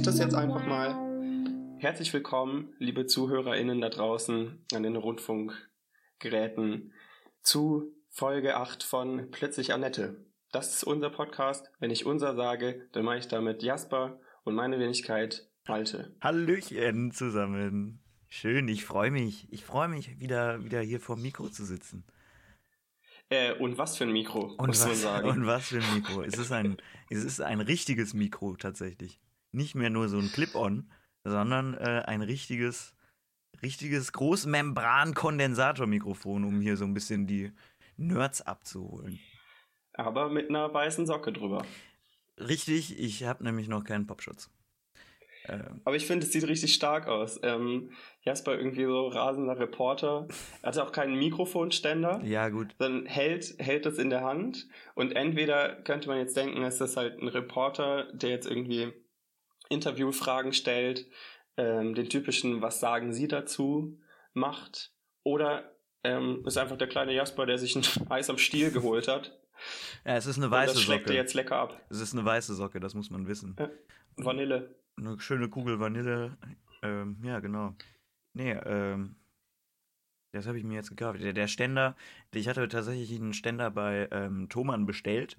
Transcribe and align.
ich 0.00 0.06
das 0.06 0.18
jetzt 0.18 0.34
einfach 0.34 0.64
mal. 0.64 0.96
Herzlich 1.78 2.10
willkommen, 2.14 2.72
liebe 2.78 3.04
ZuhörerInnen 3.04 3.82
da 3.82 3.90
draußen 3.90 4.64
an 4.72 4.82
den 4.82 4.96
Rundfunkgeräten, 4.96 6.94
zu 7.42 7.92
Folge 8.08 8.56
8 8.56 8.82
von 8.82 9.30
Plötzlich 9.30 9.74
Annette. 9.74 10.24
Das 10.52 10.74
ist 10.74 10.84
unser 10.84 11.10
Podcast. 11.10 11.70
Wenn 11.80 11.90
ich 11.90 12.06
unser 12.06 12.34
sage, 12.34 12.88
dann 12.92 13.04
meine 13.04 13.20
ich 13.20 13.28
damit 13.28 13.62
Jasper 13.62 14.18
und 14.44 14.54
meine 14.54 14.78
Wenigkeit 14.78 15.46
Malte. 15.68 16.16
Hallöchen 16.22 17.12
zusammen. 17.12 18.00
Schön, 18.30 18.68
ich 18.68 18.86
freue 18.86 19.10
mich. 19.10 19.48
Ich 19.52 19.66
freue 19.66 19.88
mich, 19.88 20.18
wieder, 20.18 20.64
wieder 20.64 20.80
hier 20.80 21.00
vor 21.00 21.16
dem 21.16 21.22
Mikro 21.24 21.50
zu 21.50 21.66
sitzen. 21.66 22.04
Äh, 23.28 23.52
und 23.52 23.76
was 23.76 23.98
für 23.98 24.04
ein 24.04 24.12
Mikro, 24.12 24.54
Und 24.56 24.68
muss 24.68 24.80
man 24.80 24.92
was, 24.92 25.02
sagen. 25.02 25.28
und 25.28 25.46
was 25.46 25.68
für 25.68 25.82
ein 25.82 25.94
Mikro. 25.94 26.22
Es 26.22 26.38
ist 26.38 26.52
ein, 26.52 26.78
es 27.10 27.22
ist 27.22 27.42
ein 27.42 27.60
richtiges 27.60 28.14
Mikro 28.14 28.56
tatsächlich. 28.56 29.20
Nicht 29.52 29.74
mehr 29.74 29.90
nur 29.90 30.08
so 30.08 30.18
ein 30.18 30.30
Clip-On, 30.32 30.90
sondern 31.24 31.74
äh, 31.74 32.02
ein 32.06 32.22
richtiges, 32.22 32.94
richtiges 33.62 34.12
Großmembran-Kondensatormikrofon, 34.12 36.44
um 36.44 36.60
hier 36.60 36.76
so 36.76 36.84
ein 36.84 36.94
bisschen 36.94 37.26
die 37.26 37.52
Nerds 37.96 38.42
abzuholen. 38.42 39.18
Aber 39.94 40.30
mit 40.30 40.48
einer 40.48 40.72
weißen 40.72 41.06
Socke 41.06 41.32
drüber. 41.32 41.64
Richtig, 42.38 42.98
ich 42.98 43.24
habe 43.24 43.44
nämlich 43.44 43.68
noch 43.68 43.84
keinen 43.84 44.06
Popschutz. 44.06 44.50
Ähm, 45.46 45.80
Aber 45.84 45.96
ich 45.96 46.06
finde, 46.06 46.26
es 46.26 46.32
sieht 46.32 46.46
richtig 46.46 46.74
stark 46.74 47.08
aus. 47.08 47.40
Ähm, 47.42 47.90
Jasper 48.22 48.56
irgendwie 48.56 48.84
so 48.84 49.08
rasender 49.08 49.58
Reporter. 49.58 50.28
Er 50.62 50.68
hatte 50.68 50.84
auch 50.84 50.92
keinen 50.92 51.18
Mikrofonständer. 51.18 52.20
ja, 52.24 52.48
gut. 52.48 52.74
sondern 52.78 53.06
hält, 53.06 53.54
hält 53.58 53.84
das 53.86 53.98
in 53.98 54.10
der 54.10 54.22
Hand. 54.22 54.68
Und 54.94 55.12
entweder 55.12 55.82
könnte 55.82 56.08
man 56.08 56.18
jetzt 56.18 56.36
denken, 56.36 56.62
es 56.62 56.80
ist 56.80 56.96
halt 56.96 57.20
ein 57.20 57.28
Reporter, 57.28 58.12
der 58.12 58.30
jetzt 58.30 58.46
irgendwie 58.46 58.92
Interviewfragen 59.70 60.52
stellt, 60.52 61.06
ähm, 61.56 61.94
den 61.94 62.10
typischen 62.10 62.60
Was 62.60 62.80
sagen 62.80 63.12
Sie 63.12 63.28
dazu 63.28 63.98
macht. 64.34 64.92
Oder 65.24 65.74
ähm, 66.04 66.42
ist 66.46 66.58
einfach 66.58 66.76
der 66.76 66.88
kleine 66.88 67.12
Jasper, 67.14 67.46
der 67.46 67.58
sich 67.58 67.76
ein 67.76 67.84
Eis 68.10 68.28
am 68.28 68.38
Stiel 68.38 68.70
geholt 68.70 69.08
hat. 69.08 69.38
Ja, 70.04 70.16
es 70.16 70.26
ist 70.26 70.38
eine 70.38 70.50
weiße 70.50 70.74
das 70.74 70.82
schlägt 70.82 71.06
Socke. 71.06 71.16
jetzt 71.16 71.34
lecker 71.34 71.56
ab. 71.56 71.80
Es 71.90 72.00
ist 72.00 72.14
eine 72.14 72.24
weiße 72.24 72.54
Socke, 72.54 72.80
das 72.80 72.94
muss 72.94 73.10
man 73.10 73.26
wissen. 73.26 73.56
Ja. 73.58 73.70
Vanille. 74.16 74.74
Eine 74.96 75.20
schöne 75.20 75.48
Kugel 75.48 75.80
Vanille. 75.80 76.36
Ähm, 76.82 77.18
ja, 77.22 77.40
genau. 77.40 77.74
Nee, 78.32 78.52
ähm, 78.52 79.16
das 80.32 80.46
habe 80.46 80.58
ich 80.58 80.64
mir 80.64 80.74
jetzt 80.74 80.90
gekauft. 80.90 81.20
Der, 81.20 81.32
der 81.32 81.48
Ständer, 81.48 81.96
ich 82.32 82.48
hatte 82.48 82.66
tatsächlich 82.68 83.12
einen 83.20 83.34
Ständer 83.34 83.70
bei 83.70 84.08
ähm, 84.10 84.48
Thomann 84.48 84.86
bestellt. 84.86 85.36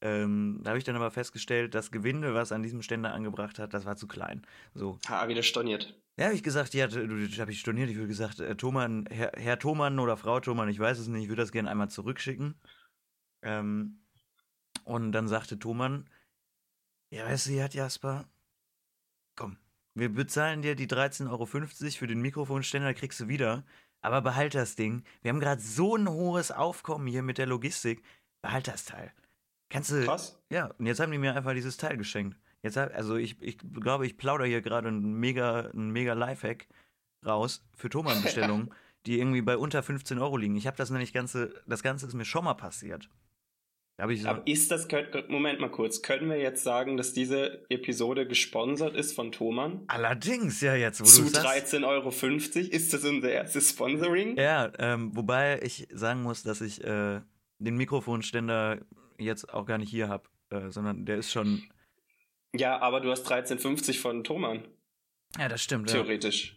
Ähm, 0.00 0.60
da 0.62 0.70
habe 0.70 0.78
ich 0.78 0.84
dann 0.84 0.96
aber 0.96 1.10
festgestellt, 1.10 1.74
das 1.74 1.90
Gewinde, 1.90 2.34
was 2.34 2.52
an 2.52 2.62
diesem 2.62 2.82
Ständer 2.82 3.12
angebracht 3.12 3.58
hat, 3.58 3.74
das 3.74 3.84
war 3.84 3.96
zu 3.96 4.06
klein. 4.06 4.46
So. 4.74 4.98
Ha, 5.08 5.26
wieder 5.28 5.42
storniert. 5.42 5.94
Ja, 6.16 6.26
habe 6.26 6.34
ich 6.34 6.42
gesagt, 6.42 6.74
ja, 6.74 6.88
habe 6.88 7.52
ich 7.52 7.60
storniert. 7.60 7.90
Ich 7.90 7.96
würde 7.96 8.08
gesagt, 8.08 8.40
äh, 8.40 8.56
Thomann, 8.56 9.06
Herr, 9.10 9.32
Herr 9.36 9.58
Thomann 9.58 9.98
oder 9.98 10.16
Frau 10.16 10.40
Thomann, 10.40 10.68
ich 10.68 10.78
weiß 10.78 10.98
es 10.98 11.08
nicht, 11.08 11.24
ich 11.24 11.28
würde 11.28 11.42
das 11.42 11.52
gerne 11.52 11.70
einmal 11.70 11.90
zurückschicken. 11.90 12.54
Ähm, 13.42 14.00
und 14.84 15.12
dann 15.12 15.28
sagte 15.28 15.58
Thomann, 15.58 16.08
ja, 17.10 17.24
weißt 17.26 17.48
du, 17.48 17.62
hat 17.62 17.74
Jasper, 17.74 18.28
komm, 19.36 19.56
wir 19.94 20.08
bezahlen 20.10 20.62
dir 20.62 20.74
die 20.74 20.86
13,50 20.86 21.30
Euro 21.30 21.46
für 21.46 22.06
den 22.06 22.20
Mikrofonständer, 22.20 22.94
kriegst 22.94 23.20
du 23.20 23.28
wieder. 23.28 23.64
Aber 24.00 24.22
behalt 24.22 24.54
das 24.54 24.76
Ding. 24.76 25.02
Wir 25.22 25.30
haben 25.30 25.40
gerade 25.40 25.60
so 25.60 25.96
ein 25.96 26.08
hohes 26.08 26.52
Aufkommen 26.52 27.08
hier 27.08 27.22
mit 27.22 27.38
der 27.38 27.46
Logistik. 27.46 28.02
Behalt 28.42 28.68
das 28.68 28.84
Teil. 28.84 29.12
Kannst 29.70 29.90
du. 29.90 30.04
Krass. 30.04 30.40
Ja, 30.50 30.70
und 30.78 30.86
jetzt 30.86 31.00
haben 31.00 31.12
die 31.12 31.18
mir 31.18 31.34
einfach 31.34 31.52
dieses 31.54 31.76
Teil 31.76 31.96
geschenkt. 31.96 32.38
Jetzt 32.62 32.76
hab, 32.76 32.94
also 32.94 33.16
ich, 33.16 33.40
ich 33.40 33.58
glaube, 33.58 34.06
ich 34.06 34.16
plaudere 34.16 34.48
hier 34.48 34.62
gerade 34.62 34.88
einen 34.88 35.14
mega, 35.14 35.70
einen 35.70 35.90
mega 35.90 36.14
Lifehack 36.14 36.66
raus 37.24 37.64
für 37.74 37.88
Thomann-Bestellungen, 37.88 38.70
die 39.06 39.18
irgendwie 39.18 39.42
bei 39.42 39.56
unter 39.56 39.82
15 39.82 40.18
Euro 40.18 40.36
liegen. 40.36 40.56
Ich 40.56 40.66
habe 40.66 40.76
das 40.76 40.90
nämlich 40.90 41.12
ganze, 41.12 41.54
das 41.66 41.82
Ganze 41.82 42.06
ist 42.06 42.14
mir 42.14 42.24
schon 42.24 42.44
mal 42.44 42.54
passiert. 42.54 43.08
Da 43.96 44.04
habe 44.04 44.14
ich 44.14 44.22
so, 44.22 44.28
Aber 44.28 44.46
ist 44.46 44.70
das, 44.70 44.86
Moment 45.28 45.58
mal 45.58 45.70
kurz, 45.70 46.02
können 46.02 46.30
wir 46.30 46.38
jetzt 46.38 46.62
sagen, 46.62 46.96
dass 46.96 47.12
diese 47.12 47.68
Episode 47.68 48.28
gesponsert 48.28 48.94
ist 48.94 49.12
von 49.12 49.32
Thomann? 49.32 49.82
allerdings, 49.88 50.60
ja, 50.60 50.76
jetzt, 50.76 51.00
wo 51.00 51.04
Zu 51.04 51.22
du 51.22 51.28
sagst. 51.28 51.74
13,50 51.74 51.84
Euro? 51.84 52.08
Ist 52.08 52.94
das 52.94 53.04
unser 53.04 53.30
erstes 53.30 53.70
Sponsoring? 53.70 54.36
Ja, 54.36 54.70
ähm, 54.78 55.16
wobei 55.16 55.60
ich 55.62 55.88
sagen 55.92 56.22
muss, 56.22 56.44
dass 56.44 56.60
ich 56.60 56.82
äh, 56.84 57.20
den 57.58 57.76
Mikrofonständer 57.76 58.78
jetzt 59.18 59.52
auch 59.52 59.66
gar 59.66 59.78
nicht 59.78 59.90
hier 59.90 60.08
habe, 60.08 60.28
äh, 60.50 60.70
sondern 60.70 61.04
der 61.04 61.18
ist 61.18 61.30
schon. 61.32 61.62
Ja, 62.54 62.80
aber 62.80 63.00
du 63.00 63.10
hast 63.10 63.30
13,50 63.30 64.00
von 64.00 64.24
Thomann, 64.24 64.64
Ja, 65.38 65.48
das 65.48 65.62
stimmt. 65.62 65.90
Ja. 65.90 65.96
theoretisch. 65.96 66.56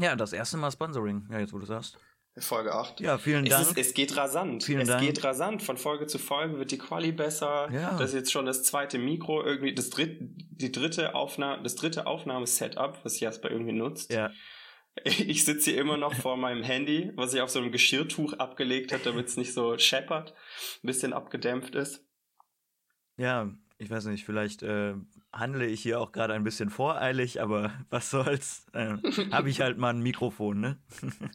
ja, 0.00 0.16
das 0.16 0.32
erste 0.32 0.56
Mal 0.56 0.70
Sponsoring. 0.72 1.28
Ja, 1.30 1.38
jetzt 1.38 1.52
wo 1.52 1.58
du 1.58 1.66
sagst. 1.66 1.98
Folge 2.38 2.74
8. 2.74 3.00
Ja, 3.00 3.16
vielen 3.16 3.46
Es, 3.46 3.50
Dank. 3.50 3.68
ist, 3.68 3.78
es 3.78 3.94
geht 3.94 4.14
rasant. 4.14 4.62
Vielen 4.62 4.82
es 4.82 4.88
Dank. 4.88 5.00
geht 5.06 5.24
rasant. 5.24 5.62
Von 5.62 5.78
Folge 5.78 6.06
zu 6.06 6.18
Folge 6.18 6.58
wird 6.58 6.70
die 6.70 6.76
Quali 6.76 7.10
besser. 7.12 7.70
Ja. 7.72 7.92
Das 7.96 8.10
ist 8.10 8.14
jetzt 8.14 8.32
schon 8.32 8.44
das 8.44 8.62
zweite 8.62 8.98
Mikro, 8.98 9.42
irgendwie 9.42 9.72
das 9.74 9.88
dritte, 9.88 10.18
die 10.20 10.70
dritte 10.70 11.14
Aufnahme, 11.14 11.62
das 11.62 11.76
dritte 11.76 12.06
Aufnahmesetup, 12.06 12.98
was 13.04 13.20
Jasper 13.20 13.50
irgendwie 13.50 13.72
nutzt. 13.72 14.12
ja, 14.12 14.30
Ich 15.04 15.44
sitze 15.44 15.70
hier 15.72 15.80
immer 15.80 15.96
noch 15.96 16.14
vor 16.14 16.36
meinem 16.36 16.62
Handy, 16.62 17.12
was 17.16 17.34
ich 17.34 17.40
auf 17.40 17.50
so 17.50 17.58
einem 17.60 17.70
Geschirrtuch 17.70 18.32
abgelegt 18.34 18.92
habe, 18.92 19.02
damit 19.04 19.26
es 19.26 19.36
nicht 19.36 19.52
so 19.52 19.76
scheppert, 19.78 20.32
ein 20.82 20.86
bisschen 20.86 21.12
abgedämpft 21.12 21.74
ist. 21.74 22.04
ja, 23.16 23.50
ich 23.78 23.90
weiß 23.90 24.06
nicht, 24.06 24.24
vielleicht 24.24 24.62
äh, 24.62 24.94
handle 25.34 25.66
ich 25.66 25.82
hier 25.82 26.00
auch 26.00 26.10
gerade 26.12 26.32
ein 26.32 26.44
bisschen 26.44 26.70
voreilig, 26.70 27.42
aber 27.42 27.72
was 27.90 28.10
soll's? 28.10 28.66
Äh, 28.72 28.96
habe 29.32 29.50
ich 29.50 29.60
halt 29.60 29.76
mal 29.78 29.90
ein 29.90 30.02
Mikrofon, 30.02 30.60
ne? 30.60 30.78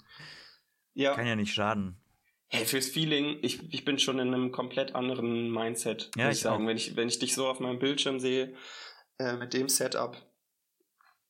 Ja, 0.93 1.13
Kann 1.15 1.25
ja 1.27 1.35
nicht 1.37 1.53
schaden. 1.53 2.01
hey, 2.49 2.65
fürs 2.65 2.87
Feeling, 2.89 3.37
ich, 3.43 3.71
ich 3.73 3.85
bin 3.85 3.97
schon 3.97 4.19
in 4.19 4.33
einem 4.33 4.51
komplett 4.51 4.93
anderen 4.93 5.49
Mindset, 5.51 6.11
Ja, 6.17 6.27
muss 6.27 6.35
ich 6.37 6.41
sagen. 6.41 6.63
auch. 6.63 6.67
Wenn 6.67 6.75
ich, 6.77 6.95
wenn 6.97 7.07
ich 7.07 7.19
dich 7.19 7.33
so 7.33 7.47
auf 7.47 7.59
meinem 7.61 7.79
Bildschirm 7.79 8.19
sehe, 8.19 8.55
äh, 9.19 9.37
mit 9.37 9.53
dem 9.53 9.69
Setup. 9.69 10.17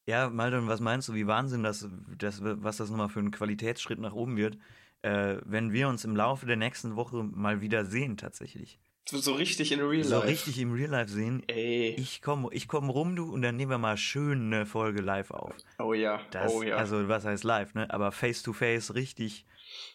Ja, 0.06 0.30
Malte, 0.30 0.66
was 0.68 0.80
meinst 0.80 1.08
du, 1.08 1.14
wie 1.14 1.28
Wahnsinn 1.28 1.64
das, 1.64 1.88
das 2.18 2.42
was 2.44 2.78
das 2.78 2.90
nochmal 2.90 3.10
für 3.10 3.20
ein 3.20 3.32
Qualitätsschritt 3.32 4.00
nach 4.00 4.14
oben 4.14 4.36
wird, 4.38 4.58
äh, 5.04 5.38
wenn 5.46 5.72
wir 5.74 5.88
uns 5.88 6.04
im 6.06 6.16
Laufe 6.16 6.46
der 6.46 6.56
nächsten 6.58 6.96
Woche 6.96 7.24
mal 7.24 7.62
wieder 7.62 7.86
sehen, 7.86 8.18
tatsächlich. 8.18 8.80
So, 9.10 9.18
so 9.18 9.34
richtig 9.34 9.72
in 9.72 9.80
Real 9.82 10.04
So 10.04 10.16
Life. 10.16 10.28
richtig 10.28 10.60
im 10.60 10.74
Real 10.74 10.90
Life 10.90 11.12
sehen. 11.12 11.44
Ey. 11.48 11.96
Ich 11.98 12.22
komme 12.22 12.50
ich 12.52 12.68
komm 12.68 12.90
rum, 12.90 13.16
du, 13.16 13.32
und 13.32 13.42
dann 13.42 13.56
nehmen 13.58 13.72
wir 13.72 13.78
mal 13.78 13.98
schön 13.98 14.54
eine 14.54 14.66
Folge 14.66 15.02
live 15.02 15.32
auf. 15.32 15.54
Oh 15.80 15.94
ja. 15.94 16.22
Das, 16.32 16.52
oh 16.54 16.62
ja. 16.64 16.76
Also, 16.78 17.08
was 17.08 17.26
heißt 17.26 17.44
live, 17.44 17.74
ne? 17.74 17.92
Aber 17.92 18.12
face 18.12 18.44
to 18.44 18.54
face, 18.54 18.94
richtig 18.94 19.46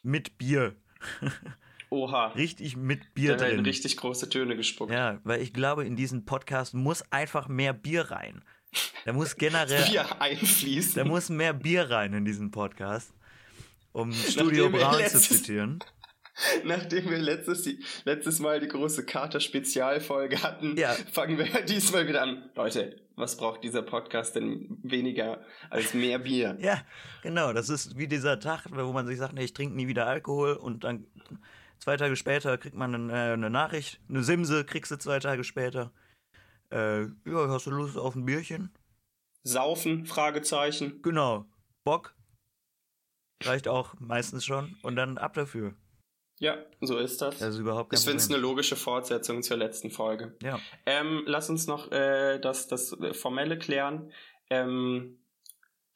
mit 0.02 0.38
Bier. 0.38 0.74
Oha. 1.90 2.28
Richtig 2.28 2.76
mit 2.76 3.14
Bier 3.14 3.36
da 3.36 3.46
drin. 3.46 3.60
richtig 3.60 3.96
große 3.96 4.28
Töne 4.28 4.56
gespuckt. 4.56 4.90
Ja, 4.92 5.20
weil 5.22 5.40
ich 5.40 5.52
glaube, 5.52 5.84
in 5.84 5.94
diesen 5.94 6.24
Podcast 6.24 6.74
muss 6.74 7.04
einfach 7.12 7.46
mehr 7.48 7.72
Bier 7.72 8.10
rein. 8.10 8.42
Da 9.04 9.12
muss 9.12 9.36
generell, 9.36 9.84
Bier 9.88 10.20
einfließen. 10.20 10.94
da 10.96 11.04
muss 11.04 11.28
mehr 11.28 11.52
Bier 11.52 11.90
rein 11.90 12.12
in 12.12 12.24
diesen 12.24 12.50
Podcast. 12.50 13.12
Um 13.92 14.12
Studio 14.12 14.64
Nachdem 14.68 14.80
Braun 14.80 14.92
zu 14.94 14.98
letztes- 15.00 15.28
zitieren. 15.28 15.78
Nachdem 16.64 17.08
wir 17.08 17.16
letztes, 17.16 17.66
letztes 18.04 18.40
Mal 18.40 18.60
die 18.60 18.68
große 18.68 19.06
Kater-Spezialfolge 19.06 20.42
hatten, 20.42 20.76
Ja. 20.76 20.92
fangen 21.10 21.38
wir 21.38 21.46
diesmal 21.64 22.06
wieder 22.08 22.20
an. 22.20 22.50
Leute, 22.54 23.00
was 23.14 23.38
braucht 23.38 23.64
dieser 23.64 23.80
Podcast 23.80 24.36
denn 24.36 24.76
weniger 24.82 25.40
als 25.70 25.94
mehr 25.94 26.18
Bier? 26.18 26.58
Ja, 26.60 26.82
genau. 27.22 27.54
Das 27.54 27.70
ist 27.70 27.96
wie 27.96 28.06
dieser 28.06 28.38
Tag, 28.38 28.66
wo 28.70 28.92
man 28.92 29.06
sich 29.06 29.16
sagt, 29.16 29.32
nee, 29.32 29.44
ich 29.44 29.54
trinke 29.54 29.76
nie 29.76 29.88
wieder 29.88 30.06
Alkohol 30.06 30.52
und 30.54 30.84
dann 30.84 31.06
zwei 31.78 31.96
Tage 31.96 32.16
später 32.16 32.58
kriegt 32.58 32.76
man 32.76 32.94
eine, 32.94 33.12
äh, 33.14 33.32
eine 33.32 33.48
Nachricht, 33.48 34.00
eine 34.10 34.22
Simse 34.22 34.64
kriegst 34.66 34.90
du 34.90 34.98
zwei 34.98 35.20
Tage 35.20 35.42
später. 35.42 35.90
Äh, 36.70 37.02
ja, 37.02 37.48
hast 37.48 37.66
du 37.66 37.70
Lust 37.70 37.96
auf 37.96 38.14
ein 38.14 38.24
Bierchen? 38.24 38.70
Saufen? 39.44 40.06
Fragezeichen. 40.06 41.00
Genau. 41.02 41.46
Bock? 41.84 42.14
Reicht 43.42 43.68
auch 43.68 43.94
meistens 44.00 44.44
schon. 44.44 44.76
Und 44.82 44.96
dann 44.96 45.18
ab 45.18 45.34
dafür. 45.34 45.74
Ja, 46.38 46.58
so 46.80 46.98
ist 46.98 47.22
das. 47.22 47.38
Das 47.38 47.54
ist 47.54 47.60
überhaupt 47.60 47.92
ich 47.94 48.00
finde 48.00 48.16
es 48.18 48.28
eine 48.28 48.38
logische 48.38 48.76
Fortsetzung 48.76 49.42
zur 49.42 49.56
letzten 49.56 49.90
Folge. 49.90 50.36
Ja. 50.42 50.58
Ähm, 50.84 51.22
lass 51.26 51.48
uns 51.48 51.66
noch 51.66 51.90
äh, 51.92 52.38
das, 52.38 52.66
das 52.68 52.92
äh, 52.92 53.14
Formelle 53.14 53.58
klären. 53.58 54.12
Ähm, 54.50 55.18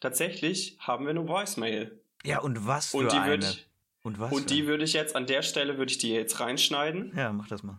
tatsächlich 0.00 0.78
haben 0.80 1.04
wir 1.04 1.10
eine 1.10 1.28
Voicemail. 1.28 2.00
ja, 2.24 2.40
und 2.40 2.66
was 2.66 2.88
für 2.92 2.98
Und 2.98 3.12
die 3.12 3.16
eine. 3.16 3.30
würde 3.30 3.46
ich, 3.46 3.68
und 4.02 4.18
was 4.18 4.32
und 4.32 4.48
die 4.48 4.66
würde 4.66 4.84
ich 4.84 4.94
jetzt 4.94 5.14
an 5.14 5.26
der 5.26 5.42
Stelle 5.42 5.76
würde 5.76 5.92
ich 5.92 5.98
die 5.98 6.10
jetzt 6.12 6.40
reinschneiden. 6.40 7.12
Ja, 7.16 7.32
mach 7.32 7.48
das 7.48 7.62
mal. 7.62 7.78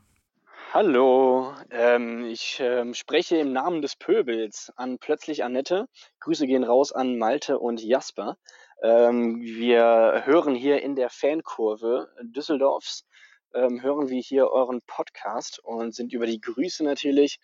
Hallo, 0.73 1.53
ähm, 1.69 2.23
ich 2.23 2.62
ähm, 2.62 2.94
spreche 2.94 3.35
im 3.35 3.51
Namen 3.51 3.81
des 3.81 3.97
Pöbels 3.97 4.71
an 4.77 5.00
Plötzlich 5.00 5.44
Annette. 5.44 5.89
Grüße 6.21 6.47
gehen 6.47 6.63
raus 6.63 6.94
an 6.94 7.18
Malte 7.18 7.59
und 7.59 7.83
Jasper. 7.83 8.38
Ähm, 8.81 9.41
wir 9.41 10.21
hören 10.23 10.56
hier 10.56 10.81
in 10.81 10.95
der 10.95 11.09
Fankurve 11.09 12.07
Düsseldorfs, 12.21 13.06
ähm, 13.53 13.81
hören 13.81 14.07
wir 14.07 14.21
hier 14.21 14.47
euren 14.47 14.81
Podcast 14.88 15.59
und 15.62 15.94
sind 15.94 16.13
über 16.13 16.25
die 16.25 16.39
Grüße 16.39 16.85
natürlich 16.85 17.41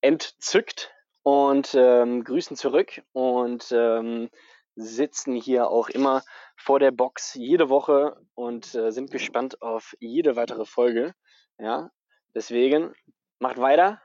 entzückt 0.00 0.92
und 1.24 1.74
ähm, 1.74 2.22
grüßen 2.22 2.56
zurück 2.56 3.02
und 3.10 3.66
ähm, 3.72 4.30
sitzen 4.76 5.34
hier 5.34 5.70
auch 5.70 5.88
immer 5.88 6.22
vor 6.56 6.78
der 6.78 6.92
Box 6.92 7.34
jede 7.34 7.68
Woche 7.68 8.16
und 8.34 8.76
äh, 8.76 8.92
sind 8.92 9.10
gespannt 9.10 9.60
auf 9.60 9.96
jede 9.98 10.36
weitere 10.36 10.66
Folge. 10.66 11.14
Ja, 11.58 11.90
deswegen 12.34 12.92
macht 13.38 13.58
weiter. 13.58 14.00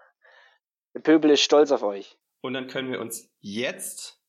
Der 0.94 1.02
Pöbel 1.02 1.32
ist 1.32 1.42
stolz 1.42 1.72
auf 1.72 1.84
euch. 1.84 2.18
Und 2.42 2.54
dann 2.54 2.68
können 2.68 2.92
wir 2.92 3.02
uns 3.02 3.30
jetzt 3.40 4.22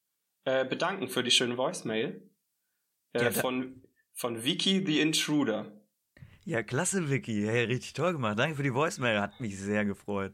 äh, 0.45 0.65
bedanken 0.65 1.09
für 1.09 1.23
die 1.23 1.31
schöne 1.31 1.57
Voicemail 1.57 2.29
äh, 3.13 3.25
Ja, 3.25 3.31
von, 3.31 3.83
von 4.15 4.43
Vicky 4.43 4.85
the 4.87 5.01
Intruder. 5.01 5.73
Ja, 6.45 6.63
klasse, 6.63 7.11
Vicky. 7.11 7.45
Hey, 7.45 7.65
richtig 7.65 7.93
toll 7.93 8.13
gemacht. 8.13 8.39
Danke 8.39 8.57
für 8.57 8.63
die 8.63 8.73
Voicemail. 8.73 9.21
Hat 9.21 9.41
mich 9.41 9.59
sehr 9.59 9.85
gefreut. 9.85 10.33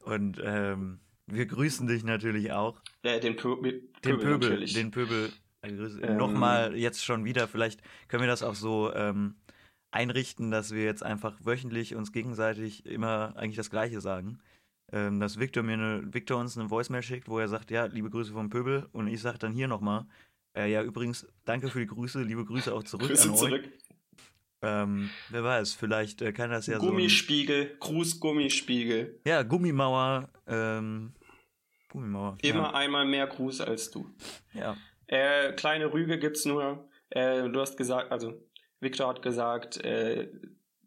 Und 0.00 0.40
ähm, 0.44 1.00
wir 1.26 1.46
grüßen 1.46 1.86
dich 1.86 2.04
natürlich 2.04 2.52
auch. 2.52 2.80
Äh, 3.02 3.20
den 3.20 3.36
Pö 3.36 3.54
Pöbel, 3.56 3.88
Den 4.04 4.18
Pöbel, 4.18 4.38
natürlich. 4.38 4.72
den 4.74 4.90
Pöbel. 4.90 5.32
äh, 5.62 5.68
Ähm. 5.68 6.16
Nochmal 6.16 6.76
jetzt 6.76 7.04
schon 7.04 7.24
wieder. 7.24 7.48
Vielleicht 7.48 7.80
können 8.08 8.22
wir 8.22 8.28
das 8.28 8.42
auch 8.42 8.54
so 8.54 8.92
ähm, 8.94 9.36
einrichten, 9.96 10.50
dass 10.50 10.72
wir 10.72 10.84
jetzt 10.84 11.02
einfach 11.02 11.34
wöchentlich 11.42 11.94
uns 11.94 12.12
gegenseitig 12.12 12.84
immer 12.84 13.34
eigentlich 13.36 13.56
das 13.56 13.70
Gleiche 13.70 14.00
sagen. 14.00 14.38
Ähm, 14.92 15.18
dass 15.18 15.40
Victor 15.40 15.62
mir 15.62 15.72
eine, 15.72 16.14
Victor 16.14 16.38
uns 16.38 16.56
eine 16.56 16.70
Voicemail 16.70 17.02
schickt, 17.02 17.28
wo 17.28 17.38
er 17.40 17.48
sagt, 17.48 17.70
ja, 17.70 17.86
liebe 17.86 18.10
Grüße 18.10 18.32
vom 18.32 18.50
Pöbel. 18.50 18.86
Und 18.92 19.08
ich 19.08 19.20
sage 19.20 19.38
dann 19.38 19.52
hier 19.52 19.66
nochmal, 19.66 20.06
äh, 20.56 20.70
ja, 20.70 20.82
übrigens, 20.82 21.26
danke 21.44 21.68
für 21.68 21.80
die 21.80 21.86
Grüße, 21.86 22.22
liebe 22.22 22.44
Grüße 22.44 22.72
auch 22.72 22.84
zurück 22.84 23.08
Grüße 23.08 23.28
an 23.28 23.34
euch. 23.34 23.38
zurück. 23.40 23.68
Ähm, 24.62 25.10
wer 25.30 25.42
weiß, 25.42 25.72
vielleicht 25.74 26.22
äh, 26.22 26.32
kann 26.32 26.50
das 26.50 26.66
ja 26.66 26.78
so. 26.78 26.82
Ein, 26.82 26.90
Gummispiegel, 26.90 27.76
Gruß-Gummispiegel. 27.80 29.20
ja, 29.26 29.42
Gummimauer. 29.42 30.28
Ähm, 30.46 31.12
Gummimauer. 31.88 32.36
Immer 32.42 32.74
einmal 32.74 33.06
mehr 33.06 33.26
Gruß 33.26 33.62
als 33.62 33.90
du. 33.90 34.08
Ja. 34.52 34.76
Äh, 35.06 35.52
kleine 35.52 35.92
Rüge 35.92 36.18
gibt's 36.18 36.44
nur. 36.44 36.88
Äh, 37.10 37.48
du 37.48 37.60
hast 37.60 37.76
gesagt, 37.76 38.12
also 38.12 38.34
Victor 38.80 39.08
hat 39.08 39.22
gesagt, 39.22 39.78
äh, 39.84 40.28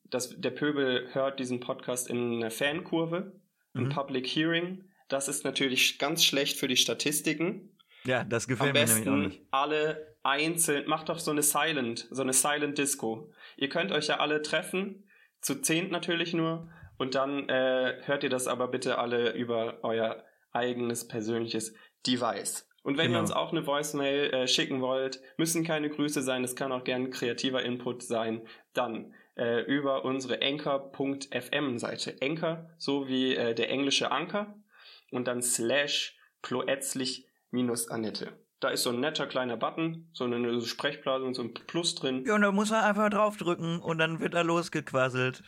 dass 0.06 0.30
der 0.40 0.52
Pöbel 0.52 1.08
hört 1.14 1.40
diesen 1.40 1.60
Podcast 1.60 2.10
in 2.10 2.36
einer 2.38 2.52
Fankurve, 2.52 3.40
Mhm. 3.74 3.86
ein 3.86 3.90
Public 3.90 4.26
Hearing. 4.28 4.86
Das 5.10 5.28
ist 5.28 5.44
natürlich 5.44 6.00
ganz 6.00 6.24
schlecht 6.24 6.58
für 6.58 6.68
die 6.68 6.78
Statistiken. 6.78 7.76
ja, 8.06 8.24
das 8.24 8.46
Am 8.46 8.50
gefällt 8.50 8.74
mir 8.74 8.86
nämlich 8.86 9.08
auch 9.08 9.14
besten 9.14 9.22
nicht. 9.28 9.42
alle 9.52 10.16
einzeln, 10.24 10.88
macht 10.88 11.10
doch 11.10 11.20
so 11.20 11.32
eine 11.32 11.42
Silent, 11.44 12.08
so 12.12 12.22
eine 12.22 12.34
Silent 12.34 12.78
Disco. 12.78 13.32
Ihr 13.58 13.70
könnt 13.70 13.92
euch 13.92 14.08
ja 14.08 14.18
alle 14.20 14.42
treffen, 14.42 15.08
zu 15.42 15.62
zehnt 15.62 15.92
natürlich 15.92 16.34
nur, 16.34 16.70
und 16.98 17.16
dann 17.16 17.48
äh, 17.50 17.98
hört 18.06 18.24
ihr 18.24 18.30
das 18.30 18.48
aber 18.48 18.68
bitte 18.68 18.98
alle 18.98 19.32
über 19.34 19.80
euer 19.84 20.24
eigenes 20.52 21.08
persönliches 21.08 21.74
Device. 22.06 22.69
Und 22.90 22.98
wenn 22.98 23.06
ihr 23.06 23.10
Genau. 23.10 23.20
uns 23.20 23.32
auch 23.32 23.52
eine 23.52 23.68
Voicemail 23.68 24.34
äh, 24.34 24.48
schicken 24.48 24.82
wollt, 24.82 25.22
müssen 25.38 25.64
keine 25.64 25.92
Grüße 25.92 26.24
sein, 26.24 26.44
es 26.44 26.56
kann 26.56 26.72
auch 26.72 26.84
gern 26.84 27.12
kreativer 27.12 27.62
Input 27.62 28.02
sein, 28.02 28.42
dann 28.74 29.14
äh, 29.38 29.62
über 29.62 30.06
unsere 30.06 30.42
anchor.fm 30.42 31.78
Seite. 31.78 32.16
Anchor, 32.20 32.68
so 32.80 33.08
wie 33.08 33.36
äh, 33.36 33.54
der 33.54 33.70
englische 33.70 34.12
Anker, 34.12 34.56
und 35.12 35.28
dann 35.28 35.44
slash 35.44 36.18
ploetzlich 36.42 37.28
minus 37.52 37.90
Annette. 37.90 38.34
Da 38.60 38.70
ist 38.70 38.82
so 38.82 38.90
ein 38.90 39.00
netter 39.00 39.28
kleiner 39.28 39.56
Button, 39.56 40.10
so 40.14 40.24
eine 40.24 40.60
Sprechblase 40.62 41.24
und 41.26 41.36
so 41.36 41.44
ein 41.44 41.54
Plus 41.54 41.94
drin. 41.94 42.24
Ja, 42.26 42.34
und 42.34 42.42
da 42.42 42.52
muss 42.52 42.72
er 42.72 42.84
einfach 42.86 43.12
draufdrücken 43.12 43.80
und 43.82 44.00
dann 44.00 44.20
wird 44.20 44.34
da 44.34 44.42
losgequasselt. 44.42 45.44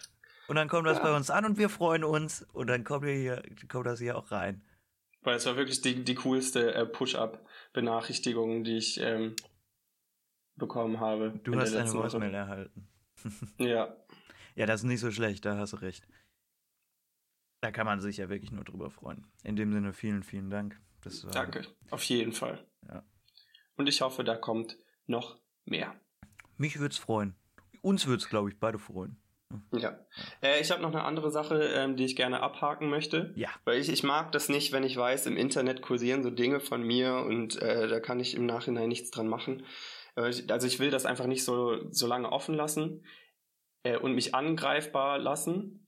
Und 0.47 0.57
dann 0.57 0.67
kommt 0.69 0.85
das 0.85 0.99
Ja. 0.99 1.03
bei 1.05 1.15
uns 1.15 1.31
an 1.31 1.45
und 1.45 1.57
wir 1.57 1.69
freuen 1.69 2.03
uns. 2.03 2.45
Und 2.53 2.67
dann 2.67 2.83
kommt, 2.83 3.05
ihr 3.07 3.13
hier, 3.13 3.41
kommt 3.67 3.87
das 3.87 3.99
hier 3.99 4.15
auch 4.15 4.29
rein. 4.31 4.61
Weil 5.21 5.35
es 5.37 5.45
war 5.45 5.55
wirklich 5.55 5.81
die, 5.81 6.03
die 6.03 6.15
coolste 6.15 6.73
äh, 6.73 6.85
Push-Up-Benachrichtigung, 6.85 8.63
die 8.63 8.77
ich 8.77 8.99
ähm, 8.99 9.35
bekommen 10.55 10.99
habe. 10.99 11.39
Du 11.43 11.55
hast 11.55 11.75
eine. 11.75 11.91
Voicemail 11.91 12.33
erhalten. 12.33 12.87
Ja, 13.59 13.95
Ja, 14.55 14.65
das 14.65 14.81
ist 14.81 14.87
nicht 14.87 14.99
so 14.99 15.11
schlecht, 15.11 15.45
da 15.45 15.57
hast 15.57 15.73
du 15.73 15.77
recht. 15.77 16.07
Da 17.61 17.71
kann 17.71 17.85
man 17.85 18.01
sich 18.01 18.17
ja 18.17 18.29
wirklich 18.29 18.51
nur 18.51 18.63
drüber 18.63 18.89
freuen. 18.89 19.27
In 19.43 19.55
dem 19.55 19.71
Sinne, 19.71 19.93
vielen, 19.93 20.23
vielen 20.23 20.49
Dank. 20.49 20.81
Das 21.01 21.23
war, 21.23 21.31
danke. 21.31 21.67
Auf 21.91 22.03
jeden 22.05 22.33
Fall. 22.33 22.65
Ja. 22.87 23.03
Und 23.75 23.87
ich 23.87 24.01
hoffe, 24.01 24.23
da 24.23 24.35
kommt 24.35 24.77
noch 25.05 25.39
mehr. 25.65 25.99
Mich 26.57 26.79
würde 26.79 26.93
es 26.93 26.97
freuen. 26.97 27.35
Uns 27.81 28.07
würde 28.07 28.23
es, 28.23 28.29
glaube 28.29 28.49
ich, 28.49 28.59
beide 28.59 28.79
freuen. 28.79 29.21
Ja. 29.71 29.99
Äh, 30.41 30.61
ich 30.61 30.71
habe 30.71 30.81
noch 30.81 30.89
eine 30.89 31.03
andere 31.03 31.31
Sache, 31.31 31.63
ähm, 31.75 31.95
die 31.95 32.05
ich 32.05 32.15
gerne 32.15 32.41
abhaken 32.41 32.89
möchte. 32.89 33.33
Ja. 33.35 33.49
Weil 33.65 33.79
ich, 33.79 33.89
ich 33.89 34.03
mag 34.03 34.31
das 34.31 34.49
nicht, 34.49 34.71
wenn 34.71 34.83
ich 34.83 34.97
weiß, 34.97 35.25
im 35.25 35.37
Internet 35.37 35.81
kursieren 35.81 36.23
so 36.23 36.29
Dinge 36.29 36.59
von 36.59 36.83
mir 36.83 37.15
und 37.27 37.61
äh, 37.61 37.87
da 37.87 37.99
kann 37.99 38.19
ich 38.19 38.35
im 38.35 38.45
Nachhinein 38.45 38.89
nichts 38.89 39.11
dran 39.11 39.27
machen. 39.27 39.65
Äh, 40.15 40.31
also 40.49 40.67
ich 40.67 40.79
will 40.79 40.91
das 40.91 41.05
einfach 41.05 41.27
nicht 41.27 41.43
so, 41.43 41.91
so 41.91 42.07
lange 42.07 42.31
offen 42.31 42.55
lassen 42.55 43.05
äh, 43.83 43.97
und 43.97 44.13
mich 44.13 44.35
angreifbar 44.35 45.19
lassen. 45.19 45.87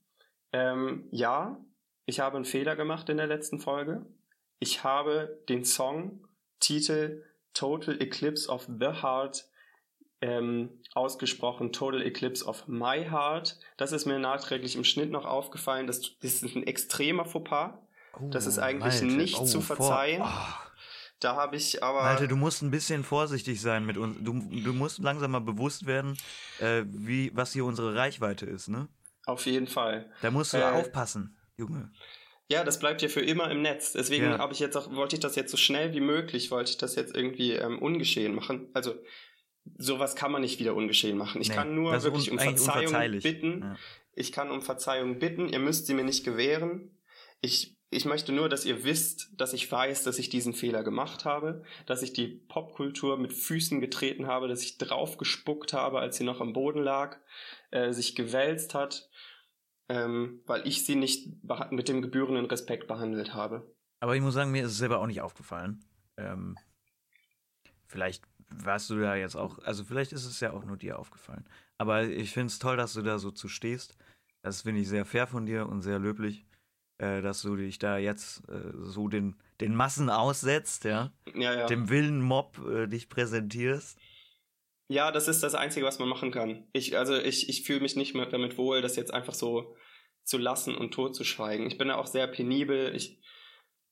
Ähm, 0.52 1.08
ja, 1.10 1.58
ich 2.06 2.20
habe 2.20 2.36
einen 2.36 2.44
Fehler 2.44 2.76
gemacht 2.76 3.08
in 3.08 3.16
der 3.16 3.26
letzten 3.26 3.58
Folge. 3.58 4.06
Ich 4.58 4.84
habe 4.84 5.42
den 5.48 5.64
Song 5.64 6.26
Titel 6.60 7.22
Total 7.54 8.00
Eclipse 8.00 8.48
of 8.50 8.66
the 8.66 9.02
Heart 9.02 9.46
ähm, 10.20 10.70
ausgesprochen 10.94 11.72
Total 11.72 12.02
Eclipse 12.02 12.44
of 12.44 12.66
My 12.68 13.04
Heart. 13.10 13.58
Das 13.76 13.92
ist 13.92 14.06
mir 14.06 14.18
nachträglich 14.18 14.76
im 14.76 14.84
Schnitt 14.84 15.10
noch 15.10 15.24
aufgefallen. 15.24 15.86
Das, 15.86 16.00
das 16.20 16.42
ist 16.42 16.56
ein 16.56 16.66
extremer 16.66 17.24
Fauxpas. 17.24 17.74
Das 18.30 18.46
ist 18.46 18.58
eigentlich 18.58 19.02
nicht 19.02 19.46
zu 19.48 19.60
vor- 19.60 19.76
verzeihen. 19.76 20.22
Oh, 20.24 20.54
Da 21.20 21.36
habe 21.36 21.56
ich 21.56 21.82
aber. 21.82 22.02
Malte, 22.02 22.28
du 22.28 22.36
musst 22.36 22.62
ein 22.62 22.70
bisschen 22.70 23.02
vorsichtig 23.02 23.60
sein 23.60 23.84
mit 23.86 23.96
uns. 23.96 24.16
Du, 24.20 24.32
du 24.34 24.72
musst 24.72 24.98
langsam 25.00 25.32
mal 25.32 25.40
bewusst 25.40 25.86
werden, 25.86 26.16
äh, 26.60 26.82
wie, 26.86 27.30
was 27.34 27.52
hier 27.52 27.64
unsere 27.64 27.94
Reichweite 27.94 28.46
ist, 28.46 28.68
ne? 28.68 28.88
Auf 29.26 29.46
jeden 29.46 29.66
Fall. 29.66 30.12
Da 30.22 30.30
musst 30.30 30.52
du 30.52 30.58
Äh, 30.58 30.62
aufpassen, 30.64 31.36
Junge. 31.56 31.90
Ja, 32.48 32.62
das 32.62 32.78
bleibt 32.78 33.00
ja 33.00 33.08
für 33.08 33.22
immer 33.22 33.50
im 33.50 33.62
Netz. 33.62 33.92
Deswegen 33.94 34.26
Ja. 34.26 34.38
habe 34.38 34.52
ich 34.52 34.58
jetzt 34.60 34.76
auch, 34.76 34.94
wollte 34.94 35.16
ich 35.16 35.20
das 35.20 35.34
jetzt 35.34 35.50
so 35.50 35.56
schnell 35.56 35.94
wie 35.94 36.00
möglich, 36.00 36.50
wollte 36.50 36.70
ich 36.72 36.76
das 36.76 36.94
jetzt 36.94 37.16
irgendwie 37.16 37.52
ähm, 37.52 37.78
ungeschehen 37.80 38.34
machen. 38.34 38.68
Also 38.74 38.94
sowas 39.76 40.16
kann 40.16 40.32
man 40.32 40.42
nicht 40.42 40.60
wieder 40.60 40.74
ungeschehen 40.74 41.16
machen. 41.16 41.40
Ich 41.40 41.48
Nee, 41.48 41.54
kann 41.54 41.74
nur 41.74 42.02
wirklich 42.02 42.30
um 42.30 42.38
Verzeihung 42.38 43.20
bitten. 43.20 43.60
Ja. 43.62 43.76
Ich 44.12 44.32
kann 44.32 44.50
um 44.50 44.62
Verzeihung 44.62 45.18
bitten. 45.18 45.48
Ihr 45.48 45.58
müsst 45.58 45.86
sie 45.86 45.94
mir 45.94 46.04
nicht 46.04 46.24
gewähren. 46.24 46.98
Ich, 47.40 47.76
ich 47.90 48.04
möchte 48.04 48.32
nur, 48.32 48.48
dass 48.48 48.64
ihr 48.64 48.84
wisst, 48.84 49.32
dass 49.36 49.52
ich 49.52 49.70
weiß, 49.70 50.04
dass 50.04 50.18
ich 50.18 50.28
diesen 50.28 50.54
Fehler 50.54 50.84
gemacht 50.84 51.24
habe, 51.24 51.62
dass 51.86 52.02
ich 52.02 52.12
die 52.12 52.28
Popkultur 52.28 53.18
mit 53.18 53.32
Füßen 53.32 53.80
getreten 53.80 54.26
habe, 54.26 54.48
dass 54.48 54.62
ich 54.62 54.78
drauf 54.78 55.18
gespuckt 55.18 55.72
habe, 55.72 55.98
als 55.98 56.16
sie 56.16 56.24
noch 56.24 56.40
am 56.40 56.52
Boden 56.52 56.82
lag, 56.82 57.18
äh, 57.70 57.92
sich 57.92 58.14
gewälzt 58.14 58.74
hat, 58.74 59.08
ähm, 59.88 60.42
weil 60.46 60.66
ich 60.66 60.84
sie 60.84 60.96
nicht 60.96 61.28
mit 61.70 61.88
dem 61.88 62.02
gebührenden 62.02 62.46
Respekt 62.46 62.86
behandelt 62.86 63.34
habe. 63.34 63.74
Aber 64.00 64.14
ich 64.14 64.22
muss 64.22 64.34
sagen, 64.34 64.50
mir 64.50 64.64
ist 64.64 64.72
es 64.72 64.78
selber 64.78 65.00
auch 65.00 65.06
nicht 65.06 65.22
aufgefallen. 65.22 65.84
Ähm, 66.16 66.56
vielleicht 67.86 68.24
warst 68.50 68.90
du 68.90 69.00
da 69.00 69.16
jetzt 69.16 69.36
auch, 69.36 69.58
also 69.60 69.84
vielleicht 69.84 70.12
ist 70.12 70.24
es 70.24 70.40
ja 70.40 70.52
auch 70.52 70.64
nur 70.64 70.76
dir 70.76 70.98
aufgefallen. 70.98 71.44
Aber 71.78 72.04
ich 72.04 72.32
finde 72.32 72.48
es 72.48 72.58
toll, 72.58 72.76
dass 72.76 72.94
du 72.94 73.02
da 73.02 73.18
so 73.18 73.30
zu 73.30 73.48
stehst. 73.48 73.96
Das 74.42 74.62
finde 74.62 74.80
ich 74.80 74.88
sehr 74.88 75.04
fair 75.04 75.26
von 75.26 75.46
dir 75.46 75.66
und 75.66 75.82
sehr 75.82 75.98
löblich, 75.98 76.44
äh, 76.98 77.22
dass 77.22 77.42
du 77.42 77.56
dich 77.56 77.78
da 77.78 77.98
jetzt 77.98 78.48
äh, 78.48 78.72
so 78.74 79.08
den, 79.08 79.36
den 79.60 79.74
Massen 79.74 80.10
aussetzt, 80.10 80.84
ja, 80.84 81.12
Ja, 81.34 81.54
ja. 81.54 81.66
dem 81.66 81.88
Willenmob 81.88 82.58
äh, 82.66 82.86
dich 82.86 83.08
präsentierst. 83.08 83.98
Ja, 84.88 85.10
das 85.10 85.28
ist 85.28 85.42
das 85.42 85.54
Einzige, 85.54 85.86
was 85.86 85.98
man 85.98 86.08
machen 86.08 86.30
kann. 86.30 86.68
Ich, 86.72 86.96
also 86.96 87.16
ich, 87.16 87.48
ich 87.48 87.64
fühle 87.64 87.80
mich 87.80 87.96
nicht 87.96 88.14
mehr 88.14 88.26
damit 88.26 88.58
wohl, 88.58 88.82
das 88.82 88.96
jetzt 88.96 89.14
einfach 89.14 89.34
so 89.34 89.74
zu 90.24 90.38
lassen 90.38 90.74
und 90.74 90.92
totzuschweigen. 90.92 91.66
Ich 91.66 91.78
bin 91.78 91.88
da 91.88 91.96
auch 91.96 92.06
sehr 92.06 92.26
penibel. 92.26 92.94
Ich, 92.94 93.18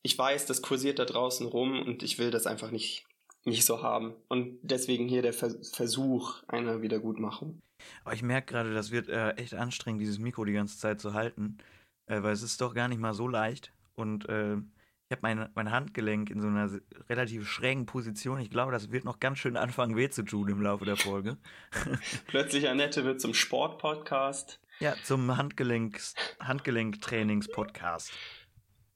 ich 0.03 0.17
weiß, 0.17 0.47
das 0.47 0.63
kursiert 0.63 0.99
da 0.99 1.05
draußen 1.05 1.47
rum 1.47 1.81
und 1.81 2.03
ich 2.03 2.19
will 2.19 2.31
das 2.31 2.47
einfach 2.47 2.71
nicht, 2.71 3.07
nicht 3.45 3.65
so 3.65 3.83
haben. 3.83 4.15
Und 4.29 4.59
deswegen 4.63 5.09
hier 5.09 5.23
der 5.23 5.33
Vers 5.33 5.71
Versuch 5.75 6.43
einer 6.49 6.83
Wiedergutmachung. 6.83 7.61
Aber 8.05 8.15
ich 8.15 8.23
merke 8.23 8.53
gerade, 8.53 8.75
das 8.75 8.91
wird 8.91 9.09
äh, 9.09 9.31
echt 9.33 9.55
anstrengend, 9.55 10.01
dieses 10.01 10.19
Mikro 10.19 10.45
die 10.45 10.53
ganze 10.53 10.79
Zeit 10.79 11.01
zu 11.01 11.15
halten, 11.15 11.59
äh, 12.07 12.23
weil 12.23 12.33
es 12.33 12.43
ist 12.43 12.61
doch 12.61 12.75
gar 12.75 12.89
nicht 12.89 13.01
mal 13.01 13.15
so 13.15 13.27
leicht. 13.27 13.73
Und 13.95 14.29
äh, 14.29 14.55
ich 14.57 15.11
habe 15.11 15.23
mein, 15.23 15.51
mein 15.55 15.71
Handgelenk 15.71 16.31
in 16.31 16.41
so 16.41 16.47
einer 16.49 16.71
relativ 17.11 17.49
schrägen 17.49 17.87
Position. 17.87 18.41
Ich 18.41 18.51
glaube, 18.51 18.73
das 18.73 18.93
wird 18.93 19.05
noch 19.05 19.21
ganz 19.21 19.39
schön 19.39 19.57
anfangen, 19.57 19.97
weh 19.97 20.09
zu 20.09 20.23
tun 20.23 20.49
im 20.49 20.63
Laufe 20.63 20.85
der 20.85 20.97
Folge. 20.97 21.37
Plötzlich 22.29 22.69
Annette 22.69 23.05
wird 23.05 23.21
zum 23.21 23.35
Sportpodcast. 23.35 24.61
Ja, 24.81 24.95
zum 25.05 25.37
Handgelenks, 25.37 26.15
Handgelenktrainings-Podcast. 26.41 28.13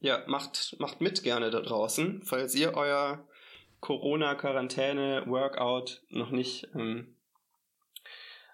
Ja, 0.01 0.25
macht, 0.27 0.77
macht 0.79 1.01
mit 1.01 1.23
gerne 1.23 1.51
da 1.51 1.61
draußen, 1.61 2.23
falls 2.23 2.55
ihr 2.55 2.75
euer 2.75 3.27
Corona-Quarantäne-Workout 3.87 6.03
noch 6.09 6.33
nicht 6.33 6.69
ähm, 6.75 7.15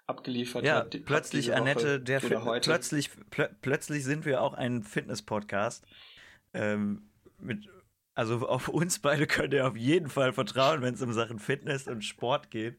abgeliefert 0.05 0.63
Ja, 0.63 0.75
habt 0.75 1.03
plötzlich, 1.05 1.47
Woche 1.47 1.57
Annette, 1.57 1.99
der 1.99 2.19
plötzlich, 2.19 3.09
plö 3.31 3.47
plötzlich 3.63 4.03
sind 4.03 4.25
wir 4.25 4.43
auch 4.43 4.53
ein 4.53 4.83
Fitness-Podcast. 4.83 5.87
Ähm, 6.53 7.09
mit, 7.39 7.67
also 8.13 8.47
auf 8.47 8.67
uns 8.67 8.99
beide 8.99 9.25
könnt 9.25 9.55
ihr 9.55 9.67
auf 9.67 9.75
jeden 9.75 10.09
Fall 10.09 10.33
vertrauen, 10.33 10.83
wenn 10.83 10.93
es 10.93 11.01
um 11.01 11.13
Sachen 11.13 11.39
Fitness 11.39 11.87
und 11.87 12.05
Sport 12.05 12.51
geht. 12.51 12.77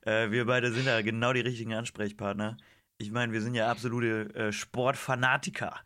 Äh, 0.00 0.32
wir 0.32 0.46
beide 0.46 0.72
sind 0.72 0.86
ja 0.86 1.02
genau 1.02 1.32
die 1.32 1.42
richtigen 1.42 1.72
Ansprechpartner. 1.72 2.56
Ich 2.98 3.12
meine, 3.12 3.32
wir 3.32 3.42
sind 3.42 3.54
ja 3.54 3.70
absolute 3.70 4.34
äh, 4.34 4.50
Sportfanatiker. 4.50 5.76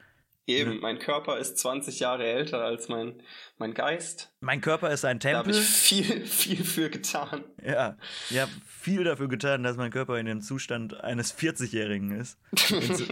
Eben, 0.47 0.79
mein 0.81 0.99
Körper 1.01 1.39
ist 1.39 1.59
20 1.59 1.99
Jahre 2.01 2.25
älter 2.25 2.63
als 2.63 2.89
mein, 2.89 3.21
mein 3.59 3.75
Geist. 3.75 4.33
Mein 4.41 4.61
Körper 4.61 4.91
ist 4.91 5.05
ein 5.05 5.19
Da 5.19 5.39
habe 5.39 5.51
Tempel. 5.51 5.61
ich 5.61 5.69
viel, 5.69 6.25
viel 6.27 6.65
für 6.65 6.89
getan. 6.89 7.45
Ja, 7.65 7.97
ich 8.31 8.39
habe 8.39 8.53
viel 8.65 9.03
dafür 9.05 9.29
getan, 9.29 9.65
dass 9.65 9.77
mein 9.77 9.91
Körper 9.91 10.19
in 10.19 10.27
dem 10.27 10.41
Zustand 10.41 10.95
eines 11.03 11.37
40-Jährigen 11.37 12.13
ist. 12.13 12.39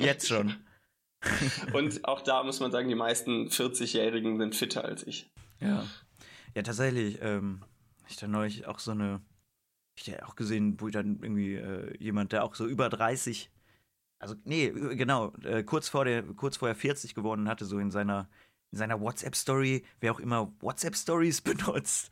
Jetzt- 0.01 0.29
schon. 0.29 0.55
Und 1.73 2.05
auch 2.05 2.21
da 2.21 2.43
muss 2.43 2.61
man 2.61 2.71
sagen, 2.71 2.89
die 2.89 2.95
meisten 2.95 3.49
40-Jährigen 3.49 4.39
sind 4.39 4.55
fitter 4.55 4.85
als 4.85 5.07
ich. 5.07 5.31
Ja. 5.59 5.87
Ja, 6.55 6.63
tatsächlich. 6.63 7.19
Ähm, 7.23 7.63
ich 8.09 8.17
da 8.17 8.29
neulich 8.29 8.67
auch 8.67 8.79
so 8.79 8.91
eine. 8.91 9.23
Ich 9.97 10.07
ja 10.07 10.25
auch 10.27 10.37
gesehen, 10.37 10.79
wo 10.81 10.89
ich 10.89 10.93
dann 10.93 11.19
irgendwie 11.23 11.55
äh, 11.55 11.97
jemand, 11.99 12.33
der 12.33 12.45
auch 12.45 12.55
so 12.55 12.67
über 12.67 12.89
30, 12.91 13.51
also 14.25 14.35
nee, 14.45 14.69
äh, 14.69 14.97
genau, 14.97 15.35
äh, 15.45 15.63
kurz 15.63 15.89
vor 15.89 16.07
der, 16.07 16.23
kurz 16.23 16.57
vorher 16.57 16.75
40 16.75 17.15
geworden 17.15 17.47
hatte, 17.47 17.67
so 17.67 17.79
in 17.79 17.91
seiner, 17.91 18.31
in 18.73 18.79
seiner 18.79 18.99
WhatsApp-Story, 18.99 19.85
wer 20.01 20.13
auch 20.13 20.21
immer 20.21 20.51
WhatsApp-Stories 20.61 21.41
benutzt. 21.43 22.11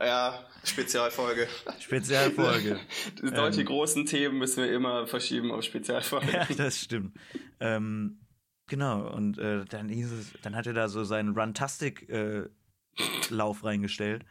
Ja, 0.00 0.44
Spezialfolge. 0.64 1.46
Spezialfolge. 1.78 2.80
Solche 3.22 3.60
Ähm. 3.60 3.66
großen 3.66 4.04
Themen 4.04 4.38
müssen 4.38 4.64
wir 4.64 4.72
immer 4.72 5.06
verschieben 5.06 5.52
auf 5.52 5.62
Spezialfolgen. 5.62 6.28
ja, 6.32 6.44
das 6.56 6.80
stimmt. 6.80 7.16
Ähm, 7.60 8.18
genau, 8.66 9.06
und 9.14 9.38
äh, 9.38 9.64
dann 9.66 9.88
hieß 9.88 10.10
es, 10.10 10.32
dann 10.42 10.56
hat 10.56 10.66
er 10.66 10.72
da 10.72 10.88
so 10.88 11.04
seinen 11.04 11.38
Runtastic-Lauf 11.38 13.62
reingestellt 13.62 14.24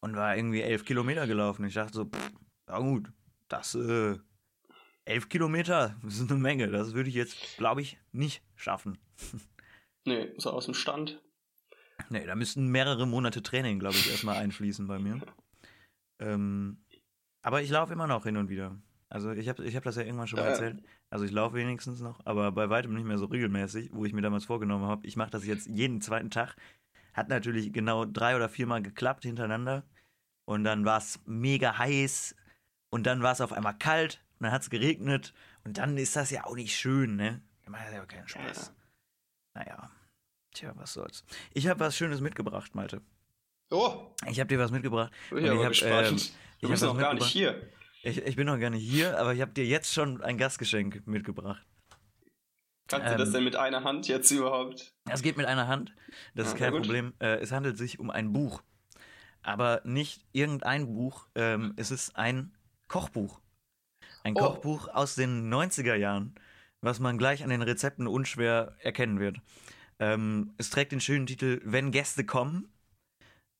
und 0.00 0.16
war 0.16 0.36
irgendwie 0.36 0.60
elf 0.60 0.84
Kilometer 0.84 1.26
gelaufen. 1.26 1.64
Ich 1.64 1.72
dachte 1.74 1.94
so, 1.94 2.04
pff, 2.04 2.30
ja 2.68 2.78
gut, 2.78 3.10
das 3.48 3.74
äh, 3.74 4.18
elf 5.08 5.28
Kilometer, 5.28 5.96
das 6.02 6.18
ist 6.18 6.30
eine 6.30 6.40
Menge. 6.40 6.68
Das 6.68 6.94
würde 6.94 7.08
ich 7.08 7.14
jetzt, 7.14 7.56
glaube 7.56 7.80
ich, 7.82 7.98
nicht 8.12 8.42
schaffen. 8.56 8.98
Nee, 10.04 10.32
so 10.38 10.50
aus 10.52 10.64
dem 10.64 10.72
Stand. 10.72 11.20
Nee, 12.08 12.24
da 12.24 12.34
müssten 12.34 12.68
mehrere 12.68 13.06
Monate 13.06 13.42
Training, 13.42 13.78
glaube 13.78 13.96
ich, 13.96 14.10
erstmal 14.10 14.36
einfließen 14.38 14.86
bei 14.86 14.98
mir. 14.98 15.20
Ähm, 16.18 16.78
aber 17.42 17.60
ich 17.60 17.68
laufe 17.68 17.92
immer 17.92 18.06
noch 18.06 18.24
hin 18.24 18.38
und 18.38 18.48
wieder. 18.48 18.80
Also 19.10 19.32
ich 19.32 19.50
habe 19.50 19.64
ich 19.66 19.76
hab 19.76 19.82
das 19.84 19.96
ja 19.96 20.02
irgendwann 20.02 20.26
schon 20.26 20.38
mal 20.38 20.46
Ja. 20.46 20.52
erzählt. 20.52 20.82
Also 21.10 21.26
ich 21.26 21.30
laufe 21.30 21.56
wenigstens 21.56 22.00
noch, 22.00 22.24
aber 22.24 22.52
bei 22.52 22.70
weitem 22.70 22.94
nicht 22.94 23.04
mehr 23.04 23.18
so 23.18 23.26
regelmäßig, 23.26 23.90
wo 23.92 24.06
ich 24.06 24.14
mir 24.14 24.22
damals 24.22 24.46
vorgenommen 24.46 24.86
habe, 24.86 25.06
ich 25.06 25.16
mache 25.16 25.30
das 25.30 25.44
jetzt 25.44 25.66
jeden 25.66 26.00
zweiten 26.00 26.30
Tag. 26.30 26.56
Hat 27.12 27.28
natürlich 27.28 27.72
genau 27.72 28.06
drei 28.06 28.34
oder 28.36 28.48
viermal 28.48 28.80
geklappt 28.80 29.24
hintereinander. 29.24 29.84
Und 30.46 30.64
dann 30.64 30.86
war 30.86 30.98
es 30.98 31.20
mega 31.26 31.76
heiß 31.76 32.34
und 32.90 33.06
dann 33.06 33.22
war 33.22 33.32
es 33.32 33.42
auf 33.42 33.52
einmal 33.52 33.76
kalt 33.76 34.24
und 34.38 34.44
dann 34.44 34.52
hat 34.52 34.62
es 34.62 34.70
geregnet 34.70 35.34
und 35.64 35.78
dann 35.78 35.96
ist 35.96 36.16
das 36.16 36.30
ja 36.30 36.44
auch 36.44 36.54
nicht 36.54 36.76
schön, 36.76 37.16
ne? 37.16 37.40
Dann 37.64 37.72
macht 37.72 37.86
das 37.86 37.94
ja 37.94 38.02
auch 38.02 38.08
keinen 38.08 38.28
Spaß. 38.28 38.72
Naja, 39.54 39.90
tja, 40.52 40.72
was 40.76 40.92
soll's. 40.92 41.24
Ich 41.54 41.66
habe 41.68 41.80
was 41.80 41.96
Schönes 41.96 42.20
mitgebracht, 42.20 42.74
Malte. 42.74 43.00
Oh, 43.70 44.14
Ich 44.28 44.40
habe 44.40 44.48
dir 44.48 44.58
was 44.58 44.70
mitgebracht. 44.70 45.12
bin 45.30 45.44
ich 45.44 45.50
hab, 45.50 45.68
gespannt. 45.68 46.08
ähm, 46.10 46.18
du 46.62 46.68
bist 46.70 46.82
noch 46.82 46.96
gar 46.98 47.14
nicht 47.14 47.26
hier. 47.26 47.68
Ich, 48.02 48.18
ich 48.18 48.36
bin 48.36 48.46
noch 48.46 48.58
gar 48.58 48.70
nicht 48.70 48.88
hier, 48.88 49.18
aber 49.18 49.34
ich 49.34 49.40
habe 49.40 49.52
dir 49.52 49.66
jetzt 49.66 49.92
schon 49.92 50.22
ein 50.22 50.38
Gastgeschenk 50.38 51.06
mitgebracht. 51.06 51.62
Kannst 52.86 53.08
du 53.08 53.12
Ähm. 53.12 53.18
das 53.18 53.32
denn 53.32 53.44
mit 53.44 53.56
einer 53.56 53.84
Hand 53.84 54.08
jetzt 54.08 54.30
überhaupt? 54.30 54.94
Das 55.04 55.20
geht 55.22 55.36
mit 55.36 55.44
einer 55.46 55.66
Hand. 55.66 55.94
Das 56.34 56.46
Ah, 56.46 56.50
ist 56.52 56.56
kein 56.58 56.70
gut. 56.72 56.82
Problem. 56.82 57.12
Äh, 57.18 57.40
es 57.40 57.52
handelt 57.52 57.76
sich 57.76 57.98
um 57.98 58.10
ein 58.10 58.32
Buch. 58.32 58.62
Aber 59.42 59.82
nicht 59.84 60.24
irgendein 60.32 60.86
Buch. 60.94 61.26
Ähm, 61.34 61.74
es 61.76 61.90
ist 61.90 62.16
ein 62.16 62.54
Kochbuch. 62.86 63.40
Ein 64.24 64.34
Oh. 64.36 64.40
Kochbuch 64.40 64.88
aus 64.88 65.14
den 65.14 65.52
90er 65.52 65.94
Jahren, 65.94 66.34
was 66.80 67.00
man 67.00 67.18
gleich 67.18 67.42
an 67.42 67.50
den 67.50 67.62
Rezepten 67.62 68.06
unschwer 68.06 68.76
erkennen 68.80 69.20
wird. 69.20 69.38
Ähm, 70.00 70.54
es 70.58 70.70
trägt 70.70 70.92
den 70.92 71.00
schönen 71.00 71.26
Titel 71.26 71.60
Wenn 71.64 71.90
Gäste 71.90 72.24
kommen. 72.24 72.72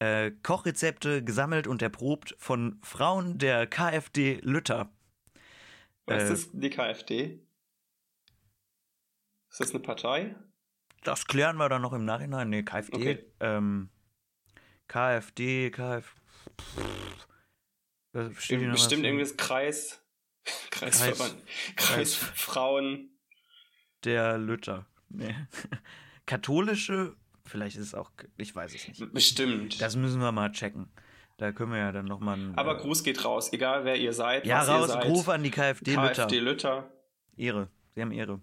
Äh, 0.00 0.30
Kochrezepte 0.42 1.24
gesammelt 1.24 1.66
und 1.66 1.82
erprobt 1.82 2.36
von 2.38 2.78
Frauen 2.84 3.38
der 3.38 3.66
KfD 3.66 4.38
Lütter. 4.42 4.92
Was 6.06 6.30
Äh. 6.30 6.32
ist 6.34 6.50
die 6.52 6.70
KfD? 6.70 7.40
Ist 9.50 9.60
das 9.60 9.70
eine 9.70 9.80
Partei? 9.80 10.36
Das 11.02 11.26
klären 11.26 11.56
wir 11.56 11.68
dann 11.68 11.82
noch 11.82 11.92
im 11.92 12.04
Nachhinein. 12.04 12.48
Nee, 12.50 12.62
KfD. 12.62 12.94
Okay. 12.96 13.24
Ähm, 13.40 13.88
KfD, 14.88 15.70
KF. 15.70 16.14
Da 18.12 18.30
steht 18.34 18.58
hier 18.60 18.68
noch 18.68 18.74
was 18.74 18.82
Bestimmt 18.82 19.04
drin. 19.04 19.14
irgendwas 19.16 19.36
Kreis. 19.36 20.02
Kreisverband. 20.70 21.34
Kreis- 21.76 22.18
Kreisfrauen. 22.20 23.10
Der 24.04 24.38
Lütter. 24.38 24.86
Nee. 25.08 25.34
Katholische, 26.26 27.16
vielleicht 27.44 27.76
ist 27.76 27.86
es 27.86 27.94
auch, 27.94 28.10
ich 28.36 28.54
weiß 28.54 28.74
es 28.74 28.86
nicht. 28.88 29.12
Bestimmt. 29.12 29.80
Das 29.80 29.96
müssen 29.96 30.20
wir 30.20 30.30
mal 30.32 30.52
checken. 30.52 30.90
Da 31.38 31.52
können 31.52 31.72
wir 31.72 31.78
ja 31.78 31.92
dann 31.92 32.04
nochmal 32.06 32.36
ein. 32.38 32.54
Aber 32.56 32.76
äh, 32.78 32.80
Gruß 32.80 33.02
geht 33.04 33.24
raus, 33.24 33.52
egal 33.52 33.84
wer 33.84 33.96
ihr 33.96 34.12
seid. 34.12 34.44
Ja, 34.46 34.60
was 34.60 34.68
raus, 34.68 34.88
ihr 34.88 34.92
seid. 34.94 35.04
Ruf 35.06 35.28
an 35.28 35.42
die 35.42 35.50
KfD 35.50 35.92
Lütter. 35.94 36.12
KfD 36.26 36.38
Lütter. 36.40 36.92
Ehre. 37.36 37.70
Sie 37.94 38.02
haben 38.02 38.12
Ehre. 38.12 38.40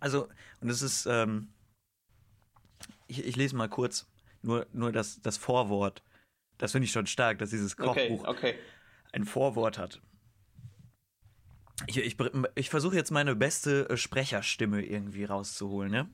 Also, 0.00 0.28
und 0.60 0.68
es 0.68 0.82
ist, 0.82 1.06
ähm, 1.06 1.54
ich, 3.06 3.24
ich 3.24 3.36
lese 3.36 3.56
mal 3.56 3.68
kurz 3.68 4.06
nur, 4.42 4.66
nur 4.72 4.92
das, 4.92 5.20
das 5.22 5.38
Vorwort. 5.38 6.02
Das 6.58 6.72
finde 6.72 6.84
ich 6.84 6.92
schon 6.92 7.06
stark, 7.06 7.38
dass 7.38 7.50
dieses 7.50 7.78
Okay, 7.78 8.08
Kochbuch 8.08 8.28
okay. 8.28 8.58
ein 9.12 9.24
Vorwort 9.24 9.78
hat. 9.78 10.00
Ich, 11.86 11.96
ich, 11.96 12.16
ich 12.54 12.70
versuche 12.70 12.96
jetzt 12.96 13.10
meine 13.10 13.34
beste 13.34 13.88
äh, 13.90 13.96
Sprecherstimme 13.96 14.84
irgendwie 14.84 15.24
rauszuholen, 15.24 15.90
ne? 15.90 16.10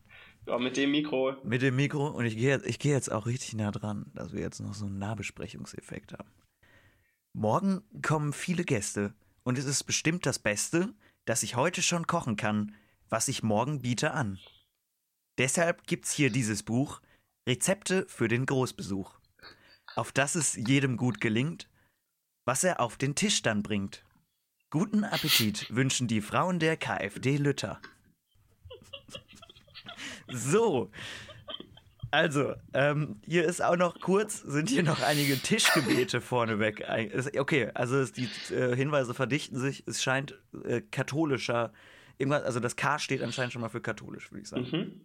Ja, 0.47 0.59
mit 0.59 0.77
dem 0.77 0.91
Mikro. 0.91 1.37
Mit 1.45 1.63
dem 1.63 1.77
Mikro 1.77 2.09
und 2.09 2.25
ich 2.25 2.37
gehe 2.37 2.49
jetzt, 2.49 2.67
ich 2.67 2.79
gehe 2.79 2.95
jetzt 2.95 3.13
auch 3.13 3.27
richtig 3.27 3.55
nah 3.55 3.71
dran, 3.71 4.11
dass 4.15 4.33
wir 4.33 4.41
jetzt 4.41 4.61
noch 4.61 4.75
so 4.75 4.87
einen 4.87 4.99
Nahbesprechungseffekt 4.99 6.15
haben. 6.15 6.31
Morgen 7.35 7.83
kommen 8.03 8.33
viele 8.33 8.65
Gäste 8.65 9.15
und 9.45 9.59
es 9.59 9.67
ist 9.67 9.85
bestimmt 9.85 10.27
das 10.27 10.39
Beste, 10.39 10.95
dass 11.27 11.43
ich 11.43 11.57
heute 11.57 11.83
schon 11.83 12.07
kochen 12.07 12.37
kann, 12.37 12.75
was 13.09 13.29
ich 13.29 13.43
morgen 13.43 13.83
biete 13.83 14.13
an. 14.13 14.39
Deshalb 15.39 15.87
gibt's 15.87 16.13
hier 16.13 16.31
dieses 16.31 16.63
Buch 16.63 17.01
Rezepte 17.49 18.07
für 18.09 18.29
den 18.29 18.47
Großbesuch, 18.47 19.19
auf 19.95 20.13
das 20.13 20.35
es 20.35 20.55
jedem 20.55 20.97
gut 20.97 21.21
gelingt, 21.21 21.69
was 22.47 22.65
er 22.65 22.81
auf 22.81 22.97
den 22.97 23.15
Tisch 23.15 23.43
dann 23.43 23.63
bringt. 23.63 24.05
Guten 24.71 25.03
Appetit 25.03 25.67
wünschen 25.75 26.07
die 26.07 26.21
Frauen 26.21 26.61
der 26.61 26.77
KfD 26.77 27.39
Lütter. 27.39 27.81
So. 30.29 30.93
Also, 32.13 32.55
ähm, 32.73 33.21
hier 33.25 33.45
ist 33.47 33.65
auch 33.65 33.77
noch 33.77 34.01
kurz, 34.01 34.41
sind 34.43 34.69
hier 34.69 34.85
noch 34.85 35.03
einige 35.03 35.37
Tischgebete 35.37 36.21
vorneweg. 36.21 36.85
Okay, 37.37 37.71
also 37.75 38.05
die 38.05 38.29
äh, 38.55 38.77
Hinweise 38.77 39.13
verdichten 39.13 39.59
sich. 39.59 39.83
Es 39.89 40.05
scheint 40.05 40.39
äh, 40.65 40.81
katholischer, 40.81 41.73
irgendwas, 42.19 42.45
also 42.45 42.61
das 42.61 42.77
K 42.77 43.01
steht 43.01 43.23
anscheinend 43.23 43.53
schon 43.53 43.63
mal 43.63 43.71
für 43.71 43.81
katholisch, 43.81 44.31
würde 44.31 44.43
ich 44.43 44.49
sagen. 44.49 44.69
Mhm. 44.71 45.01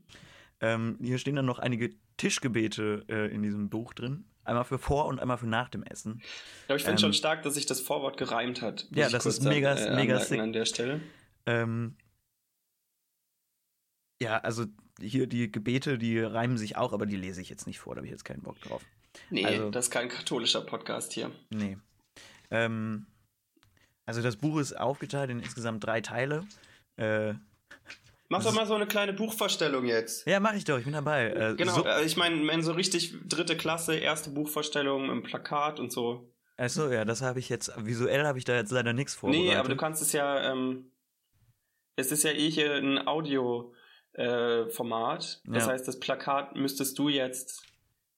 Ähm, 0.61 0.97
hier 1.01 1.17
stehen 1.17 1.35
dann 1.35 1.45
noch 1.45 1.57
einige 1.57 1.89
Tischgebete 2.17 3.03
äh, 3.09 3.33
in 3.33 3.41
diesem 3.41 3.69
Buch 3.69 3.95
drin. 3.95 4.25
Einmal 4.45 4.63
für 4.63 4.77
vor 4.79 5.05
und 5.07 5.19
einmal 5.19 5.37
für 5.37 5.47
nach 5.47 5.69
dem 5.69 5.83
Essen. 5.83 6.21
Aber 6.67 6.75
ich 6.77 6.83
finde 6.83 6.93
Ähm, 6.93 6.99
schon 6.99 7.13
stark, 7.13 7.43
dass 7.43 7.55
sich 7.55 7.65
das 7.65 7.81
Vorwort 7.81 8.17
gereimt 8.17 8.61
hat. 8.61 8.87
Ja, 8.91 9.09
das 9.09 9.25
ist 9.25 9.43
mega- 9.43 9.73
an- 9.73 9.95
mega 9.95 10.19
sick. 10.19 10.39
an 10.39 10.53
der 10.53 10.65
Stelle. 10.65 11.01
Ähm, 11.45 11.95
ja, 14.21 14.37
also 14.39 14.65
hier 14.99 15.27
die 15.27 15.51
Gebete, 15.51 15.97
die 15.97 16.19
reimen 16.19 16.57
sich 16.57 16.77
auch, 16.77 16.93
aber 16.93 17.05
die 17.05 17.17
lese 17.17 17.41
ich 17.41 17.49
jetzt 17.49 17.67
nicht 17.67 17.79
vor, 17.79 17.95
da 17.95 17.99
habe 17.99 18.07
ich 18.07 18.11
jetzt 18.11 18.23
keinen 18.25 18.41
Bock 18.41 18.59
drauf. 18.61 18.81
Nee, 19.29 19.45
Also- 19.45 19.69
das 19.71 19.85
ist 19.85 19.91
kein 19.91 20.09
katholischer 20.09 20.61
Podcast 20.61 21.13
hier. 21.13 21.31
Nee. 21.49 21.77
Ähm, 22.51 23.07
also 24.05 24.21
das 24.21 24.35
Buch 24.37 24.59
ist 24.59 24.73
aufgeteilt 24.73 25.29
in 25.31 25.39
insgesamt 25.39 25.83
drei 25.83 26.01
Teile. 26.01 26.45
Äh, 26.97 27.33
Mach 28.29 28.43
doch 28.43 28.53
mal 28.53 28.65
so 28.65 28.73
eine 28.73 28.87
kleine 28.87 29.13
Buchvorstellung 29.13 29.85
jetzt. 29.85 30.25
ja, 30.27 30.39
mache 30.39 30.55
ich 30.57 30.63
doch, 30.63 30.77
ich 30.79 30.83
bin 30.85 30.93
dabei. 30.93 31.29
Äh, 31.31 31.55
Genau, 31.55 31.73
So, 31.73 31.85
äh, 31.85 32.03
ich 32.03 32.17
meine, 32.17 32.63
so 32.63 32.71
richtig 32.73 33.13
dritte 33.27 33.55
Klasse, 33.55 33.95
erste 33.95 34.31
Buchvorstellung 34.31 35.09
im 35.11 35.21
Plakat 35.23 35.79
und 35.79 35.91
so. 35.91 36.33
achso, 36.57 36.89
ja, 36.91 37.05
das 37.05 37.21
habe 37.21 37.37
ich 37.39 37.49
jetzt, 37.49 37.71
visuell 37.77 38.25
habe 38.25 38.37
ich 38.39 38.45
da 38.45 38.55
jetzt 38.55 38.71
leider 38.71 38.93
nichts 38.93 39.13
vorbereitet. 39.13 39.47
Nee, 39.49 39.55
aber 39.55 39.69
du 39.69 39.75
kannst 39.77 40.01
es 40.01 40.11
ja, 40.13 40.51
ähm, 40.51 40.91
es 41.97 42.11
ist 42.11 42.23
ja 42.23 42.31
eh 42.31 42.49
hier 42.49 42.73
ein 42.75 43.07
Audio-Format. 44.17 45.41
das 45.45 45.65
Ja. 45.65 45.71
heißt, 45.71 45.87
das 45.87 45.99
Plakat 45.99 46.55
müsstest 46.55 46.97
du 46.97 47.09
jetzt 47.09 47.63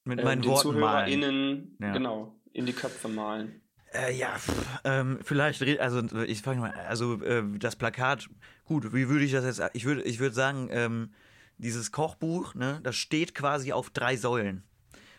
Mit 0.03 0.19
äh, 0.19 0.23
meinen 0.23 0.41
den 0.41 0.51
Worten. 0.51 0.61
ZuhörerInnen 0.69 1.77
Ja. 1.81 1.91
genau 1.93 2.39
in 2.53 2.65
die 2.65 2.73
Köpfe 2.73 3.07
malen. 3.07 3.61
Äh, 3.93 4.13
ja, 4.15 4.35
pff, 4.37 4.53
ähm, 4.83 5.19
vielleicht, 5.23 5.61
also 5.79 6.01
ich 6.23 6.41
fange 6.41 6.61
mal, 6.61 6.71
also 6.87 7.21
äh, 7.23 7.43
das 7.57 7.75
Plakat, 7.75 8.27
gut, 8.67 8.93
wie 8.93 9.09
würde 9.09 9.25
ich 9.25 9.31
das 9.31 9.45
jetzt, 9.45 9.61
ich 9.73 9.85
würde 9.85 10.03
ich 10.03 10.19
würde 10.19 10.35
sagen, 10.35 10.67
ähm, 10.71 11.13
dieses 11.57 11.91
Kochbuch, 11.91 12.53
ne, 12.53 12.79
das 12.83 12.95
steht 12.95 13.33
quasi 13.33 13.73
auf 13.73 13.89
drei 13.89 14.15
Säulen. 14.15 14.63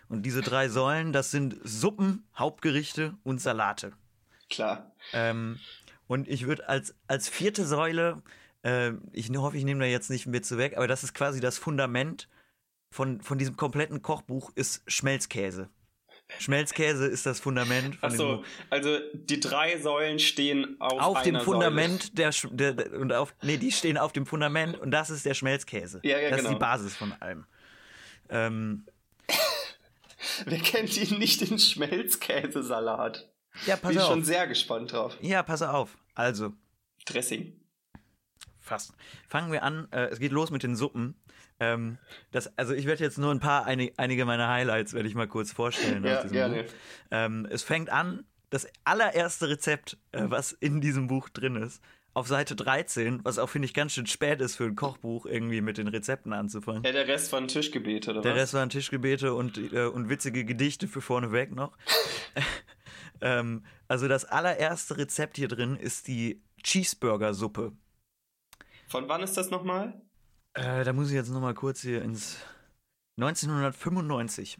Und 0.08 0.22
diese 0.22 0.40
drei 0.40 0.68
Säulen, 0.68 1.12
das 1.12 1.30
sind 1.30 1.56
Suppen, 1.64 2.26
Hauptgerichte 2.36 3.14
und 3.24 3.40
Salate. 3.40 3.92
Klar. 4.48 4.92
Ähm, 5.12 5.58
und 6.06 6.28
ich 6.28 6.46
würde 6.46 6.68
als, 6.68 6.94
als 7.06 7.28
vierte 7.28 7.66
Säule, 7.66 8.22
äh, 8.62 8.92
ich 9.12 9.30
hoffe, 9.36 9.56
ich 9.56 9.64
nehme 9.64 9.80
da 9.80 9.86
jetzt 9.86 10.10
nicht 10.10 10.26
mit 10.26 10.46
zu 10.46 10.56
weg, 10.58 10.76
aber 10.76 10.86
das 10.86 11.04
ist 11.04 11.14
quasi 11.14 11.40
das 11.40 11.58
Fundament 11.58 12.28
von, 12.90 13.20
von 13.20 13.38
diesem 13.38 13.56
kompletten 13.56 14.00
Kochbuch, 14.00 14.52
ist 14.54 14.82
Schmelzkäse. 14.90 15.68
Schmelzkäse 16.38 17.06
ist 17.06 17.26
das 17.26 17.40
Fundament. 17.40 17.96
Von 17.96 18.10
Achso, 18.10 18.36
Buch. 18.38 18.44
also 18.70 18.98
die 19.14 19.40
drei 19.40 19.78
Säulen 19.80 20.18
stehen 20.18 20.76
auf, 20.80 21.00
auf 21.00 21.22
dem 21.22 21.40
Fundament 21.40 22.18
der, 22.18 22.30
der, 22.50 22.74
der 22.74 22.92
und 22.98 23.12
auf 23.12 23.34
nee 23.42 23.56
die 23.56 23.72
stehen 23.72 23.96
auf 23.96 24.12
dem 24.12 24.26
Fundament 24.26 24.78
und 24.78 24.90
das 24.90 25.10
ist 25.10 25.24
der 25.24 25.34
Schmelzkäse. 25.34 26.00
Ja, 26.02 26.18
ja, 26.18 26.30
das 26.30 26.40
ist 26.40 26.46
genau. 26.46 26.58
die 26.58 26.60
Basis 26.60 26.96
von 26.96 27.12
allem. 27.20 27.46
Ähm. 28.28 28.84
Wer 30.44 30.58
kennt 30.58 30.96
ihn 30.96 31.18
nicht 31.18 31.48
den 31.48 31.58
Schmelzkäsesalat? 31.58 33.28
ja, 33.66 33.76
Bin 33.76 33.82
pass 33.82 33.92
ich 33.92 34.00
auf. 34.00 34.08
schon 34.08 34.24
sehr 34.24 34.46
gespannt 34.46 34.92
drauf. 34.92 35.16
Ja, 35.20 35.42
pass 35.42 35.62
auf. 35.62 35.96
Also 36.14 36.52
Dressing. 37.06 37.58
Fast. 38.68 38.92
Fangen 39.28 39.50
wir 39.52 39.62
an. 39.62 39.88
Äh, 39.90 40.06
es 40.06 40.18
geht 40.20 40.32
los 40.32 40.50
mit 40.50 40.62
den 40.62 40.76
Suppen. 40.76 41.14
Ähm, 41.60 41.98
das, 42.30 42.56
also 42.56 42.74
ich 42.74 42.86
werde 42.86 43.02
jetzt 43.02 43.18
nur 43.18 43.32
ein 43.32 43.40
paar 43.40 43.66
einig, 43.66 43.94
einige 43.96 44.24
meiner 44.24 44.48
Highlights 44.48 44.92
werde 44.94 45.08
ich 45.08 45.14
mal 45.14 45.26
kurz 45.26 45.52
vorstellen. 45.52 46.04
Ja, 46.04 46.22
gerne. 46.24 46.66
Ähm, 47.10 47.46
es 47.50 47.62
fängt 47.62 47.90
an. 47.90 48.24
Das 48.50 48.66
allererste 48.84 49.50
Rezept, 49.50 49.98
äh, 50.12 50.22
was 50.24 50.52
in 50.52 50.80
diesem 50.80 51.06
Buch 51.06 51.28
drin 51.28 51.56
ist, 51.56 51.82
auf 52.14 52.26
Seite 52.26 52.56
13, 52.56 53.20
was 53.22 53.38
auch 53.38 53.48
finde 53.48 53.66
ich 53.66 53.74
ganz 53.74 53.92
schön 53.92 54.06
spät 54.06 54.40
ist 54.40 54.56
für 54.56 54.64
ein 54.64 54.74
Kochbuch 54.74 55.26
irgendwie 55.26 55.60
mit 55.60 55.78
den 55.78 55.86
Rezepten 55.86 56.32
anzufangen. 56.32 56.82
Ja, 56.82 56.92
der 56.92 57.06
Rest 57.06 57.32
waren 57.32 57.46
Tischgebete, 57.46 58.10
oder 58.10 58.22
Der 58.22 58.32
was? 58.32 58.40
Rest 58.40 58.54
waren 58.54 58.70
Tischgebete 58.70 59.34
und, 59.34 59.58
äh, 59.72 59.84
und 59.86 60.08
witzige 60.08 60.44
Gedichte 60.44 60.88
für 60.88 61.00
vorneweg 61.00 61.54
noch. 61.54 61.76
ähm, 63.20 63.64
also 63.86 64.08
das 64.08 64.24
allererste 64.24 64.96
Rezept 64.96 65.36
hier 65.36 65.48
drin 65.48 65.76
ist 65.76 66.08
die 66.08 66.42
Cheeseburger-Suppe. 66.62 67.72
Von 68.88 69.08
wann 69.08 69.22
ist 69.22 69.36
das 69.36 69.50
nochmal? 69.50 70.00
Äh, 70.54 70.82
da 70.84 70.92
muss 70.92 71.08
ich 71.08 71.14
jetzt 71.14 71.30
nochmal 71.30 71.54
kurz 71.54 71.82
hier 71.82 72.02
ins 72.02 72.38
1995. 73.18 74.58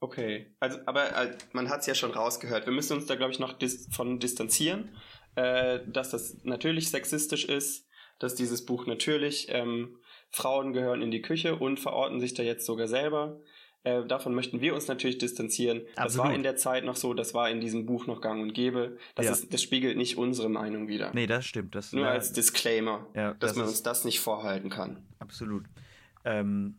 Okay. 0.00 0.54
Also, 0.60 0.78
aber 0.86 1.14
äh, 1.14 1.36
man 1.52 1.68
hat 1.68 1.80
es 1.80 1.86
ja 1.86 1.94
schon 1.94 2.12
rausgehört. 2.12 2.66
Wir 2.66 2.72
müssen 2.72 2.96
uns 2.96 3.06
da, 3.06 3.16
glaube 3.16 3.32
ich, 3.32 3.38
noch 3.38 3.52
dis 3.52 3.88
von 3.94 4.18
distanzieren, 4.20 4.96
äh, 5.34 5.80
dass 5.86 6.10
das 6.10 6.38
natürlich 6.44 6.90
sexistisch 6.90 7.44
ist, 7.44 7.86
dass 8.18 8.34
dieses 8.34 8.64
Buch 8.64 8.86
natürlich 8.86 9.48
ähm, 9.50 9.98
Frauen 10.30 10.72
gehören 10.72 11.02
in 11.02 11.10
die 11.10 11.22
Küche 11.22 11.56
und 11.56 11.80
verorten 11.80 12.20
sich 12.20 12.34
da 12.34 12.42
jetzt 12.42 12.64
sogar 12.64 12.86
selber. 12.86 13.40
Äh, 13.82 14.04
davon 14.04 14.34
möchten 14.34 14.60
wir 14.60 14.74
uns 14.74 14.88
natürlich 14.88 15.16
distanzieren. 15.18 15.82
Das 15.96 15.96
war 15.96 16.04
Absolut. 16.26 16.34
in 16.34 16.42
der 16.42 16.56
Zeit 16.56 16.84
noch 16.84 16.96
so, 16.96 17.14
das 17.14 17.32
war 17.32 17.48
in 17.48 17.60
diesem 17.60 17.86
Buch 17.86 18.06
noch 18.06 18.20
gang 18.20 18.42
und 18.42 18.52
gäbe. 18.52 18.98
Das, 19.14 19.26
Ja. 19.26 19.32
ist, 19.32 19.54
das 19.54 19.62
spiegelt 19.62 19.96
nicht 19.96 20.18
unsere 20.18 20.50
Meinung 20.50 20.86
wider. 20.88 21.10
Nee, 21.14 21.26
das 21.26 21.46
stimmt. 21.46 21.74
Das, 21.74 21.92
Nur 21.92 22.04
ja, 22.04 22.10
als 22.10 22.32
Disclaimer, 22.32 23.06
Ja, 23.14 23.32
dass 23.34 23.50
das 23.50 23.56
man 23.56 23.64
ist- 23.64 23.70
uns 23.70 23.82
das 23.82 24.04
nicht 24.04 24.20
vorhalten 24.20 24.68
kann. 24.68 25.06
absolut. 25.18 25.64
Ähm, 26.24 26.76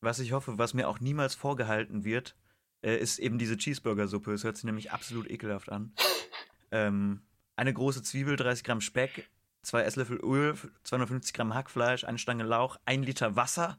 was 0.00 0.18
ich 0.18 0.32
hoffe, 0.32 0.58
was 0.58 0.74
mir 0.74 0.88
auch 0.88 0.98
niemals 0.98 1.36
vorgehalten 1.36 2.04
wird, 2.04 2.34
äh, 2.82 2.96
ist 2.96 3.18
eben 3.20 3.38
diese 3.38 3.56
Cheeseburger-Suppe. 3.56 4.32
Es 4.32 4.42
hört 4.42 4.56
sich 4.56 4.64
nämlich 4.64 4.90
absolut 4.90 5.30
ekelhaft 5.30 5.70
an. 5.70 5.92
ähm, 6.72 7.20
eine 7.54 7.72
große 7.72 8.02
Zwiebel, 8.02 8.34
30 8.36 8.64
Gramm 8.64 8.80
Speck, 8.80 9.30
zwei 9.62 9.82
Esslöffel 9.82 10.18
Öl, 10.22 10.54
250 10.82 11.32
Gramm 11.34 11.54
Hackfleisch, 11.54 12.02
eine 12.04 12.18
Stange 12.18 12.42
Lauch, 12.44 12.76
ein 12.84 13.04
Liter 13.04 13.36
Wasser, 13.36 13.78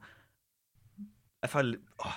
einfach 1.42 1.62
oh, 1.98 2.10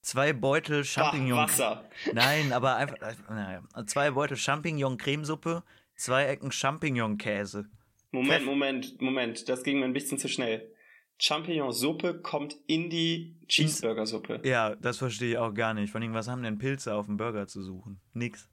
zwei 0.00 0.32
Beutel 0.32 0.84
Champignon. 0.84 1.38
Ach, 1.38 1.48
Wasser. 1.48 1.88
Nein, 2.12 2.52
aber 2.52 2.76
einfach, 2.76 2.96
äh, 3.00 3.14
naja, 3.28 3.62
zwei 3.86 4.10
Beutel 4.12 4.36
Champignon-Cremesuppe, 4.36 5.62
zwei 5.96 6.26
Ecken 6.26 6.52
Champignon-Käse. 6.52 7.66
Moment, 8.10 8.32
Pfeff- 8.32 8.44
Moment, 8.46 9.02
Moment, 9.02 9.48
das 9.48 9.62
ging 9.62 9.80
mir 9.80 9.84
ein 9.84 9.92
bisschen 9.92 10.18
zu 10.18 10.28
schnell. 10.28 10.70
Champignon-Suppe 11.20 12.20
kommt 12.22 12.56
in 12.66 12.88
die 12.90 13.36
Cheeseburger-Suppe. 13.48 14.40
Ja, 14.44 14.76
das 14.76 14.98
verstehe 14.98 15.32
ich 15.32 15.38
auch 15.38 15.52
gar 15.52 15.74
nicht. 15.74 15.90
Vor 15.90 16.00
allem, 16.00 16.14
was 16.14 16.28
haben 16.28 16.42
denn 16.42 16.58
Pilze 16.58 16.94
auf 16.94 17.06
dem 17.06 17.16
Burger 17.16 17.46
zu 17.46 17.62
suchen? 17.62 18.00
Nix. 18.14 18.48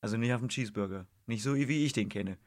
Also 0.00 0.16
nicht 0.16 0.32
auf 0.32 0.40
dem 0.40 0.48
Cheeseburger. 0.48 1.06
Nicht 1.26 1.42
so, 1.42 1.56
wie 1.56 1.84
ich 1.84 1.92
den 1.92 2.08
kenne. 2.08 2.38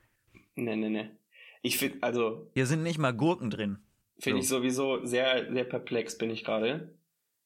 Ne, 0.56 0.78
ne, 0.78 0.90
ne. 0.90 1.18
Ich 1.64 1.78
finde, 1.78 1.98
also, 2.02 2.50
Hier 2.54 2.66
sind 2.66 2.84
nicht 2.84 2.98
mal 2.98 3.12
Gurken 3.14 3.50
drin. 3.50 3.80
finde 4.20 4.42
So. 4.42 4.44
ich 4.44 4.50
sowieso 4.50 5.06
sehr, 5.06 5.52
sehr 5.52 5.64
perplex 5.66 6.18
bin 6.18 6.30
ich 6.30 6.44
gerade, 6.44 6.94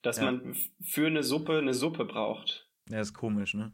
dass 0.06 0.18
Ja. 0.18 0.26
man 0.26 0.56
für 0.82 1.08
eine 1.08 1.24
Suppe 1.24 1.58
eine 1.58 1.74
Suppe 1.74 2.06
braucht. 2.06 2.70
Ja, 2.90 3.00
ist 3.02 3.14
komisch, 3.14 3.54
ne? 3.56 3.72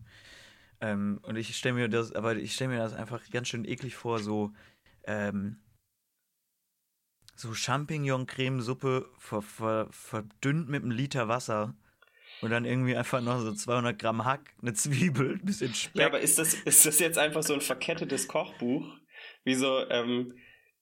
Ähm, 0.79 1.19
und 1.23 1.35
ich 1.35 1.55
stelle 1.55 1.75
mir 1.75 1.89
das, 1.89 2.13
aber 2.13 2.35
ich 2.35 2.53
stelle 2.53 2.71
mir 2.71 2.79
das 2.79 2.93
einfach 2.93 3.21
ganz 3.29 3.49
schön 3.49 3.65
eklig 3.65 3.95
vor, 3.95 4.19
so, 4.19 4.53
ähm, 5.03 5.59
so 7.35 7.53
Champignon-Cremesuppe 7.53 9.09
ver, 9.17 9.41
ver, 9.41 9.87
verdünnt 9.91 10.69
mit 10.69 10.83
einem 10.83 10.91
Liter 10.91 11.27
Wasser 11.27 11.75
und 12.41 12.51
dann 12.51 12.65
irgendwie 12.65 12.95
einfach 12.95 13.21
noch 13.21 13.39
so 13.39 13.53
200 13.53 13.97
Gramm 13.99 14.25
Hack, 14.25 14.53
eine 14.61 14.73
Zwiebel, 14.73 15.33
ein 15.33 15.45
bisschen 15.45 15.73
Speck. 15.73 15.99
Ja, 16.01 16.07
aber 16.07 16.19
ist 16.19 16.39
das, 16.39 16.53
ist 16.53 16.85
das 16.85 16.99
jetzt 16.99 17.17
einfach 17.17 17.43
so 17.43 17.53
ein 17.53 17.61
verkettetes 17.61 18.27
Kochbuch? 18.27 18.87
Wie 19.43 19.55
so, 19.55 19.87
ähm, 19.89 20.33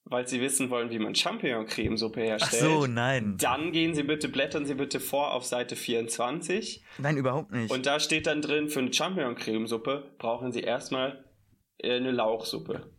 weil 0.06 0.28
sie 0.28 0.42
wissen 0.42 0.70
wollen, 0.70 0.90
wie 0.90 1.00
man 1.00 1.14
Champignon-Cremesuppe 1.16 2.20
Ach 2.22 2.26
herstellt. 2.26 2.64
so, 2.64 2.88
nein. 2.88 3.38
Dann 3.38 3.72
gehen 3.72 3.94
Sie 3.94 4.04
bitte, 4.04 4.28
blättern 4.30 4.66
Sie 4.66 4.74
bitte 4.76 5.00
vor 5.00 5.34
auf 5.34 5.46
Seite 5.46 5.76
24 5.76 6.84
Nein, 6.98 7.18
überhaupt 7.18 7.52
nicht. 7.52 7.72
und 7.72 7.86
da 7.86 8.00
steht 8.00 8.26
dann 8.28 8.42
drin, 8.42 8.70
für 8.70 8.80
eine 8.80 8.92
Champignon-Cremesuppe 8.94 10.12
brauchen 10.18 10.52
Sie 10.52 10.62
erstmal 10.62 11.24
äh, 11.78 11.96
eine 11.98 12.12
Lauchsuppe. 12.12 12.90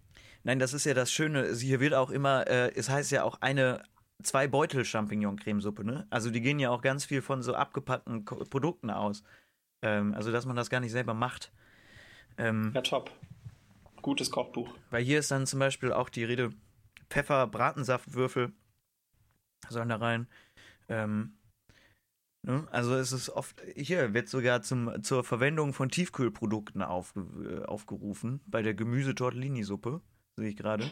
Nein, 0.45 0.59
das 0.59 0.73
ist 0.73 0.85
ja 0.87 0.95
das 0.95 1.13
Schöne. 1.13 1.53
Hier 1.55 1.81
wird 1.81 1.95
auch 1.95 2.11
immer, 2.11 2.47
äh, 2.47 2.73
es 2.75 2.89
heißt 2.89 3.11
ja 3.11 3.25
auch 3.25 3.41
eine, 3.43 3.83
zwei 4.23 4.47
Beutel 4.47 4.85
Champignon-Cremesuppe, 4.85 5.85
ne? 5.85 6.07
Also 6.11 6.31
die 6.31 6.41
gehen 6.41 6.59
ja 6.59 6.71
auch 6.71 6.81
ganz 6.83 7.05
viel 7.05 7.21
von 7.23 7.43
so 7.43 7.55
abgepackten 7.55 8.25
Ko 8.25 8.37
Produkten 8.49 8.91
aus. 8.91 9.23
Ähm, 9.83 10.15
also 10.15 10.31
dass 10.33 10.47
man 10.47 10.57
das 10.57 10.71
gar 10.71 10.81
nicht 10.81 10.93
selber 10.93 11.13
macht. 11.15 11.53
Ähm, 12.39 12.73
Ja, 12.75 12.83
top. 12.83 13.11
Gutes 14.03 14.31
Kochbuch. 14.31 14.69
Weil 14.91 15.03
hier 15.05 15.19
ist 15.19 15.31
dann 15.31 15.47
zum 15.47 15.59
Beispiel 15.59 15.93
auch 15.93 16.09
die 16.09 16.25
Rede 16.25 16.51
Pfeffer, 17.11 17.47
Bratensaftwürfel 17.49 18.53
sollen 19.69 19.89
da 19.89 19.97
rein. 19.97 20.29
Ähm, 20.89 21.39
ne? 22.43 22.67
Also 22.71 22.95
es 22.95 23.13
ist 23.13 23.29
oft, 23.31 23.61
hier 23.77 24.15
wird 24.15 24.29
sogar 24.29 24.63
zum, 24.63 25.03
zur 25.03 25.25
Verwendung 25.25 25.75
von 25.75 25.91
Tiefkühlprodukten 25.91 26.83
aufge, 26.83 27.21
äh, 27.21 27.65
aufgerufen, 27.67 28.41
bei 28.47 28.63
der 28.63 28.75
Gemüse-Tortellini-Suppe, 28.75 30.01
sehe 30.37 30.49
ich 30.49 30.57
gerade. 30.57 30.91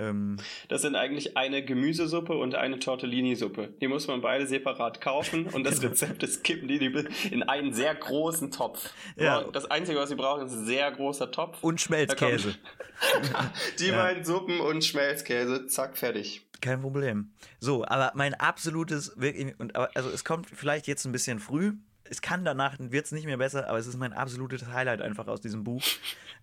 Ähm, 0.00 0.36
Das 0.68 0.82
sind 0.82 0.96
eigentlich 0.96 1.36
eine 1.36 1.64
Gemüsesuppe 1.64 2.32
und 2.36 2.54
eine 2.54 2.78
Tortellini-Suppe. 2.78 3.74
Die 3.80 3.88
muss 3.88 4.06
man 4.08 4.20
beide 4.22 4.46
separat 4.46 5.00
kaufen 5.00 5.46
und 5.46 5.64
das. 5.64 5.82
Rezept 5.90 6.22
ist, 6.22 6.42
kippen 6.44 6.68
die 6.68 6.78
die 6.78 7.04
in 7.30 7.42
einen 7.42 7.72
sehr 7.72 7.94
großen 7.94 8.50
Topf. 8.50 8.92
Ja. 9.16 9.42
Das 9.52 9.70
Einzige, 9.70 9.98
was 9.98 10.08
sie 10.10 10.14
brauchen, 10.14 10.46
ist 10.46 10.52
ein 10.52 10.64
sehr 10.66 10.90
großer 10.90 11.30
Topf. 11.30 11.62
und 11.62 11.80
Schmelzkäse. 11.80 12.54
Die 13.78 13.86
Ja. 13.86 13.96
beiden 13.96 14.24
Suppen 14.24 14.60
und 14.60 14.84
Schmelzkäse, 14.84 15.66
zack, 15.66 15.96
fertig. 15.96 16.46
Kein 16.60 16.82
Problem. 16.82 17.30
So, 17.58 17.84
aber 17.86 18.12
mein 18.14 18.34
absolutes, 18.34 19.12
wirklich, 19.16 19.54
und, 19.58 19.74
also 19.76 20.10
es 20.10 20.24
kommt 20.24 20.48
vielleicht 20.50 20.86
jetzt 20.86 21.06
ein 21.06 21.12
bisschen 21.12 21.38
früh. 21.38 21.72
Es 22.04 22.20
kann 22.20 22.44
danach, 22.44 22.76
wird 22.78 23.06
es 23.06 23.12
nicht 23.12 23.24
mehr 23.24 23.38
besser, 23.38 23.68
aber 23.68 23.78
es 23.78 23.86
ist 23.86 23.96
mein 23.98 24.12
absolutes 24.12 24.66
Highlight 24.66 25.00
einfach 25.00 25.28
aus 25.28 25.40
diesem 25.40 25.64
Buch. 25.64 25.82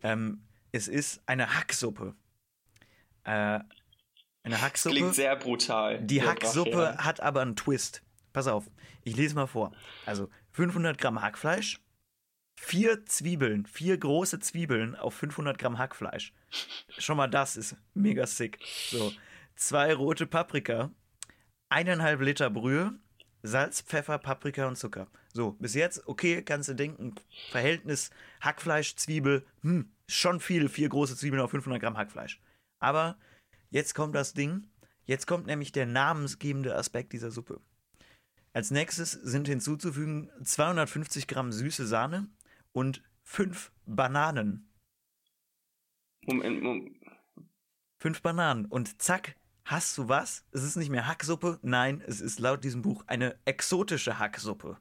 Ähm, 0.02 0.42
es 0.72 0.88
ist 0.88 1.22
eine 1.28 1.56
Hacksuppe. 1.56 2.16
Äh, 3.28 3.30
eine 3.30 3.66
Klingt 4.44 4.62
Hacksuppe. 4.62 5.14
sehr 5.14 5.36
brutal. 5.36 6.00
Die 6.02 6.24
Hacksuppe 6.24 6.72
brachial. 6.72 6.98
hat 7.00 7.20
aber 7.20 7.42
einen 7.42 7.58
Twist. 7.58 8.02
Pass 8.32 8.48
auf, 8.48 8.70
ich 9.04 9.16
lese 9.18 9.36
mal 9.36 9.48
vor. 9.48 9.74
Also 10.06 10.30
500 10.52 10.98
Gramm 10.98 11.22
Hackfleisch, 11.22 11.82
vier 12.58 13.06
Zwiebeln, 13.06 13.66
vier 13.66 13.98
große 13.98 14.40
Zwiebeln 14.40 14.96
auf 14.96 15.14
500 15.16 15.58
Gramm 15.58 15.78
Hackfleisch. 15.78 16.34
Schon 16.98 17.18
mal 17.18 17.28
das 17.28 17.58
ist 17.58 17.76
mega 17.94 18.26
sick. 18.26 18.60
So, 18.90 19.12
zwei 19.56 19.94
rote 19.94 20.26
Paprika, 20.26 20.92
eineinhalb 21.68 22.22
Liter 22.22 22.50
Brühe, 22.50 22.94
Salz, 23.44 23.82
Pfeffer, 23.82 24.18
Paprika 24.20 24.68
und 24.68 24.78
Zucker. 24.78 25.08
So, 25.34 25.52
bis 25.54 25.74
jetzt, 25.74 26.08
okay, 26.08 26.42
kannst 26.42 26.70
du 26.70 26.74
denken, 26.74 27.16
Verhältnis 27.50 28.12
Hackfleisch, 28.40 28.96
Zwiebel, 28.96 29.46
hm, 29.62 29.92
schon 30.08 30.40
viel, 30.40 30.70
vier 30.70 30.88
große 30.90 31.18
Zwiebeln 31.18 31.42
auf 31.42 31.52
500 31.52 31.82
Gramm 31.82 31.98
Hackfleisch. 31.98 32.40
Aber 32.80 33.18
jetzt 33.70 33.96
kommt 33.96 34.16
das 34.16 34.34
Ding, 34.34 34.68
jetzt 35.06 35.28
kommt 35.28 35.48
nämlich 35.48 35.72
der 35.72 35.86
namensgebende 35.86 36.76
Aspekt 36.76 37.14
dieser 37.14 37.32
Suppe. 37.32 37.62
Als 38.54 38.72
nächstes 38.72 39.12
sind 39.12 39.48
hinzuzufügen 39.48 40.32
250 40.44 41.28
Gramm 41.28 41.52
süße 41.52 41.86
Sahne 41.86 42.28
und 42.72 43.04
fünf 43.24 43.72
Bananen. 43.86 44.68
Moment, 46.26 46.64
Moment. 46.64 46.98
Fünf 48.00 48.22
Bananen 48.22 48.66
und 48.66 49.02
zack, 49.02 49.36
hast 49.66 49.98
du 49.98 50.10
was? 50.10 50.46
Es 50.52 50.64
ist 50.64 50.76
nicht 50.76 50.90
mehr 50.90 51.08
Hacksuppe. 51.08 51.60
Nein, 51.62 52.02
es 52.06 52.22
ist 52.22 52.40
laut 52.40 52.64
diesem 52.64 52.82
Buch 52.82 53.04
eine 53.08 53.40
exotische 53.46 54.20
Hacksuppe. 54.20 54.78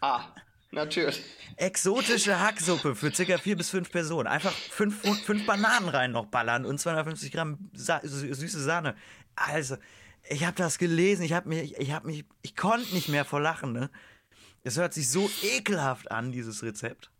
Ah, 0.00 0.34
natürlich. 0.70 1.22
Exotische 1.56 2.38
Hacksuppe 2.40 2.94
für 2.94 3.12
circa 3.12 3.38
vier 3.38 3.56
bis 3.56 3.70
fünf 3.70 3.90
Personen. 3.90 4.26
Einfach 4.26 4.52
fünf, 4.52 5.02
fünf 5.24 5.46
Bananen 5.46 5.88
rein 5.88 6.12
noch 6.12 6.26
ballern 6.26 6.64
und 6.64 6.78
250 6.78 7.32
Gramm 7.32 7.70
Sa 7.72 8.00
süße 8.02 8.60
Sahne. 8.60 8.96
Also, 9.34 9.76
ich 10.28 10.44
habe 10.44 10.56
das 10.56 10.78
gelesen. 10.78 11.22
Ich 11.22 11.32
habe 11.32 11.48
mich, 11.48 11.76
ich 11.76 11.92
habe 11.92 12.06
mich, 12.06 12.24
ich 12.42 12.56
konnte 12.56 12.94
nicht 12.94 13.08
mehr 13.08 13.24
vor 13.24 13.40
Lachen. 13.40 13.72
Ne? 13.72 13.90
Es 14.62 14.76
hört 14.76 14.94
sich 14.94 15.08
so 15.10 15.30
ekelhaft 15.42 16.10
an, 16.10 16.32
dieses 16.32 16.62
Rezept. 16.62 17.10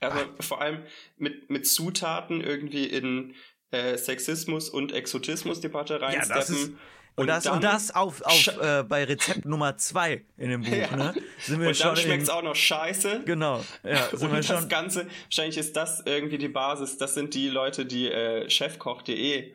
Also 0.00 0.18
vor 0.40 0.60
allem 0.62 0.82
mit, 1.18 1.50
mit 1.50 1.66
Zutaten 1.66 2.40
irgendwie 2.40 2.86
in 2.86 3.34
äh, 3.70 3.98
Sexismus 3.98 4.70
und 4.70 4.92
Exotismus-Debatte 4.92 6.00
reinsteppen. 6.00 6.30
Ja, 6.30 6.36
das 6.36 6.50
ist, 6.50 6.72
und, 7.16 7.26
das, 7.26 7.46
und 7.46 7.62
das 7.64 7.94
auf, 7.94 8.22
auf 8.22 8.46
äh, 8.60 8.82
bei 8.84 9.04
Rezept 9.04 9.44
Nummer 9.44 9.76
zwei 9.76 10.24
in 10.36 10.50
dem 10.50 10.62
Buch, 10.62 10.70
Ja. 10.76 10.96
ne? 10.96 11.14
Sind 11.38 11.60
wir 11.60 11.68
und 11.68 11.80
dann 11.84 11.96
schmeckt 11.96 12.22
es 12.22 12.28
auch 12.30 12.42
noch 12.42 12.54
scheiße. 12.56 13.22
Genau, 13.24 13.64
ja, 13.82 14.08
sind 14.10 14.22
Und 14.22 14.30
wir 14.32 14.36
das 14.38 14.46
schon. 14.46 14.68
Ganze, 14.68 15.06
wahrscheinlich 15.24 15.58
ist 15.58 15.76
das 15.76 16.02
irgendwie 16.06 16.38
die 16.38 16.48
Basis, 16.48 16.96
das 16.98 17.14
sind 17.14 17.34
die 17.34 17.48
Leute, 17.48 17.84
die 17.86 18.08
äh, 18.10 18.48
chefkoch.de 18.48 19.52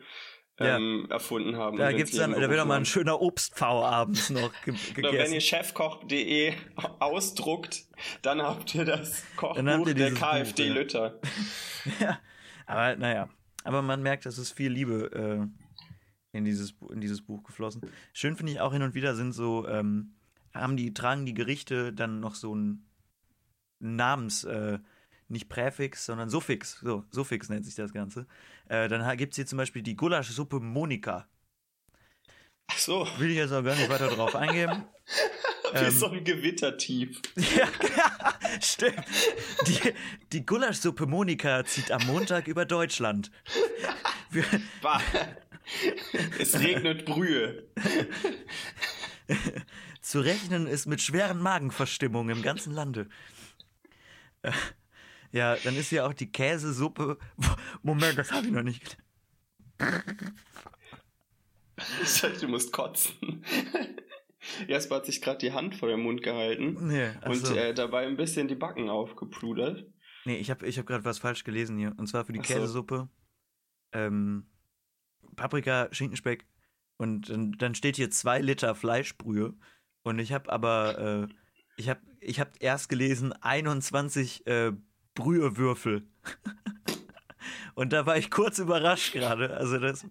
ähm, 0.58 1.06
erfunden 1.10 1.56
haben. 1.56 1.76
Da 1.76 1.88
und 1.88 1.96
gibt's 1.96 2.16
dann, 2.16 2.32
da 2.32 2.48
wird 2.48 2.58
doch 2.58 2.64
mal 2.64 2.78
ein 2.78 2.86
schöner 2.86 3.20
Obstpfau 3.20 3.84
abends 3.84 4.30
noch 4.30 4.50
ge 4.64 4.74
Oder 4.98 5.08
wenn 5.12 5.18
ihr 5.18 5.24
gegessen. 5.24 5.40
chefkoch.de 5.42 6.54
ausdruckt, 6.98 7.84
dann 8.22 8.40
habt 8.42 8.74
ihr 8.74 8.84
das 8.84 9.22
Kochbuch 9.36 9.56
Dann 9.62 9.86
ihr 9.86 9.94
der 9.94 10.10
Buch, 10.10 10.18
KfD 10.20 10.68
ja. 10.68 10.72
Lütter. 10.74 11.20
Ja, 12.00 12.18
aber 12.66 12.96
naja, 12.96 13.28
aber 13.64 13.82
man 13.82 14.02
merkt, 14.02 14.24
es 14.26 14.38
ist 14.38 14.52
viel 14.52 14.70
Liebe 14.72 15.10
äh, 15.44 15.65
in, 16.36 16.44
dieses, 16.44 16.74
in 16.90 17.00
dieses 17.00 17.22
Buch 17.22 17.42
geflossen. 17.44 17.82
Schön 18.12 18.36
finde 18.36 18.52
ich 18.52 18.60
auch 18.60 18.72
hin 18.72 18.82
und 18.82 18.94
wieder 18.94 19.14
sind 19.14 19.32
so, 19.32 19.66
ähm, 19.68 20.14
haben 20.54 20.76
die, 20.76 20.94
tragen 20.94 21.26
die 21.26 21.34
Gerichte 21.34 21.92
dann 21.92 22.20
noch 22.20 22.34
so 22.34 22.54
ein 22.54 22.86
Namens, 23.78 24.44
äh, 24.44 24.78
nicht 25.28 25.48
Präfix, 25.48 26.06
sondern 26.06 26.30
Suffix, 26.30 26.78
so, 26.80 27.04
Suffix 27.10 27.48
nennt 27.48 27.64
sich 27.64 27.74
das 27.74 27.92
Ganze. 27.92 28.26
Äh, 28.68 28.88
dann 28.88 29.16
gibt 29.16 29.32
es 29.32 29.36
hier 29.36 29.46
zum 29.46 29.58
Beispiel 29.58 29.82
die 29.82 29.96
Gulaschsuppe 29.96 30.60
Monika. 30.60 31.28
Ach 32.68 32.78
so, 32.78 33.06
Will 33.18 33.30
ich 33.30 33.36
jetzt 33.36 33.52
auch 33.52 33.62
gar 33.62 33.76
nicht 33.76 33.88
weiter 33.88 34.08
drauf 34.08 34.34
eingehen. 34.34 34.84
wie 35.72 35.78
Ähm. 35.78 35.90
so 35.90 36.06
ein 36.06 36.24
Gewittertief. 36.24 37.20
Ja, 37.36 37.68
stimmt. 38.60 39.04
Die, 39.66 39.94
die 40.32 40.46
Gulaschsuppe 40.46 41.06
Monika 41.06 41.64
zieht 41.64 41.90
am 41.90 42.06
Montag 42.06 42.48
über 42.48 42.64
Deutschland. 42.64 43.30
Wir. 44.30 44.44
es 46.38 46.58
regnet 46.58 47.04
Brühe. 47.04 47.68
zu 50.00 50.20
rechnen 50.20 50.66
ist 50.66 50.86
mit 50.86 51.00
schweren 51.00 51.40
Magenverstimmungen 51.40 52.36
im 52.36 52.42
ganzen 52.42 52.72
Lande. 52.72 53.08
Äh, 54.42 54.52
ja, 55.32 55.56
dann 55.56 55.76
ist 55.76 55.90
ja 55.90 56.06
auch 56.06 56.14
die 56.14 56.30
Käsesuppe. 56.30 57.18
Moment, 57.82 58.18
das 58.18 58.30
habe 58.32 58.46
ich 58.46 58.52
noch 58.52 58.62
nicht. 58.62 58.96
Du 62.40 62.48
musst 62.48 62.72
kotzen. 62.72 63.44
Jasper 64.68 64.96
hat 64.96 65.06
sich 65.06 65.20
gerade 65.20 65.38
die 65.38 65.52
Hand 65.52 65.74
vor 65.74 65.88
den 65.88 66.00
Mund 66.00 66.22
gehalten 66.22 66.76
Nee, 66.86 67.10
und 67.26 67.50
äh, 67.50 67.74
dabei 67.74 68.06
ein 68.06 68.16
bisschen 68.16 68.48
die 68.48 68.54
Backen 68.54 68.88
aufgepludert. 68.88 69.84
nee 70.24 70.36
ich 70.36 70.50
habe 70.50 70.66
ich 70.66 70.78
hab 70.78 70.86
gerade 70.86 71.04
was 71.04 71.18
falsch 71.18 71.44
gelesen 71.44 71.76
hier. 71.76 71.92
Und 71.96 72.06
zwar 72.06 72.24
für 72.24 72.32
die 72.32 72.40
Ach 72.40 72.44
so. 72.44 72.54
Käsesuppe 72.54 73.08
ähm, 73.92 74.46
Paprika, 75.36 75.88
Schinkenspeck 75.92 76.46
und 76.96 77.30
dann, 77.30 77.52
dann 77.52 77.74
steht 77.74 77.96
hier 77.96 78.10
zwei 78.10 78.40
Liter 78.40 78.74
Fleischbrühe. 78.74 79.54
Und 80.02 80.18
ich 80.18 80.32
habe 80.32 80.50
aber, 80.50 80.98
äh, 80.98 81.34
ich 81.76 81.88
habe 81.88 82.00
ich 82.20 82.40
hab 82.40 82.60
erst 82.62 82.88
gelesen 82.88 83.32
21 83.32 84.46
äh, 84.46 84.72
Brühewürfel. 85.14 86.06
und 87.74 87.92
da 87.92 88.06
war 88.06 88.16
ich 88.16 88.30
kurz 88.30 88.58
überrascht 88.58 89.12
gerade. 89.12 89.56
Also 89.56 89.78
das, 89.78 90.06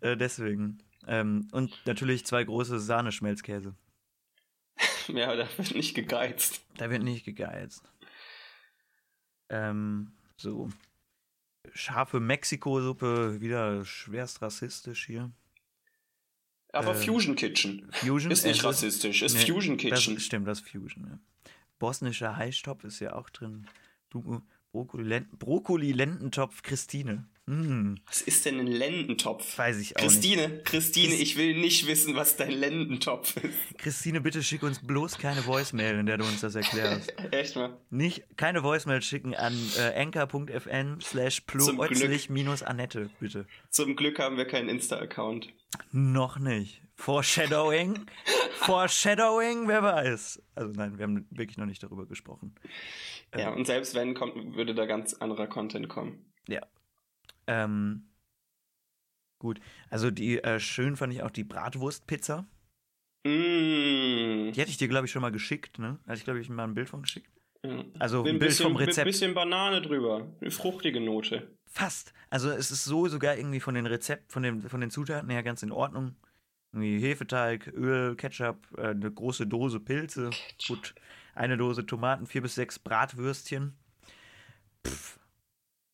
äh, 0.00 0.16
deswegen. 0.16 0.78
Ähm, 1.06 1.48
und 1.52 1.78
natürlich 1.86 2.26
zwei 2.26 2.44
große 2.44 2.78
Sahneschmelzkäse. 2.78 3.74
Ja, 5.08 5.34
da 5.34 5.48
wird 5.56 5.74
nicht 5.74 5.94
gegeizt. 5.94 6.62
Da 6.76 6.88
wird 6.88 7.02
nicht 7.02 7.24
gegeizt. 7.24 7.90
Ähm, 9.48 10.12
so. 10.36 10.70
Scharfe 11.72 12.20
Mexiko-Suppe, 12.20 13.40
wieder 13.40 13.84
schwerst 13.84 14.42
rassistisch 14.42 15.06
hier. 15.06 15.30
Aber 16.72 16.92
Äh, 16.92 16.94
Fusion 16.94 17.34
Kitchen. 17.36 17.88
Fusion 17.92 18.30
Ist 18.30 18.44
nicht 18.44 18.58
es 18.58 18.64
rassistisch, 18.64 19.22
ist 19.22 19.34
nee, 19.34 19.46
Fusion 19.52 19.76
Kitchen. 19.76 20.14
Das 20.14 20.22
stimmt, 20.24 20.48
das 20.48 20.60
ist 20.60 20.68
Fusion. 20.68 21.06
Ja. 21.10 21.18
Bosnischer 21.78 22.36
Heißtopf 22.36 22.84
ist 22.84 23.00
ja 23.00 23.14
auch 23.14 23.30
drin. 23.30 23.66
Du, 24.10 24.42
Brokkoli, 24.72 25.20
Brokkoli 25.38 25.92
Lententopf 25.92 26.62
Christine. 26.62 27.28
Hm, 27.50 27.98
Was 28.06 28.20
ist 28.20 28.44
denn 28.44 28.60
ein 28.60 28.68
Lendentopf? 28.68 29.58
weiß 29.58 29.78
ich 29.80 29.96
auch 29.96 30.02
nicht. 30.02 30.12
Christine, 30.12 30.60
Christine, 30.62 31.08
Christ- 31.08 31.22
ich 31.22 31.36
will 31.36 31.56
nicht 31.58 31.86
wissen, 31.88 32.14
was 32.14 32.36
dein 32.36 32.52
Lendentopf 32.52 33.36
ist. 33.38 33.58
Christine, 33.78 34.20
bitte 34.20 34.42
schick 34.44 34.62
uns 34.62 34.78
bloß 34.78 35.18
keine 35.18 35.44
Voicemail, 35.44 35.98
in 35.98 36.06
der 36.06 36.18
du 36.18 36.24
uns 36.24 36.42
das 36.42 36.54
erklärst. 36.54 37.12
Echt 37.32 37.56
mal. 37.56 37.76
Nicht, 37.90 38.22
keine 38.36 38.62
Voicemail 38.62 39.02
schicken 39.02 39.34
an 39.34 39.52
äh, 39.78 40.00
anchor.fn 40.00 41.00
slash 41.00 41.42
minus 42.28 42.62
Annette, 42.62 43.10
bitte. 43.18 43.46
Zum 43.70 43.96
Glück 43.96 44.20
haben 44.20 44.36
wir 44.36 44.44
keinen 44.46 44.68
Insta-Account. 44.68 45.48
Noch 45.90 46.38
nicht. 46.38 46.82
Foreshadowing? 46.94 48.06
Foreshadowing, 48.58 49.66
wer 49.66 49.82
weiß. 49.82 50.40
Also 50.54 50.72
nein, 50.74 50.98
wir 50.98 51.04
haben 51.04 51.26
wirklich 51.30 51.58
noch 51.58 51.66
nicht 51.66 51.82
darüber 51.82 52.06
gesprochen. 52.06 52.54
Ja, 53.36 53.50
und 53.50 53.66
selbst 53.66 53.94
wenn, 53.94 54.14
kommt, 54.14 54.54
würde 54.54 54.74
da 54.74 54.86
ganz 54.86 55.14
anderer 55.14 55.46
Content 55.46 55.88
kommen. 55.88 56.24
Ja. 56.46 56.60
Ähm, 57.50 58.08
gut. 59.40 59.60
Also 59.90 60.10
die 60.10 60.42
äh, 60.42 60.60
schön 60.60 60.96
fand 60.96 61.12
ich 61.12 61.22
auch 61.22 61.30
die 61.30 61.44
Bratwurstpizza. 61.44 62.46
Mmh. 63.26 64.52
Die 64.52 64.60
hätte 64.60 64.70
ich 64.70 64.78
dir, 64.78 64.88
glaube 64.88 65.06
ich, 65.06 65.12
schon 65.12 65.22
mal 65.22 65.32
geschickt, 65.32 65.78
ne? 65.78 65.98
Hatte 66.06 66.18
ich, 66.18 66.24
glaube 66.24 66.40
ich, 66.40 66.48
mal 66.48 66.64
ein 66.64 66.74
Bild 66.74 66.88
von 66.88 67.02
geschickt. 67.02 67.30
Ja. 67.62 67.84
Also 67.98 68.22
Ein 68.22 68.28
ein 68.28 68.38
Bild 68.38 68.50
bisschen, 68.50 68.64
vom 68.64 68.76
Ein 68.76 68.84
Rezept. 68.84 69.06
bisschen 69.06 69.34
Banane 69.34 69.82
drüber. 69.82 70.32
Eine 70.40 70.50
fruchtige 70.50 71.00
Note. 71.00 71.54
Fast. 71.66 72.14
Also 72.30 72.50
es 72.50 72.70
ist 72.70 72.84
so 72.84 73.08
sogar 73.08 73.36
irgendwie 73.36 73.60
von 73.60 73.74
den 73.74 73.86
Rezept, 73.86 74.32
von 74.32 74.42
den, 74.42 74.62
von 74.62 74.80
den 74.80 74.90
Zutaten 74.90 75.28
her 75.30 75.42
ganz 75.42 75.62
in 75.62 75.72
Ordnung. 75.72 76.16
Irgendwie 76.72 77.00
Hefeteig, 77.00 77.66
Öl, 77.74 78.14
Ketchup, 78.16 78.66
äh, 78.78 78.88
eine 78.88 79.10
große 79.10 79.46
Dose 79.46 79.80
Pilze, 79.80 80.30
gut, 80.68 80.94
eine 81.34 81.56
Dose 81.56 81.84
Tomaten, 81.84 82.26
vier 82.26 82.42
bis 82.42 82.54
sechs 82.54 82.78
Bratwürstchen. 82.78 83.76
Pff, 84.86 85.18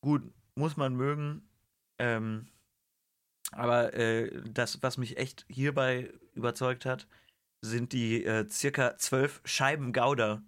gut, 0.03 0.23
muss 0.57 0.77
man 0.77 0.95
mögen. 0.95 1.49
Ähm, 1.99 2.49
aber 3.53 3.95
äh, 3.95 4.43
das, 4.51 4.83
was 4.83 4.99
mich 4.99 5.19
echt 5.19 5.47
hierbei 5.49 6.13
überzeugt 6.35 6.85
hat, 6.85 7.07
sind 7.63 7.93
die 7.93 8.25
äh, 8.25 8.49
circa 8.49 8.97
zwölf 8.97 9.41
Scheiben 9.45 9.93
Gouda, 9.93 10.43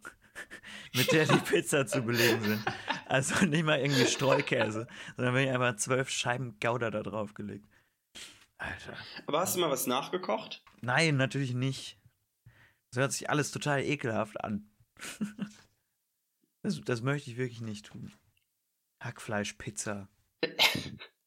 mit 0.95 1.13
der 1.13 1.27
die 1.27 1.39
Pizza 1.39 1.87
zu 1.87 2.03
belegen 2.03 2.43
sind. 2.43 2.65
Also 3.07 3.47
nicht 3.47 3.65
mal 3.65 3.79
irgendwie 3.79 4.07
Streukäse, 4.07 4.87
sondern 5.17 5.35
wirklich 5.35 5.55
einfach 5.55 5.77
zwölf 5.77 6.11
Scheiben 6.11 6.59
Gouda 6.61 6.91
da 6.91 7.03
drauf 7.03 7.35
gelegt. 7.35 7.67
Alter. 8.59 8.97
Aber 9.27 9.41
hast 9.41 9.55
du 9.57 9.61
mal 9.61 9.71
was 9.71 9.87
nachgekocht? 9.87 10.65
Nein, 10.81 11.17
natürlich 11.17 11.55
nicht. 11.55 11.99
Das 12.91 13.01
hört 13.01 13.13
sich 13.13 13.31
alles 13.31 13.53
total 13.53 13.83
ekelhaft 13.83 14.43
an. 14.43 14.69
das, 16.63 16.81
das 16.81 17.03
möchte 17.03 17.31
ich 17.31 17.37
wirklich 17.37 17.61
nicht 17.61 17.87
tun. 17.87 18.13
Hackfleisch-Pizza. 19.01 20.09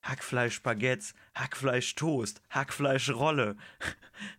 Hackfleisch-Baguettes. 0.04 1.14
Hackfleisch-Toast. 1.36 2.42
Hackfleisch-Rolle. 2.50 3.56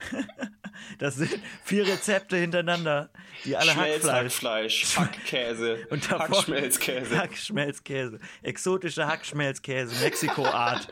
das 0.99 1.17
sind 1.17 1.39
vier 1.65 1.87
Rezepte 1.87 2.37
hintereinander, 2.37 3.11
die 3.45 3.57
alle 3.57 3.75
Hackfleisch. 3.75 4.35
Schmelzhackfleisch, 4.39 4.97
Hackkäse, 4.99 5.87
Und 5.91 6.05
davor- 6.11 6.29
Hackschmelzkäse. 6.39 7.17
Hackschmelzkäse. 7.19 8.19
Exotischer 8.43 9.07
Hackschmelzkäse. 9.07 9.95
Mexiko-Art. 10.05 10.89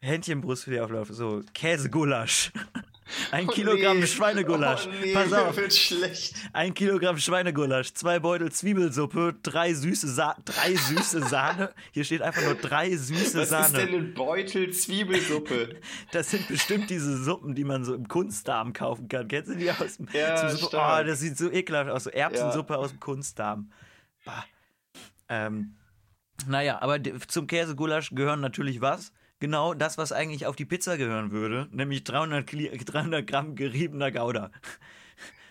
Hähnchenbrust 0.00 0.64
für 0.64 0.70
die 0.70 0.80
Auflauf. 0.80 1.08
So, 1.10 1.42
Käsegulasch. 1.54 2.52
Ein 3.30 3.48
Oh 3.48 3.52
Kilogramm 3.52 4.00
nee. 4.00 4.06
Schweinegulasch. 4.06 4.86
Oh 4.86 4.90
nee, 5.02 5.12
Pass 5.12 5.32
auf. 5.32 5.56
wird 5.56 5.72
schlecht. 5.74 6.34
Ein 6.52 6.74
Kilogramm 6.74 7.18
Schweinegulasch, 7.18 7.92
zwei 7.94 8.18
Beutel 8.18 8.52
Zwiebelsuppe, 8.52 9.34
drei 9.42 9.72
süße, 9.74 10.08
Sa 10.08 10.36
drei 10.44 10.74
süße 10.74 11.22
Sahne. 11.26 11.72
Hier 11.92 12.04
steht 12.04 12.22
einfach 12.22 12.42
nur 12.42 12.54
drei 12.54 12.94
süße 12.96 13.38
Was 13.40 13.48
Sahne. 13.48 13.66
ist 13.66 13.76
denn 13.76 13.94
ein 13.94 14.14
Beutel 14.14 14.70
Zwiebelsuppe? 14.72 15.76
Das 16.12 16.30
sind 16.30 16.48
bestimmt 16.48 16.90
diese 16.90 17.16
Suppen, 17.22 17.54
die 17.54 17.64
man 17.64 17.84
so 17.84 17.94
im 17.94 18.08
Kunstdarm 18.08 18.72
kaufen 18.72 19.08
kann. 19.08 19.28
Kennst 19.28 19.50
du 19.50 19.56
die 19.56 19.70
aus 19.70 19.96
dem 19.96 20.08
Ja, 20.12 20.48
Suppe? 20.50 20.76
Oh, 20.76 21.04
das 21.04 21.20
sieht 21.20 21.36
so 21.38 21.50
ekelhaft 21.50 21.90
aus. 21.90 22.04
So 22.04 22.10
Erbsensuppe 22.10 22.76
aus 22.76 22.90
dem 22.90 23.00
Kunstdarm. 23.00 23.70
Bah. 24.24 24.44
Ähm, 25.28 25.74
Naja, 26.46 26.80
aber 26.80 26.98
zum 27.26 27.46
Käsegulasch 27.46 28.10
gehören 28.10 28.40
natürlich 28.40 28.80
was? 28.80 29.12
Genau 29.40 29.72
das, 29.74 29.98
was 29.98 30.10
eigentlich 30.12 30.46
auf 30.46 30.56
die 30.56 30.64
Pizza 30.64 30.96
gehören 30.96 31.30
würde, 31.30 31.68
nämlich 31.70 32.04
300, 32.04 32.46
Kli 32.46 32.76
300 32.84 33.26
Gramm 33.26 33.54
geriebener 33.56 34.10
Gouda. 34.10 34.50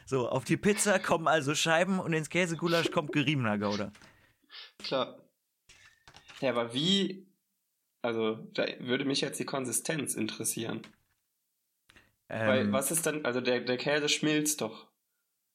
So, 0.10 0.30
auf 0.30 0.45
die 0.45 0.56
Pizza 0.56 1.00
kommen 1.00 1.28
also 1.28 1.54
Scheiben 1.54 2.00
und 2.00 2.13
ins 2.13 2.30
Käsegulasch 2.30 2.91
kommt 2.91 3.12
geriebener 3.12 3.58
Gouda. 3.58 3.91
Klar. 4.78 5.19
Ja, 6.39 6.52
aber 6.52 6.73
wie, 6.73 7.28
also 8.02 8.36
da 8.54 8.65
würde 8.80 9.04
mich 9.04 9.19
jetzt 9.19 9.38
die 9.38 9.45
Konsistenz 9.45 10.15
interessieren. 10.15 10.82
Weil 12.30 12.62
Ähm, 12.67 12.71
was 12.71 12.89
ist 12.91 13.06
dann, 13.06 13.26
also 13.26 13.41
der, 13.41 13.60
der 13.60 13.76
Käse 13.76 14.08
schmilzt 14.08 14.62
doch. 14.62 14.88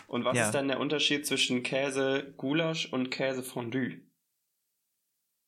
Und 0.07 0.27
was 0.27 0.37
Ja. 0.37 0.45
ist 0.47 0.55
dann 0.55 0.68
der 0.68 0.81
Unterschied 0.81 1.27
zwischen 1.27 1.62
Käse 1.62 2.35
Gulasch 2.37 2.92
und 2.92 3.11
Käse 3.11 3.42
Fondue? 3.42 4.03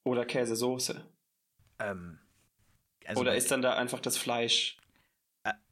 Oder 0.05 0.25
Käsesoße? 0.25 1.13
ähm, 1.79 2.21
also, 3.07 3.23
Oder 3.23 3.35
ist 3.35 3.51
dann 3.51 3.63
da 3.63 3.75
einfach 3.75 4.01
das 4.01 4.17
Fleisch? 4.17 4.77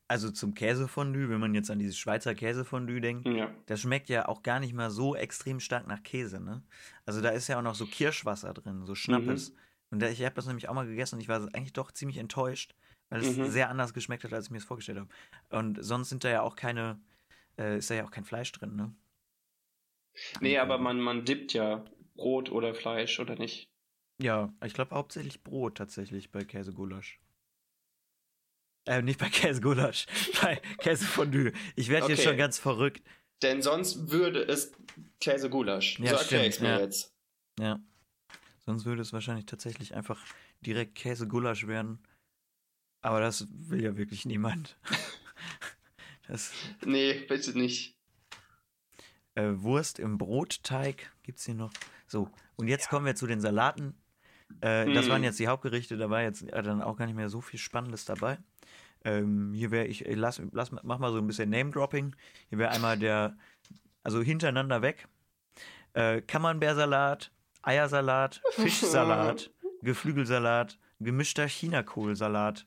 also 0.08 0.30
zum 0.30 0.54
Käsefondue, 0.54 1.30
wenn 1.30 1.40
man 1.40 1.54
jetzt 1.54 1.70
an 1.70 1.78
dieses 1.78 1.96
Schweizer 1.96 2.34
Käsefondue 2.34 3.00
denkt, 3.00 3.26
Ja. 3.26 3.50
das 3.66 3.80
schmeckt 3.80 4.10
ja 4.10 4.28
auch 4.28 4.42
gar 4.42 4.60
nicht 4.60 4.74
mal 4.74 4.90
so 4.90 5.16
extrem 5.16 5.58
stark 5.58 5.86
nach 5.86 6.02
Käse, 6.02 6.38
ne? 6.38 6.62
Also 7.06 7.22
da 7.22 7.30
ist 7.30 7.48
ja 7.48 7.58
auch 7.58 7.62
noch 7.62 7.74
so 7.74 7.86
Kirschwasser 7.86 8.52
drin, 8.52 8.84
so 8.84 8.94
Schnappes. 8.94 9.54
Und 9.90 10.00
da, 10.00 10.08
ich 10.08 10.22
habe 10.22 10.34
das 10.34 10.46
nämlich 10.46 10.68
auch 10.68 10.74
mal 10.74 10.86
gegessen 10.86 11.14
und 11.14 11.20
ich 11.22 11.28
war 11.28 11.40
eigentlich 11.54 11.72
doch 11.72 11.92
ziemlich 11.92 12.18
enttäuscht, 12.18 12.74
weil 13.08 13.20
es 13.20 13.36
Mhm. 13.38 13.50
sehr 13.50 13.70
anders 13.70 13.94
geschmeckt 13.94 14.24
hat, 14.24 14.34
als 14.34 14.46
ich 14.46 14.50
mir 14.50 14.58
es 14.58 14.64
vorgestellt 14.64 14.98
habe. 14.98 15.08
Und 15.48 15.82
sonst 15.82 16.10
sind 16.10 16.24
da 16.24 16.28
ja 16.28 16.42
auch 16.42 16.56
keine, 16.56 17.00
äh, 17.58 17.78
ist 17.78 17.90
da 17.90 17.94
ja 17.94 18.04
auch 18.04 18.10
kein 18.10 18.24
Fleisch 18.24 18.52
drin, 18.52 18.76
ne? 18.76 18.94
Nee, 20.40 20.58
aber 20.58 20.76
man, 20.76 21.00
man 21.00 21.24
dippt 21.24 21.54
ja 21.54 21.84
Brot 22.16 22.50
oder 22.50 22.74
Fleisch, 22.74 23.18
oder 23.18 23.36
nicht? 23.36 23.71
Ja, 24.22 24.52
ich 24.64 24.72
glaube 24.74 24.94
hauptsächlich 24.94 25.42
Brot 25.42 25.76
tatsächlich 25.78 26.30
bei 26.30 26.44
Käsegulasch. 26.44 27.18
Äh, 28.86 29.02
nicht 29.02 29.18
bei 29.18 29.28
Käsegulasch, 29.30 30.06
bei 30.42 30.60
Käsefondue. 30.78 31.52
Ich 31.76 31.88
werde 31.88 32.06
hier 32.06 32.14
Okay. 32.14 32.24
schon 32.24 32.36
ganz 32.36 32.58
verrückt. 32.58 33.02
Denn 33.42 33.60
sonst 33.62 34.10
würde 34.10 34.42
es 34.44 34.72
Käse 35.20 35.50
Gulasch. 35.50 35.98
Ja, 35.98 36.10
so 36.10 36.16
erkläre 36.16 36.46
ich 36.46 36.54
stimmt, 36.54 36.68
mir 36.70 36.76
ja. 36.76 36.80
jetzt. 36.80 37.12
Ja. 37.58 37.80
Sonst 38.60 38.84
würde 38.84 39.02
es 39.02 39.12
wahrscheinlich 39.12 39.46
tatsächlich 39.46 39.94
einfach 39.96 40.24
direkt 40.60 40.94
Käsegulasch 40.94 41.66
werden. 41.66 41.98
Aber 43.00 43.20
das 43.20 43.48
will 43.50 43.82
ja 43.82 43.96
wirklich 43.96 44.24
niemand. 44.26 44.78
Das, 46.28 46.52
Nee, 46.86 47.24
bitte 47.28 47.58
nicht. 47.58 47.98
äh, 49.34 49.50
Wurst 49.56 49.98
im 49.98 50.18
Brotteig 50.18 51.10
gibt's 51.24 51.44
hier 51.44 51.56
noch. 51.56 51.72
So, 52.06 52.30
und 52.54 52.68
jetzt 52.68 52.88
kommen 52.88 53.04
wir 53.04 53.16
zu 53.16 53.26
den 53.26 53.40
Salaten. 53.40 54.00
Äh, 54.60 54.92
Das 54.92 55.06
Mm. 55.06 55.10
waren 55.10 55.24
jetzt 55.24 55.38
die 55.38 55.48
Hauptgerichte, 55.48 55.96
da 55.96 56.10
war 56.10 56.22
jetzt 56.22 56.42
äh, 56.42 56.62
dann 56.62 56.82
auch 56.82 56.96
gar 56.96 57.06
nicht 57.06 57.16
mehr 57.16 57.28
so 57.28 57.40
viel 57.40 57.58
Spannendes 57.58 58.04
dabei. 58.04 58.38
Ähm, 59.04 59.52
hier 59.52 59.70
wäre 59.70 59.86
ich, 59.86 60.06
äh, 60.06 60.14
lass, 60.14 60.40
lass, 60.52 60.70
mach 60.70 60.98
mal 60.98 61.10
so 61.12 61.18
ein 61.18 61.26
bisschen 61.26 61.50
Name-Dropping. 61.50 62.14
Hier 62.50 62.58
wäre 62.58 62.70
einmal 62.70 62.98
der, 62.98 63.36
also 64.02 64.20
hintereinander 64.22 64.82
weg. 64.82 65.08
Äh, 65.94 66.20
Camembert-Salat, 66.22 67.32
Eiersalat, 67.62 68.40
Fischsalat, 68.52 69.50
Geflügelsalat, 69.82 70.78
gemischter 71.00 71.46
Chinakohlsalat. 71.48 72.66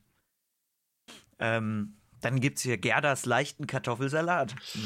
Ähm, 1.38 1.96
dann 2.20 2.40
gibt's 2.40 2.62
hier 2.62 2.78
Gerdas 2.78 3.26
leichten 3.26 3.66
Kartoffelsalat. 3.66 4.54
Mm, 4.74 4.78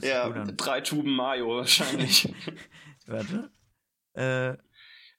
sich 0.00 0.02
Ja, 0.04 0.28
drei 0.28 0.80
Tuben 0.80 1.10
Mayo 1.14 1.56
wahrscheinlich. 1.56 2.32
Warte. 3.06 3.50
Äh, 4.14 4.56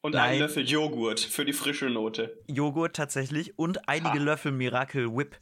Und 0.03 0.13
Nein. 0.15 0.31
einen 0.31 0.39
Löffel 0.39 0.67
Joghurt 0.67 1.19
für 1.19 1.45
die 1.45 1.53
frische 1.53 1.89
Note. 1.89 2.41
Joghurt 2.47 2.95
tatsächlich 2.95 3.57
und 3.59 3.87
einige 3.87 4.19
Ha. 4.19 4.23
Löffel 4.23 4.51
Miracle 4.51 5.15
Whip. 5.15 5.39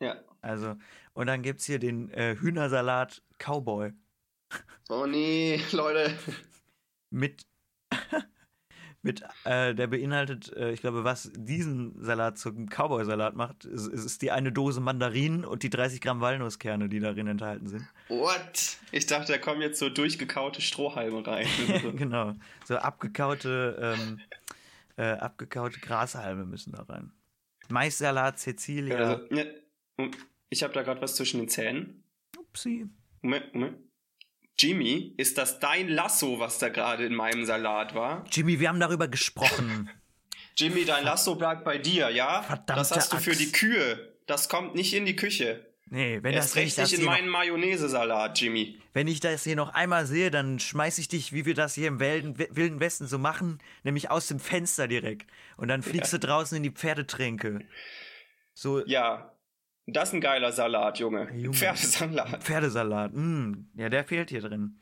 Ja. 0.00 0.16
Also, 0.40 0.74
und 1.14 1.26
dann 1.28 1.42
gibt's 1.42 1.64
hier 1.66 1.78
den 1.78 2.10
äh, 2.10 2.36
Hühnersalat 2.36 3.22
Cowboy 3.38 3.92
Oh 4.88 5.06
nee, 5.06 5.60
Leute. 5.72 6.16
mit, 7.10 7.46
mit 9.06 9.22
äh, 9.44 9.74
der 9.74 9.86
beinhaltet, 9.86 10.52
äh, 10.54 10.72
ich 10.72 10.80
glaube, 10.80 11.04
was 11.04 11.30
diesen 11.34 12.02
Salat 12.02 12.38
zum 12.38 12.68
Cowboy-Salat 12.68 13.34
macht, 13.34 13.64
ist, 13.64 13.86
ist 13.86 14.22
die 14.22 14.30
eine 14.30 14.52
Dose 14.52 14.80
Mandarinen 14.80 15.44
und 15.44 15.62
die 15.62 15.70
30 15.70 16.00
Gramm 16.00 16.20
Walnusskerne, 16.20 16.88
die 16.88 17.00
darin 17.00 17.26
enthalten 17.26 17.66
sind. 17.68 17.86
What? 18.08 18.78
Ich 18.92 19.06
dachte, 19.06 19.32
da 19.32 19.38
kommen 19.38 19.62
jetzt 19.62 19.78
so 19.78 19.88
durchgekaute 19.88 20.60
Strohhalme 20.60 21.26
rein. 21.26 21.46
genau. 21.96 22.34
So 22.64 22.76
abgekaute, 22.76 23.96
ähm, 23.98 24.20
äh, 24.96 25.12
abgekaute 25.12 25.80
Grashalme 25.80 26.44
müssen 26.44 26.72
da 26.72 26.82
rein. 26.82 27.12
Maissalat, 27.68 28.38
Cecilia. 28.38 28.96
also, 28.96 29.26
ne, 29.30 29.54
ich 30.50 30.62
habe 30.62 30.72
da 30.72 30.82
gerade 30.82 31.00
was 31.00 31.16
zwischen 31.16 31.38
den 31.38 31.48
Zähnen. 31.48 32.04
Upsi. 32.36 32.86
Moment, 33.22 33.54
Moment. 33.54 33.85
Jimmy, 34.58 35.14
ist 35.16 35.36
das 35.38 35.60
dein 35.60 35.88
Lasso, 35.88 36.38
was 36.38 36.58
da 36.58 36.68
gerade 36.70 37.04
in 37.04 37.14
meinem 37.14 37.44
Salat 37.44 37.94
war? 37.94 38.24
Jimmy, 38.30 38.58
wir 38.58 38.68
haben 38.68 38.80
darüber 38.80 39.08
gesprochen. 39.08 39.90
Jimmy, 40.56 40.86
dein 40.86 41.04
Lasso 41.04 41.34
bleibt 41.34 41.64
bei 41.64 41.76
dir, 41.76 42.08
ja? 42.10 42.42
Verdammte 42.42 42.74
das 42.74 42.90
hast 42.92 43.12
du 43.12 43.18
für 43.18 43.30
Axt. 43.32 43.40
die 43.40 43.52
Kühe. 43.52 44.14
Das 44.26 44.48
kommt 44.48 44.74
nicht 44.74 44.94
in 44.94 45.04
die 45.04 45.14
Küche. 45.14 45.66
Nee, 45.88 46.18
wenn, 46.22 46.32
Erst 46.34 46.50
das, 46.50 46.56
recht 46.56 46.78
nicht 46.78 46.94
in 46.94 47.04
meinen 47.04 47.28
Mayonnaise-Salat, 47.28 48.40
Jimmy. 48.40 48.80
wenn 48.92 49.06
ich 49.06 49.20
das 49.20 49.44
hier 49.44 49.54
noch 49.54 49.72
einmal 49.72 50.04
sehe, 50.06 50.32
dann 50.32 50.58
schmeiß 50.58 50.98
ich 50.98 51.06
dich, 51.06 51.32
wie 51.32 51.44
wir 51.46 51.54
das 51.54 51.74
hier 51.74 51.86
im 51.86 52.00
Wilden, 52.00 52.36
Wilden 52.36 52.80
Westen 52.80 53.06
so 53.06 53.18
machen, 53.18 53.60
nämlich 53.84 54.10
aus 54.10 54.26
dem 54.26 54.40
Fenster 54.40 54.88
direkt. 54.88 55.30
Und 55.56 55.68
dann 55.68 55.82
fliegst 55.84 56.12
du 56.12 56.18
draußen 56.18 56.56
in 56.56 56.64
die 56.64 56.70
Pferdetränke. 56.70 57.60
So 58.52 58.84
Ja, 58.86 59.35
das 59.86 60.08
ist 60.10 60.14
ein 60.14 60.20
geiler 60.20 60.52
Salat, 60.52 60.98
Junge. 60.98 61.30
Junge. 61.34 61.56
Pferdesalat. 61.56 62.42
Pferdesalat. 62.42 63.12
Mm, 63.14 63.66
ja, 63.74 63.88
der 63.88 64.04
fehlt 64.04 64.30
hier 64.30 64.40
drin. 64.42 64.80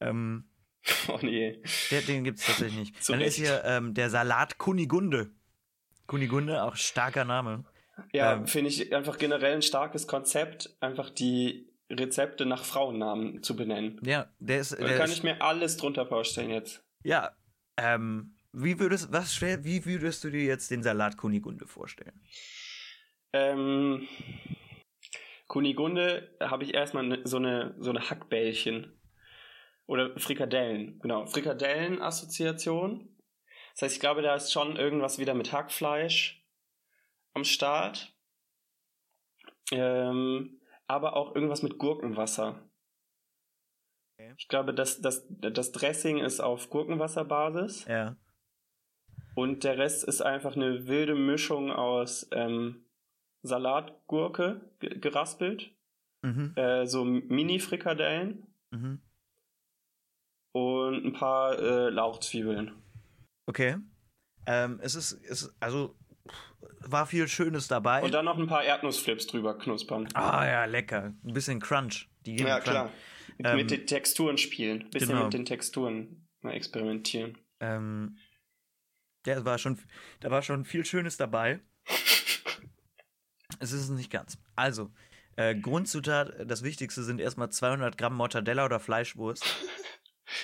Ähm, 0.00 0.44
Oh 1.08 1.18
nee. 1.22 1.60
der, 1.90 2.02
den 2.02 2.22
gibt 2.24 2.38
es 2.38 2.46
tatsächlich 2.46 2.78
nicht. 2.78 3.02
Zu 3.04 3.12
dann 3.12 3.20
ist 3.20 3.34
hier 3.36 3.62
ähm, 3.64 3.94
der 3.94 4.08
Salat 4.10 4.56
Kunigunde. 4.58 5.30
Kunigunde, 6.06 6.62
auch 6.62 6.76
starker 6.76 7.24
Name. 7.24 7.64
Ja, 8.12 8.34
Ähm. 8.34 8.46
finde 8.46 8.70
ich 8.70 8.94
einfach 8.94 9.18
generell 9.18 9.54
ein 9.54 9.62
starkes 9.62 10.06
Konzept, 10.06 10.76
einfach 10.80 11.10
die 11.10 11.68
Rezepte 11.90 12.46
nach 12.46 12.64
Frauennamen 12.64 13.42
zu 13.42 13.56
benennen. 13.56 13.98
Ja, 14.04 14.28
der 14.38 14.60
ist. 14.60 14.72
Da 14.72 14.76
kann 14.96 15.08
ist 15.10 15.16
ich 15.18 15.22
mir 15.22 15.40
alles 15.42 15.76
drunter 15.76 16.06
vorstellen 16.06 16.50
jetzt. 16.50 16.84
ja, 17.02 17.32
ähm, 17.78 18.34
wie 18.52 18.78
würdest, 18.78 19.12
was, 19.12 19.34
schwer- 19.34 19.64
wie 19.64 19.84
würdest 19.84 20.22
du 20.24 20.30
dir 20.30 20.44
jetzt 20.44 20.70
den 20.70 20.82
Salat 20.82 21.16
Kunigunde 21.16 21.66
vorstellen? 21.66 22.20
Ähm, 23.32 24.08
Kunigunde 25.46 26.36
habe 26.40 26.64
ich 26.64 26.74
erstmal 26.74 27.06
ne, 27.06 27.20
so 27.24 27.36
eine, 27.36 27.74
so 27.78 27.90
eine 27.90 28.10
Hackbällchen. 28.10 28.92
Oder 29.86 30.18
Frikadellen, 30.18 30.98
genau. 30.98 31.26
Frikadellen-Assoziation. 31.26 33.16
Das 33.74 33.82
heißt, 33.82 33.94
ich 33.94 34.00
glaube, 34.00 34.22
da 34.22 34.34
ist 34.34 34.52
schon 34.52 34.76
irgendwas 34.76 35.18
wieder 35.18 35.34
mit 35.34 35.52
Hackfleisch 35.52 36.44
am 37.34 37.44
Start. 37.44 38.12
Ähm, 39.70 40.60
aber 40.86 41.16
auch 41.16 41.34
irgendwas 41.34 41.62
mit 41.62 41.78
Gurkenwasser. 41.78 42.68
Okay. 44.18 44.34
Ich 44.38 44.48
glaube, 44.48 44.74
das, 44.74 45.00
das, 45.00 45.26
das 45.28 45.72
Dressing 45.72 46.18
ist 46.18 46.40
auf 46.40 46.70
Gurkenwasserbasis. 46.70 47.84
Ja. 47.86 48.16
Und 49.34 49.64
der 49.64 49.78
Rest 49.78 50.04
ist 50.04 50.22
einfach 50.22 50.56
eine 50.56 50.86
wilde 50.86 51.14
Mischung 51.14 51.70
aus 51.70 52.28
ähm, 52.32 52.85
Salatgurke 53.42 54.60
ge- 54.80 54.98
geraspelt, 54.98 55.70
Mhm. 56.22 56.52
äh, 56.56 56.86
so 56.86 57.04
Mini-Frikadellen 57.04 58.46
Mhm. 58.70 59.00
und 60.52 61.04
ein 61.04 61.12
paar 61.12 61.58
äh, 61.58 61.88
Lauchzwiebeln. 61.90 62.72
Okay. 63.46 63.76
Ähm, 64.46 64.78
es 64.82 64.94
ist, 64.94 65.12
es 65.24 65.54
also 65.60 65.94
war 66.80 67.06
viel 67.06 67.28
Schönes 67.28 67.68
dabei. 67.68 68.02
Und 68.02 68.12
dann 68.14 68.24
noch 68.24 68.38
ein 68.38 68.46
paar 68.46 68.64
Erdnussflips 68.64 69.26
drüber 69.26 69.58
knuspern. 69.58 70.08
ah 70.14 70.44
ja, 70.46 70.64
lecker. 70.64 71.14
Ein 71.24 71.32
bisschen 71.32 71.60
Crunch. 71.60 72.08
Die 72.24 72.36
ja, 72.36 72.58
Crunch. 72.60 72.64
klar. 72.64 72.90
Ähm, 73.38 73.56
mit 73.56 73.70
den 73.70 73.86
Texturen 73.86 74.38
spielen. 74.38 74.88
Bisschen 74.90 75.08
genau. 75.10 75.24
mit 75.24 75.34
den 75.34 75.44
Texturen 75.44 76.26
mal 76.40 76.52
experimentieren. 76.54 77.36
Ähm, 77.60 78.18
der 79.26 79.44
war 79.44 79.58
schon, 79.58 79.78
da 80.20 80.30
war 80.30 80.42
schon 80.42 80.64
viel 80.64 80.84
Schönes 80.84 81.16
dabei. 81.16 81.60
Es 83.60 83.72
ist 83.72 83.82
es 83.82 83.90
nicht 83.90 84.10
ganz. 84.10 84.38
Also, 84.54 84.90
äh, 85.36 85.54
Grundzutat, 85.54 86.50
das 86.50 86.62
Wichtigste 86.62 87.02
sind 87.02 87.20
erstmal 87.20 87.50
200 87.50 87.98
Gramm 87.98 88.14
Mortadella 88.14 88.64
oder 88.64 88.80
Fleischwurst. 88.80 89.44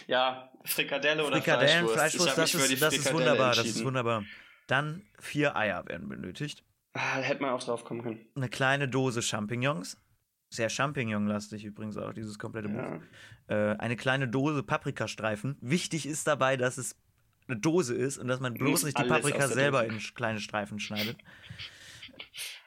Ja, 0.07 0.49
Frikadelle 0.65 1.25
oder 1.25 1.37
Frikadellen, 1.39 1.89
Fleischwurst. 1.89 2.35
Fleischwurst, 2.35 2.39
das, 2.39 2.55
ist, 2.55 2.83
das 2.83 2.95
ist 2.95 3.13
wunderbar, 3.13 3.55
das 3.55 3.67
ist 3.67 3.85
wunderbar. 3.85 4.25
Dann 4.69 5.03
vier 5.19 5.57
Eier 5.57 5.87
werden 5.89 6.09
benötigt. 6.09 6.63
Ah, 6.93 7.17
da 7.17 7.23
hätte 7.23 7.43
man 7.43 7.51
auch 7.51 7.63
drauf 7.63 7.85
kommen 7.85 8.03
können. 8.03 8.21
Eine 8.37 8.49
kleine 8.49 8.89
Dose 8.89 9.23
Champignons. 9.23 9.97
Sehr 10.51 10.69
Champignon-lastig 10.69 11.65
übrigens 11.65 11.97
auch, 11.97 12.13
dieses 12.13 12.39
komplette 12.39 12.69
Buch. 12.69 13.01
Ja. 13.49 13.73
Äh, 13.73 13.77
eine 13.79 13.97
kleine 13.97 14.29
Dose 14.29 14.63
Paprikastreifen. 14.63 15.57
Wichtig 15.61 16.07
ist 16.07 16.27
dabei, 16.27 16.57
dass 16.57 16.77
es 16.77 16.97
eine 17.49 17.59
Dose 17.59 17.95
ist 17.95 18.19
und 18.19 18.29
dass 18.29 18.41
man 18.41 18.55
bloß 18.55 18.71
Muss 18.71 18.85
nicht 18.85 18.99
die 18.99 19.05
Paprika 19.05 19.49
selber 19.49 19.85
in 19.87 19.99
kleine 20.15 20.41
Streifen 20.41 20.79
schneidet. 20.79 21.17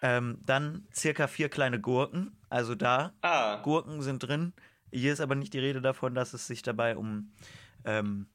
Ähm, 0.07 0.37
dann 0.45 0.87
circa 0.93 1.25
vier 1.27 1.49
kleine 1.49 1.79
Gurken. 1.81 2.37
Also 2.49 2.75
da, 2.75 3.13
Ah, 3.21 3.61
Gurken 3.63 4.01
sind 4.01 4.19
drin. 4.19 4.53
Hier 4.91 5.11
ist 5.11 5.19
aber 5.19 5.33
nicht 5.35 5.53
die 5.53 5.59
Rede 5.59 5.81
davon, 5.81 6.13
dass 6.13 6.33
es 6.33 6.45
sich 6.45 6.61
dabei 6.61 6.95
um, 6.95 7.31
ähm, 7.85 8.27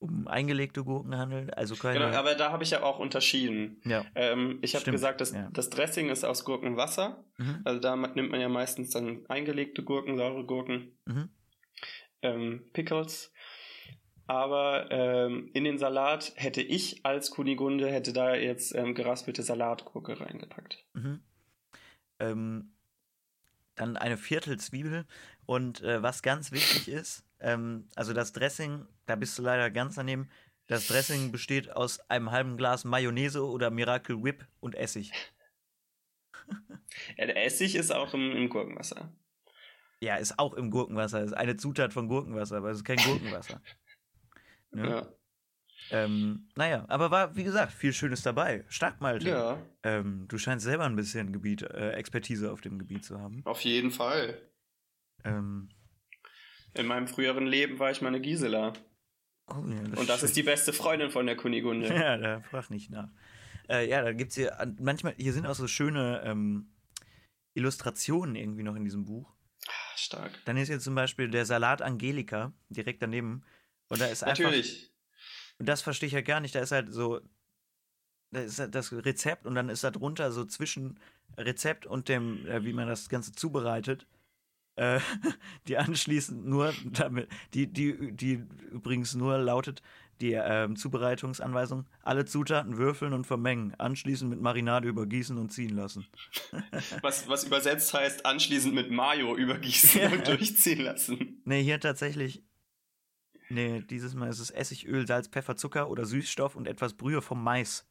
um 0.00 0.26
eingelegte 0.26 0.82
Gurken 0.82 1.16
handelt. 1.16 1.56
Also 1.56 1.76
keine. 1.76 2.00
genau, 2.00 2.16
aber 2.18 2.34
da 2.34 2.50
habe 2.50 2.64
ich 2.64 2.70
ja 2.70 2.82
auch 2.82 2.98
unterschieden. 2.98 3.80
ja. 3.84 4.04
Ähm, 4.16 4.58
ich 4.62 4.74
habe 4.74 4.90
gesagt, 4.90 5.20
das, 5.20 5.32
ja. 5.32 5.48
das 5.52 5.70
Dressing 5.70 6.08
ist 6.08 6.24
aus 6.24 6.44
Gurkenwasser. 6.44 7.24
Mhm. 7.36 7.60
Also 7.64 7.80
da 7.80 7.94
nimmt 7.96 8.30
man 8.30 8.40
ja 8.40 8.48
meistens 8.48 8.90
dann 8.90 9.24
eingelegte 9.28 9.84
Gurken, 9.84 10.16
saure 10.16 10.44
Gurken, 10.44 10.98
Mhm. 11.06 11.28
ähm, 12.22 12.64
Pickles. 12.72 13.32
Aber 14.28 14.90
ähm, 14.90 15.50
in 15.54 15.64
den 15.64 15.78
Salat 15.78 16.34
hätte 16.36 16.60
ich 16.60 17.04
als 17.04 17.30
Kunigunde 17.30 17.90
hätte 17.90 18.12
da 18.12 18.34
jetzt 18.34 18.74
ähm, 18.74 18.94
geraspelte 18.94 19.42
Salatgurke 19.42 20.20
reingepackt. 20.20 20.84
Mhm. 20.92 21.22
Ähm, 22.20 22.74
dann 23.74 23.96
eine 23.96 24.18
Viertel 24.18 24.58
Zwiebel. 24.58 25.06
Und 25.46 25.82
äh, 25.82 26.02
was 26.02 26.22
ganz 26.22 26.52
wichtig 26.52 26.88
ist, 26.88 27.24
ähm, 27.40 27.88
also 27.94 28.12
das 28.12 28.34
Dressing, 28.34 28.86
da 29.06 29.16
bist 29.16 29.38
du 29.38 29.42
leider 29.42 29.70
ganz 29.70 29.94
daneben. 29.94 30.28
Das 30.66 30.88
Dressing 30.88 31.32
besteht 31.32 31.70
aus 31.70 31.98
einem 32.10 32.30
halben 32.30 32.58
Glas 32.58 32.84
Mayonnaise 32.84 33.42
oder 33.42 33.70
Miracle 33.70 34.22
Whip 34.22 34.46
und 34.60 34.74
Essig. 34.74 35.10
Ja, 37.16 37.26
der 37.26 37.46
Essig 37.46 37.76
ist 37.76 37.92
auch 37.92 38.12
im, 38.12 38.32
im 38.32 38.50
Gurkenwasser. 38.50 39.10
Ja, 40.00 40.16
ist 40.16 40.38
auch 40.38 40.52
im 40.52 40.70
Gurkenwasser. 40.70 41.22
Ist 41.22 41.32
eine 41.32 41.56
Zutat 41.56 41.94
von 41.94 42.08
Gurkenwasser, 42.08 42.58
aber 42.58 42.68
es 42.68 42.78
ist 42.78 42.84
kein 42.84 42.98
Gurkenwasser. 43.04 43.62
Ne? 44.70 44.88
Ja. 44.88 45.08
Ähm, 45.90 46.48
naja, 46.56 46.84
aber 46.88 47.10
war, 47.10 47.36
wie 47.36 47.44
gesagt, 47.44 47.72
viel 47.72 47.92
Schönes 47.92 48.22
dabei. 48.22 48.64
Stark, 48.68 49.00
Malte. 49.00 49.28
ja, 49.28 49.62
Ähm, 49.82 50.26
du 50.28 50.36
scheinst 50.36 50.64
selber 50.64 50.84
ein 50.84 50.96
bisschen 50.96 51.32
Gebiet, 51.32 51.62
äh, 51.62 51.92
Expertise 51.92 52.52
auf 52.52 52.60
dem 52.60 52.78
Gebiet 52.78 53.04
zu 53.04 53.18
haben. 53.20 53.42
auf 53.46 53.60
jeden 53.62 53.90
Fall. 53.90 54.40
Ähm, 55.24 55.70
In 56.74 56.86
meinem 56.86 57.06
früheren 57.08 57.46
Leben 57.46 57.78
war 57.78 57.90
ich 57.90 58.02
meine 58.02 58.20
Gisela. 58.20 58.72
oh, 59.48 59.64
ja, 59.66 59.98
Und 59.98 60.08
das 60.08 60.22
ist 60.22 60.36
die 60.36 60.42
beste 60.42 60.72
Freundin 60.72 61.10
von 61.10 61.24
der 61.26 61.36
Kunigunde. 61.36 61.86
Ja, 61.94 62.16
da 62.18 62.40
frag 62.42 62.68
nicht 62.70 62.90
nach. 62.90 63.08
Äh, 63.68 63.88
ja, 63.88 64.02
da 64.02 64.12
gibt's 64.12 64.34
hier 64.34 64.60
an- 64.60 64.76
manchmal, 64.80 65.14
hier 65.16 65.32
sind 65.32 65.46
auch 65.46 65.54
so 65.54 65.66
schöne 65.68 66.22
ähm, 66.24 66.70
Illustrationen 67.54 68.34
irgendwie 68.36 68.62
noch 68.62 68.74
in 68.76 68.84
diesem 68.84 69.04
Buch. 69.04 69.32
Ah, 69.66 69.96
Stark. 69.96 70.32
Dann 70.44 70.56
ist 70.56 70.68
hier 70.68 70.80
zum 70.80 70.94
Beispiel 70.94 71.28
der 71.30 71.44
Salat 71.46 71.82
Angelika 71.82 72.52
direkt 72.68 73.02
daneben. 73.02 73.42
Und 73.88 74.00
da 74.00 74.06
ist 74.06 74.22
einfach. 74.22 74.44
Natürlich. 74.44 74.90
Und 75.58 75.68
das 75.68 75.82
verstehe 75.82 76.06
ich 76.06 76.12
ja 76.12 76.20
gar 76.20 76.40
nicht. 76.40 76.54
Da 76.54 76.60
ist 76.60 76.72
halt 76.72 76.92
so. 76.92 77.20
Da 78.30 78.40
ist 78.40 78.58
halt 78.58 78.74
das 78.74 78.92
Rezept 78.92 79.46
und 79.46 79.54
dann 79.54 79.70
ist 79.70 79.84
da 79.84 79.90
drunter 79.90 80.32
so 80.32 80.44
zwischen 80.44 81.00
Rezept 81.38 81.86
und 81.86 82.08
dem, 82.08 82.46
äh, 82.46 82.62
wie 82.64 82.74
man 82.74 82.86
das 82.86 83.08
Ganze 83.08 83.32
zubereitet, 83.32 84.06
äh, 84.76 85.00
die 85.66 85.78
anschließend 85.78 86.46
nur 86.46 86.74
damit, 86.84 87.28
die, 87.54 87.66
die, 87.72 88.12
die 88.12 88.44
übrigens 88.70 89.14
nur 89.14 89.38
lautet, 89.38 89.82
die 90.20 90.32
ähm, 90.32 90.76
Zubereitungsanweisung, 90.76 91.86
alle 92.02 92.24
Zutaten 92.26 92.76
würfeln 92.76 93.12
und 93.14 93.26
vermengen, 93.26 93.74
anschließend 93.78 94.28
mit 94.28 94.40
Marinade 94.42 94.88
übergießen 94.88 95.38
und 95.38 95.50
ziehen 95.52 95.74
lassen. 95.76 96.06
Was, 97.02 97.28
was 97.28 97.44
übersetzt 97.44 97.94
heißt, 97.94 98.26
anschließend 98.26 98.74
mit 98.74 98.90
Mayo 98.90 99.36
übergießen 99.36 100.00
Ja. 100.02 100.10
und 100.10 100.26
durchziehen 100.26 100.80
lassen. 100.80 101.40
Nee, 101.44 101.62
hier 101.62 101.78
tatsächlich. 101.80 102.42
Nee, 103.50 103.80
dieses 103.80 104.14
Mal 104.14 104.28
ist 104.28 104.40
es 104.40 104.50
Essigöl, 104.50 105.06
Salz, 105.06 105.28
Pfeffer, 105.28 105.56
Zucker 105.56 105.88
oder 105.88 106.04
Süßstoff 106.04 106.54
und 106.54 106.66
etwas 106.66 106.94
Brühe 106.94 107.22
vom 107.22 107.42
Mais. 107.42 107.86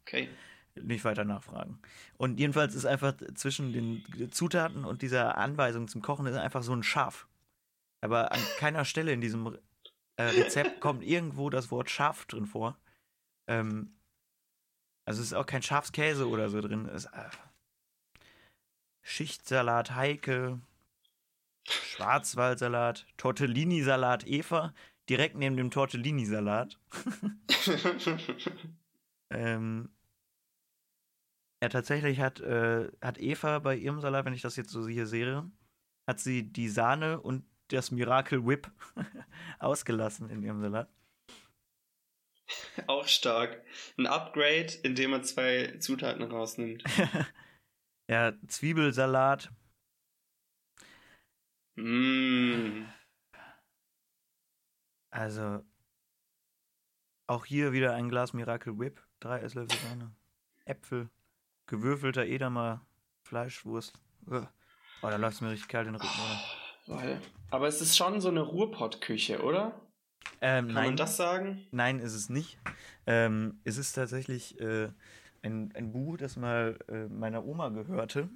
Okay. 0.00 0.28
nicht 0.74 1.04
weiter 1.04 1.24
nachfragen. 1.24 1.80
Und 2.18 2.38
jedenfalls 2.38 2.74
ist 2.74 2.84
einfach 2.84 3.14
zwischen 3.34 3.72
den 3.72 4.30
Zutaten 4.32 4.84
und 4.84 5.02
dieser 5.02 5.38
Anweisung 5.38 5.88
zum 5.88 6.02
Kochen 6.02 6.26
ist 6.26 6.36
einfach 6.36 6.62
so 6.62 6.74
ein 6.74 6.82
Schaf. 6.82 7.26
Aber 8.02 8.32
an 8.32 8.40
keiner 8.58 8.84
Stelle 8.84 9.12
in 9.12 9.20
diesem 9.20 9.58
äh, 10.16 10.22
Rezept 10.24 10.80
kommt 10.80 11.02
irgendwo 11.02 11.48
das 11.48 11.70
Wort 11.70 11.88
Schaf 11.90 12.26
drin 12.26 12.46
vor. 12.46 12.76
Ähm, 13.48 13.96
also 15.06 15.20
es 15.20 15.28
ist 15.28 15.34
auch 15.34 15.46
kein 15.46 15.62
Schafskäse 15.62 16.28
oder 16.28 16.48
so 16.50 16.60
drin. 16.60 16.86
Es 16.86 17.04
ist, 17.04 17.12
äh, 17.12 17.30
Schichtsalat 19.02 19.94
Heike, 19.94 20.60
Schwarzwaldsalat, 21.68 23.06
Tortellini-Salat 23.16 24.26
Eva, 24.26 24.74
direkt 25.08 25.36
neben 25.36 25.56
dem 25.56 25.70
Tortellini-Salat. 25.70 26.78
Ähm, 29.30 29.88
ja, 31.62 31.68
tatsächlich 31.68 32.20
hat, 32.20 32.40
äh, 32.40 32.88
hat 33.00 33.18
Eva 33.18 33.58
bei 33.58 33.74
ihrem 33.74 34.00
Salat, 34.00 34.24
wenn 34.24 34.34
ich 34.34 34.42
das 34.42 34.54
jetzt 34.54 34.70
so 34.70 34.86
hier 34.86 35.06
sehe, 35.06 35.50
hat 36.06 36.20
sie 36.20 36.52
die 36.52 36.68
Sahne 36.68 37.20
und 37.20 37.44
das 37.68 37.90
Miracle 37.90 38.46
Whip 38.46 38.70
ausgelassen 39.58 40.30
in 40.30 40.42
ihrem 40.42 40.60
Salat. 40.60 40.88
Auch 42.86 43.08
stark. 43.08 43.64
Ein 43.96 44.06
Upgrade, 44.06 44.72
indem 44.82 45.12
man 45.12 45.24
zwei 45.24 45.78
Zutaten 45.78 46.22
rausnimmt. 46.22 46.84
ja, 48.10 48.34
Zwiebelsalat. 48.46 49.50
Mm. 51.76 52.84
Also, 55.10 55.62
auch 57.26 57.44
hier 57.44 57.72
wieder 57.72 57.94
ein 57.94 58.08
Glas 58.08 58.32
Miracle 58.32 58.78
Whip, 58.78 59.02
drei 59.20 59.40
Esslöffel 59.40 59.78
Sahne, 59.78 60.14
Äpfel, 60.64 61.08
gewürfelter 61.66 62.26
Edamer 62.26 62.84
Fleischwurst. 63.22 64.00
Oh, 64.26 64.42
da 65.02 65.16
läuft 65.16 65.34
es 65.36 65.40
mir 65.40 65.50
richtig 65.50 65.68
kalt 65.68 65.86
in 65.86 65.94
den 65.94 66.02
Rücken, 66.02 66.20
oder? 66.20 66.98
Weil- 66.98 67.20
Aber 67.50 67.68
es 67.68 67.80
ist 67.80 67.96
schon 67.96 68.20
so 68.20 68.28
eine 68.28 68.40
Ruhrpott-Küche, 68.40 69.42
oder? 69.42 69.80
Ähm, 70.40 70.66
Kann 70.66 70.74
nein. 70.74 70.84
man 70.86 70.96
das 70.96 71.16
sagen? 71.16 71.66
Nein, 71.70 72.00
ist 72.00 72.14
es 72.14 72.28
nicht. 72.28 72.58
Ähm, 73.06 73.60
es 73.64 73.78
ist 73.78 73.92
tatsächlich 73.92 74.60
äh, 74.60 74.90
ein, 75.42 75.72
ein 75.74 75.92
Buch, 75.92 76.16
das 76.16 76.36
mal 76.36 76.78
äh, 76.88 77.06
meiner 77.06 77.44
Oma 77.44 77.68
gehörte. 77.68 78.28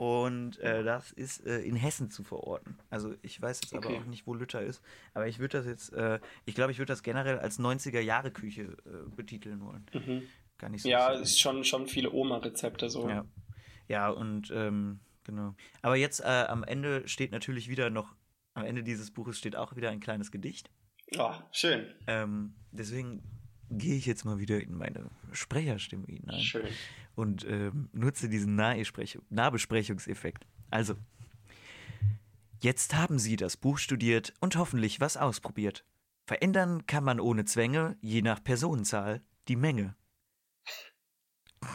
Und 0.00 0.58
äh, 0.60 0.82
das 0.82 1.12
ist 1.12 1.44
äh, 1.46 1.60
in 1.60 1.76
Hessen 1.76 2.10
zu 2.10 2.24
verorten. 2.24 2.78
Also 2.88 3.14
ich 3.20 3.38
weiß 3.40 3.60
jetzt 3.62 3.74
aber 3.74 3.86
Okay. 3.86 3.98
auch 3.98 4.06
nicht, 4.06 4.26
wo 4.26 4.32
Lütter 4.32 4.62
ist. 4.62 4.80
Aber 5.12 5.28
ich 5.28 5.40
würde 5.40 5.58
das 5.58 5.66
jetzt, 5.66 5.92
äh, 5.92 6.18
ich 6.46 6.54
glaube, 6.54 6.72
ich 6.72 6.78
würde 6.78 6.90
das 6.90 7.02
generell 7.02 7.38
als 7.38 7.58
90er-Jahre-Küche 7.58 8.62
äh, 8.62 9.10
betiteln 9.14 9.60
wollen. 9.60 9.84
Mhm. 9.92 10.22
Gar 10.56 10.70
nicht 10.70 10.82
so. 10.84 10.88
Ja, 10.88 11.10
sicher. 11.10 11.20
ist 11.22 11.38
schon, 11.38 11.64
schon 11.64 11.86
viele 11.86 12.10
Oma-Rezepte 12.12 12.88
so. 12.88 13.10
ja. 13.10 13.26
Ja, 13.88 14.08
und 14.08 14.50
ähm, 14.54 15.00
genau. 15.24 15.54
Aber 15.82 15.96
jetzt 15.96 16.20
äh, 16.20 16.46
am 16.48 16.64
Ende 16.64 17.06
steht 17.06 17.30
natürlich 17.32 17.68
wieder 17.68 17.90
noch, 17.90 18.14
am 18.54 18.64
Ende 18.64 18.82
dieses 18.82 19.10
Buches 19.10 19.36
steht 19.36 19.54
auch 19.54 19.76
wieder 19.76 19.90
ein 19.90 20.00
kleines 20.00 20.30
Gedicht. 20.30 20.70
Ah, 21.18 21.42
schön. 21.52 21.92
Ähm, 22.06 22.54
deswegen 22.72 23.22
gehe 23.70 23.96
ich 23.96 24.06
jetzt 24.06 24.24
mal 24.24 24.38
wieder 24.38 24.60
in 24.60 24.76
meine 24.76 25.10
Sprecherstimme 25.32 26.06
hinein 26.06 26.40
Schön. 26.40 26.66
und 27.14 27.46
ähm, 27.48 27.88
nutze 27.92 28.28
diesen 28.28 28.56
Nahbesprechungseffekt. 28.56 30.46
Also, 30.70 30.94
jetzt 32.60 32.94
haben 32.94 33.18
Sie 33.18 33.36
das 33.36 33.56
Buch 33.56 33.78
studiert 33.78 34.34
und 34.40 34.56
hoffentlich 34.56 35.00
was 35.00 35.16
ausprobiert. 35.16 35.84
Verändern 36.26 36.86
kann 36.86 37.04
man 37.04 37.20
ohne 37.20 37.44
Zwänge, 37.44 37.96
je 38.00 38.22
nach 38.22 38.42
Personenzahl, 38.42 39.22
die 39.48 39.56
Menge. 39.56 39.96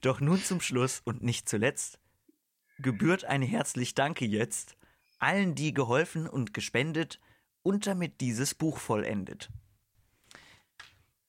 Doch 0.00 0.20
nun 0.20 0.42
zum 0.42 0.60
Schluss 0.60 1.00
und 1.04 1.22
nicht 1.22 1.48
zuletzt 1.48 1.98
gebührt 2.78 3.24
ein 3.24 3.42
herzlich 3.42 3.94
Danke 3.94 4.24
jetzt 4.24 4.76
allen, 5.18 5.54
die 5.54 5.72
geholfen 5.72 6.28
und 6.28 6.52
gespendet 6.52 7.20
und 7.62 7.86
damit 7.86 8.20
dieses 8.20 8.54
Buch 8.54 8.78
vollendet. 8.78 9.50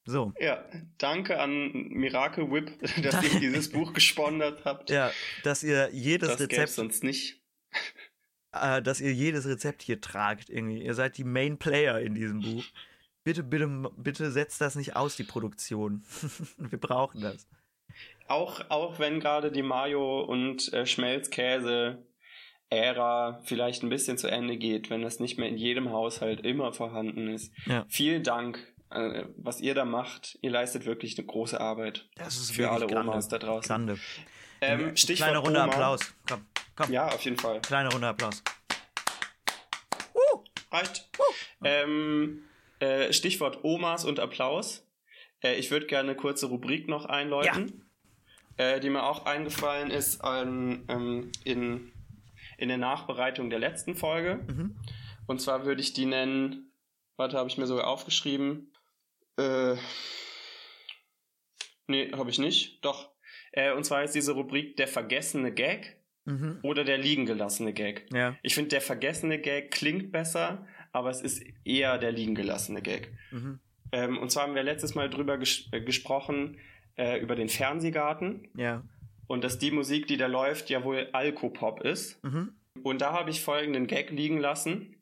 So, 0.06 0.32
Ja, 0.38 0.64
danke 0.98 1.40
an 1.40 1.72
Miracle 1.88 2.48
Whip, 2.50 2.72
dass 3.02 3.22
ihr 3.22 3.30
dieses 3.40 3.70
Buch 3.70 3.92
gesponsert 3.92 4.64
habt. 4.64 4.88
ja, 4.88 5.10
dass 5.42 5.62
ihr 5.64 5.90
jedes 5.92 6.30
das 6.30 6.40
Rezept 6.40 6.68
sonst 6.70 7.02
nicht. 7.04 7.42
äh, 8.52 8.80
dass 8.80 9.00
ihr 9.00 9.12
jedes 9.12 9.46
Rezept 9.46 9.82
hier 9.82 10.00
tragt 10.00 10.48
irgendwie. 10.48 10.82
Ihr 10.82 10.94
seid 10.94 11.18
die 11.18 11.24
Main 11.24 11.58
Player 11.58 12.00
in 12.00 12.14
diesem 12.14 12.40
Buch. 12.40 12.64
Bitte, 13.24 13.42
bitte, 13.42 13.90
bitte 13.96 14.30
setzt 14.30 14.60
das 14.60 14.76
nicht 14.76 14.94
aus, 14.94 15.16
die 15.16 15.24
Produktion. 15.24 16.04
Wir 16.56 16.78
brauchen 16.78 17.20
das. 17.22 17.48
Auch, 18.28 18.60
auch 18.70 19.00
wenn 19.00 19.18
gerade 19.18 19.50
die 19.50 19.62
Mayo- 19.62 20.22
und 20.22 20.72
äh, 20.72 20.86
Schmelzkäse-Ära 20.86 23.40
vielleicht 23.44 23.82
ein 23.82 23.88
bisschen 23.88 24.16
zu 24.18 24.28
Ende 24.28 24.56
geht, 24.56 24.90
wenn 24.90 25.02
das 25.02 25.18
nicht 25.18 25.38
mehr 25.38 25.48
in 25.48 25.56
jedem 25.56 25.90
Haushalt 25.90 26.46
immer 26.46 26.72
vorhanden 26.72 27.26
ist. 27.28 27.52
Ja. 27.66 27.84
Vielen 27.88 28.22
Dank, 28.22 28.60
äh, 28.90 29.24
was 29.36 29.60
ihr 29.60 29.74
da 29.74 29.84
macht. 29.84 30.38
Ihr 30.42 30.50
leistet 30.50 30.86
wirklich 30.86 31.18
eine 31.18 31.26
große 31.26 31.60
Arbeit 31.60 32.08
Das 32.16 32.36
ist 32.36 32.52
für 32.52 32.70
alle 32.70 32.86
grande. 32.86 33.12
Omas 33.12 33.28
da 33.28 33.38
draußen. 33.38 33.68
Grande. 33.68 33.98
Ähm, 34.60 34.96
Stichwort 34.96 35.28
Kleine 35.28 35.38
Runde 35.38 35.60
Oma. 35.60 35.72
Applaus. 35.72 36.14
Komm, 36.28 36.46
komm. 36.74 36.92
Ja, 36.92 37.08
auf 37.08 37.20
jeden 37.22 37.36
Fall. 37.36 37.60
Kleine 37.60 37.90
Runde 37.90 38.08
Applaus. 38.08 38.42
reicht. 40.70 41.08
Ähm, 41.64 42.44
äh, 42.80 43.12
Stichwort 43.12 43.64
Omas 43.64 44.04
und 44.04 44.20
Applaus. 44.20 44.86
Äh, 45.42 45.56
ich 45.56 45.70
würde 45.70 45.86
gerne 45.86 46.10
eine 46.10 46.16
kurze 46.16 46.46
Rubrik 46.46 46.88
noch 46.88 47.06
einläuten, 47.06 47.86
äh, 48.56 48.80
die 48.80 48.90
mir 48.90 49.04
auch 49.04 49.26
eingefallen 49.26 49.90
ist 49.90 50.22
an, 50.22 50.84
ähm, 50.88 51.32
in, 51.44 51.92
in 52.58 52.68
der 52.68 52.78
Nachbereitung 52.78 53.50
der 53.50 53.58
letzten 53.58 53.94
Folge. 53.94 54.44
Mhm. 54.46 54.76
Und 55.26 55.40
zwar 55.40 55.64
würde 55.64 55.80
ich 55.80 55.92
die 55.92 56.06
nennen, 56.06 56.72
warte, 57.16 57.36
habe 57.38 57.48
ich 57.48 57.58
mir 57.58 57.66
sogar 57.66 57.86
aufgeschrieben. 57.86 58.72
Äh, 59.38 59.76
nee, 61.86 62.10
habe 62.12 62.30
ich 62.30 62.38
nicht. 62.38 62.84
Doch. 62.84 63.10
Äh, 63.52 63.72
und 63.72 63.84
zwar 63.84 64.02
ist 64.02 64.14
diese 64.14 64.32
Rubrik 64.32 64.76
der 64.76 64.88
vergessene 64.88 65.52
Gag 65.52 65.96
Mhm. 66.28 66.58
oder 66.62 66.82
der 66.82 66.98
liegen 66.98 67.24
gelassene 67.24 67.72
Gag. 67.72 68.06
Ja. 68.12 68.36
Ich 68.42 68.56
finde, 68.56 68.70
der 68.70 68.80
vergessene 68.80 69.38
Gag 69.38 69.70
klingt 69.70 70.10
besser, 70.10 70.66
aber 70.92 71.08
es 71.10 71.20
ist 71.20 71.40
eher 71.64 71.98
der 71.98 72.10
liegen 72.10 72.34
gelassene 72.34 72.82
Gag. 72.82 73.12
Mhm. 73.30 73.60
Ähm, 73.92 74.18
und 74.18 74.30
zwar 74.32 74.42
haben 74.42 74.56
wir 74.56 74.64
letztes 74.64 74.96
Mal 74.96 75.08
drüber 75.08 75.38
ges 75.38 75.68
äh, 75.70 75.80
gesprochen, 75.80 76.58
äh, 76.96 77.20
über 77.20 77.36
den 77.36 77.48
Fernsehgarten 77.48 78.48
Ja. 78.56 78.82
und 79.28 79.44
dass 79.44 79.60
die 79.60 79.70
Musik, 79.70 80.08
die 80.08 80.16
da 80.16 80.26
läuft, 80.26 80.68
ja 80.68 80.82
wohl 80.82 81.08
Alkopop 81.12 81.82
ist. 81.82 82.20
Mhm. 82.24 82.54
Und 82.82 83.00
da 83.02 83.12
habe 83.12 83.30
ich 83.30 83.40
folgenden 83.40 83.86
Gag 83.86 84.10
liegen 84.10 84.38
lassen. 84.38 84.95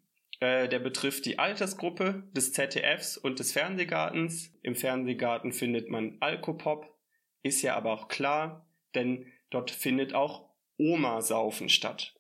Äh, 0.45 0.68
der 0.68 0.78
betrifft 0.78 1.24
die 1.24 1.38
Altersgruppe 1.38 2.24
des 2.32 2.53
ZDFs 2.53 3.16
und 3.16 3.38
des 3.38 3.53
Fernsehgartens. 3.53 4.53
Im 4.62 4.74
Fernsehgarten 4.74 5.53
findet 5.53 5.88
man 5.88 6.18
Alkopop, 6.20 6.84
ist 7.42 7.62
ja 7.62 7.76
aber 7.76 7.92
auch 7.95 8.09
klar, 8.09 8.68
denn 8.95 9.24
dort 9.49 9.70
findet 9.70 10.12
auch 10.12 10.51
Oma-Saufen 10.76 11.70
statt. 11.70 12.14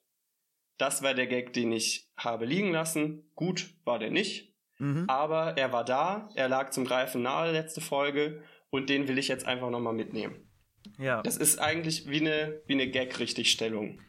Das 0.78 1.02
war 1.02 1.12
der 1.12 1.26
Gag, 1.26 1.52
den 1.52 1.70
ich 1.70 2.08
habe 2.16 2.46
liegen 2.46 2.72
lassen. 2.72 3.30
Gut 3.34 3.74
war 3.84 3.98
der 3.98 4.10
nicht, 4.10 4.54
Mhm. 4.78 5.04
aber 5.06 5.58
er 5.58 5.72
war 5.72 5.84
da, 5.84 6.30
er 6.34 6.48
lag 6.48 6.70
zum 6.70 6.86
Greifen 6.86 7.20
nahe 7.20 7.52
letzte 7.52 7.82
Folge 7.82 8.42
und 8.70 8.88
den 8.88 9.06
will 9.06 9.18
ich 9.18 9.28
jetzt 9.28 9.46
einfach 9.46 9.68
nochmal 9.68 9.92
mitnehmen. 9.92 10.50
Ja. 10.98 11.22
Das 11.22 11.36
ist 11.36 11.58
eigentlich 11.58 12.08
wie 12.08 12.20
eine, 12.20 12.62
wie 12.66 12.72
eine 12.72 12.88
Gag-Richtigstellung. 12.90 14.00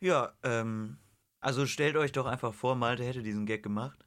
Ja, 0.00 0.32
ähm, 0.44 0.98
also 1.44 1.66
stellt 1.66 1.96
euch 1.96 2.12
doch 2.12 2.26
einfach 2.26 2.54
vor, 2.54 2.74
Malte 2.74 3.04
hätte 3.04 3.22
diesen 3.22 3.46
Gag 3.46 3.62
gemacht. 3.62 4.06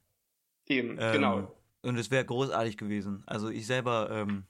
Eben, 0.66 0.98
Ähm, 0.98 1.12
genau. 1.12 1.54
Und 1.82 1.96
es 1.96 2.10
wäre 2.10 2.24
großartig 2.24 2.76
gewesen. 2.76 3.22
Also 3.26 3.48
ich 3.48 3.66
selber, 3.66 4.10
ähm, 4.10 4.44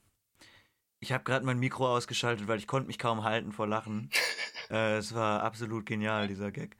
ich 0.98 1.12
habe 1.12 1.24
gerade 1.24 1.44
mein 1.44 1.58
Mikro 1.58 1.86
ausgeschaltet, 1.86 2.48
weil 2.48 2.58
ich 2.58 2.66
konnte 2.66 2.86
mich 2.86 2.98
kaum 2.98 3.22
halten 3.24 3.52
vor 3.52 3.66
Lachen. 3.66 4.10
äh, 4.70 4.96
es 4.96 5.14
war 5.14 5.42
absolut 5.42 5.86
genial, 5.86 6.28
dieser 6.28 6.50
Gag. 6.50 6.76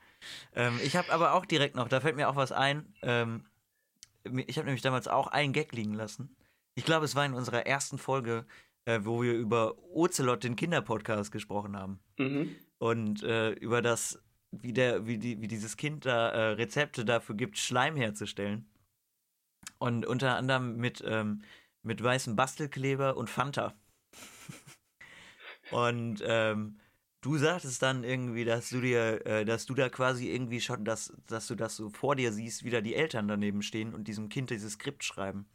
Ähm, 0.55 0.81
ich 0.83 0.97
habe 0.97 1.13
aber 1.13 1.35
auch 1.35 1.45
direkt 1.45 1.77
noch, 1.77 1.89
da 1.89 2.01
fällt 2.01 2.17
mir 2.17 2.29
auch 2.29 2.37
was 2.37 2.53
ein. 2.53 2.95
Ähm, 3.03 3.45
ich 4.47 4.57
habe 4.57 4.67
nämlich 4.67 4.83
damals 4.83 5.09
auch 5.09 5.27
einen 5.29 5.53
Gag 5.53 5.73
liegen 5.73 5.95
lassen. 5.95 6.35
Ich 6.75 6.85
glaube, 6.85 7.05
es 7.05 7.15
war 7.15 7.27
in 7.27 7.35
unserer 7.35 7.67
ersten 7.67 7.99
Folge, 7.99 8.47
äh, 8.85 9.01
wo 9.03 9.23
wir 9.23 9.35
über 9.35 9.77
Ocelot, 9.93 10.45
den 10.45 10.57
Kinderpodcast, 10.57 11.31
gesprochen 11.31 11.77
haben. 11.77 12.01
Mhm. 12.19 12.57
Und 12.79 13.23
äh, 13.23 13.51
über 13.51 13.83
das, 13.83 14.23
wie, 14.51 14.73
der, 14.73 15.07
wie, 15.07 15.19
die, 15.19 15.41
wie 15.41 15.49
dieses 15.49 15.77
Kind 15.77 16.07
da 16.07 16.31
äh, 16.31 16.53
Rezepte 16.53 17.05
dafür 17.05 17.35
gibt, 17.35 17.59
Schleim 17.59 17.97
herzustellen. 17.97 18.69
Und 19.79 20.07
unter 20.07 20.37
anderem 20.37 20.77
mit, 20.77 21.03
ähm, 21.07 21.43
mit 21.83 22.03
weißem 22.03 22.37
Bastelkleber 22.37 23.17
und 23.17 23.31
Fanta. 23.31 23.75
und 25.71 26.23
ähm, 26.25 26.79
du 27.21 27.37
sagtest 27.37 27.83
dann 27.83 28.05
irgendwie, 28.05 28.45
dass 28.45 28.71
du 28.71 28.81
dir, 28.81 29.25
äh, 29.27 29.45
dass 29.45 29.67
du 29.67 29.75
da 29.75 29.89
quasi 29.89 30.31
irgendwie 30.31 30.61
schon, 30.61 30.85
dass, 30.85 31.13
dass 31.27 31.47
du 31.47 31.55
das 31.55 31.77
so 31.77 31.91
vor 31.91 32.17
dir 32.17 32.33
siehst, 32.33 32.65
wie 32.65 32.71
da 32.71 32.81
die 32.81 32.95
Eltern 32.95 33.29
daneben 33.29 33.63
stehen 33.63 33.95
und 33.95 34.09
diesem 34.09 34.29
Kind 34.29 34.51
dieses 34.51 34.75
Skript 34.75 35.05
schreiben. 35.05 35.47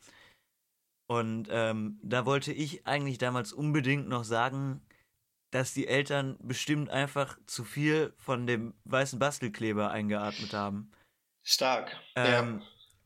Und 1.08 1.48
ähm, 1.52 2.00
da 2.02 2.26
wollte 2.26 2.54
ich 2.54 2.88
eigentlich 2.88 3.18
damals 3.18 3.52
unbedingt 3.52 4.08
noch 4.08 4.24
sagen, 4.24 4.82
dass 5.54 5.74
die 5.74 5.88
Eltern 5.88 6.38
bestimmt 6.41 6.89
einfach 6.89 7.38
zu 7.45 7.64
viel 7.64 8.14
von 8.18 8.47
dem 8.47 8.74
weißen 8.86 9.20
Bastelkleber 9.20 9.91
eingeatmet 9.91 10.54
haben. 10.54 10.91
Stark. 11.43 11.95
Ähm, 12.16 12.62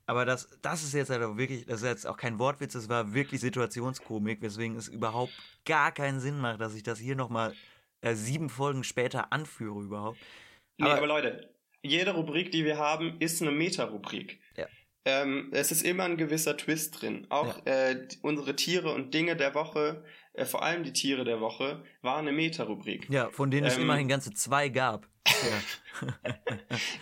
Aber 0.05 0.23
das, 0.25 0.47
das 0.61 0.83
ist 0.83 0.93
jetzt 0.93 1.09
halt 1.09 1.23
auch 1.23 1.35
wirklich, 1.37 1.65
das 1.65 1.81
ist 1.81 1.87
jetzt 1.87 2.07
auch 2.07 2.17
kein 2.17 2.39
Wortwitz, 2.39 2.73
das 2.73 2.87
war 2.87 3.13
wirklich 3.13 3.41
Situationskomik, 3.41 4.41
weswegen 4.41 4.77
es 4.77 4.87
überhaupt 4.87 5.33
gar 5.65 5.91
keinen 5.91 6.19
Sinn 6.21 6.39
macht, 6.39 6.61
dass 6.61 6.73
ich 6.75 6.83
das 6.83 6.99
hier 6.99 7.15
nochmal 7.15 7.53
äh, 8.01 8.13
sieben 8.15 8.49
Folgen 8.49 8.83
später 8.83 9.33
anführe 9.33 9.81
überhaupt. 9.81 10.19
Nee, 10.77 10.85
Aber- 10.85 10.97
aber, 10.97 11.07
Leute, 11.07 11.49
jede 11.81 12.11
Rubrik, 12.13 12.51
die 12.51 12.63
wir 12.63 12.77
haben, 12.77 13.19
ist 13.19 13.41
eine 13.41 13.51
Meta-Rubrik. 13.51 14.39
Ja. 14.55 14.67
Ähm, 15.09 15.49
es 15.53 15.71
ist 15.71 15.83
immer 15.83 16.03
ein 16.03 16.17
gewisser 16.17 16.57
Twist 16.57 17.01
drin. 17.01 17.25
Auch 17.29 17.65
äh, 17.65 17.95
die- 18.07 18.17
unsere 18.23 18.57
Tiere 18.57 18.91
und 18.93 19.13
Dinge 19.13 19.37
der 19.37 19.55
Woche, 19.55 20.03
äh, 20.33 20.43
vor 20.43 20.63
allem 20.63 20.83
die 20.83 20.91
Tiere 20.91 21.23
der 21.23 21.39
Woche, 21.39 21.81
war 22.01 22.17
eine 22.17 22.33
Meta-Rubrik. 22.33 23.07
Ja, 23.09 23.29
von 23.29 23.49
denen 23.49 23.67
es 23.67 23.75
Ähm, 23.77 23.83
immerhin 23.83 24.09
ganze 24.09 24.33
zwei 24.33 24.67
gab. 24.69 25.07
Ja. 25.27 26.33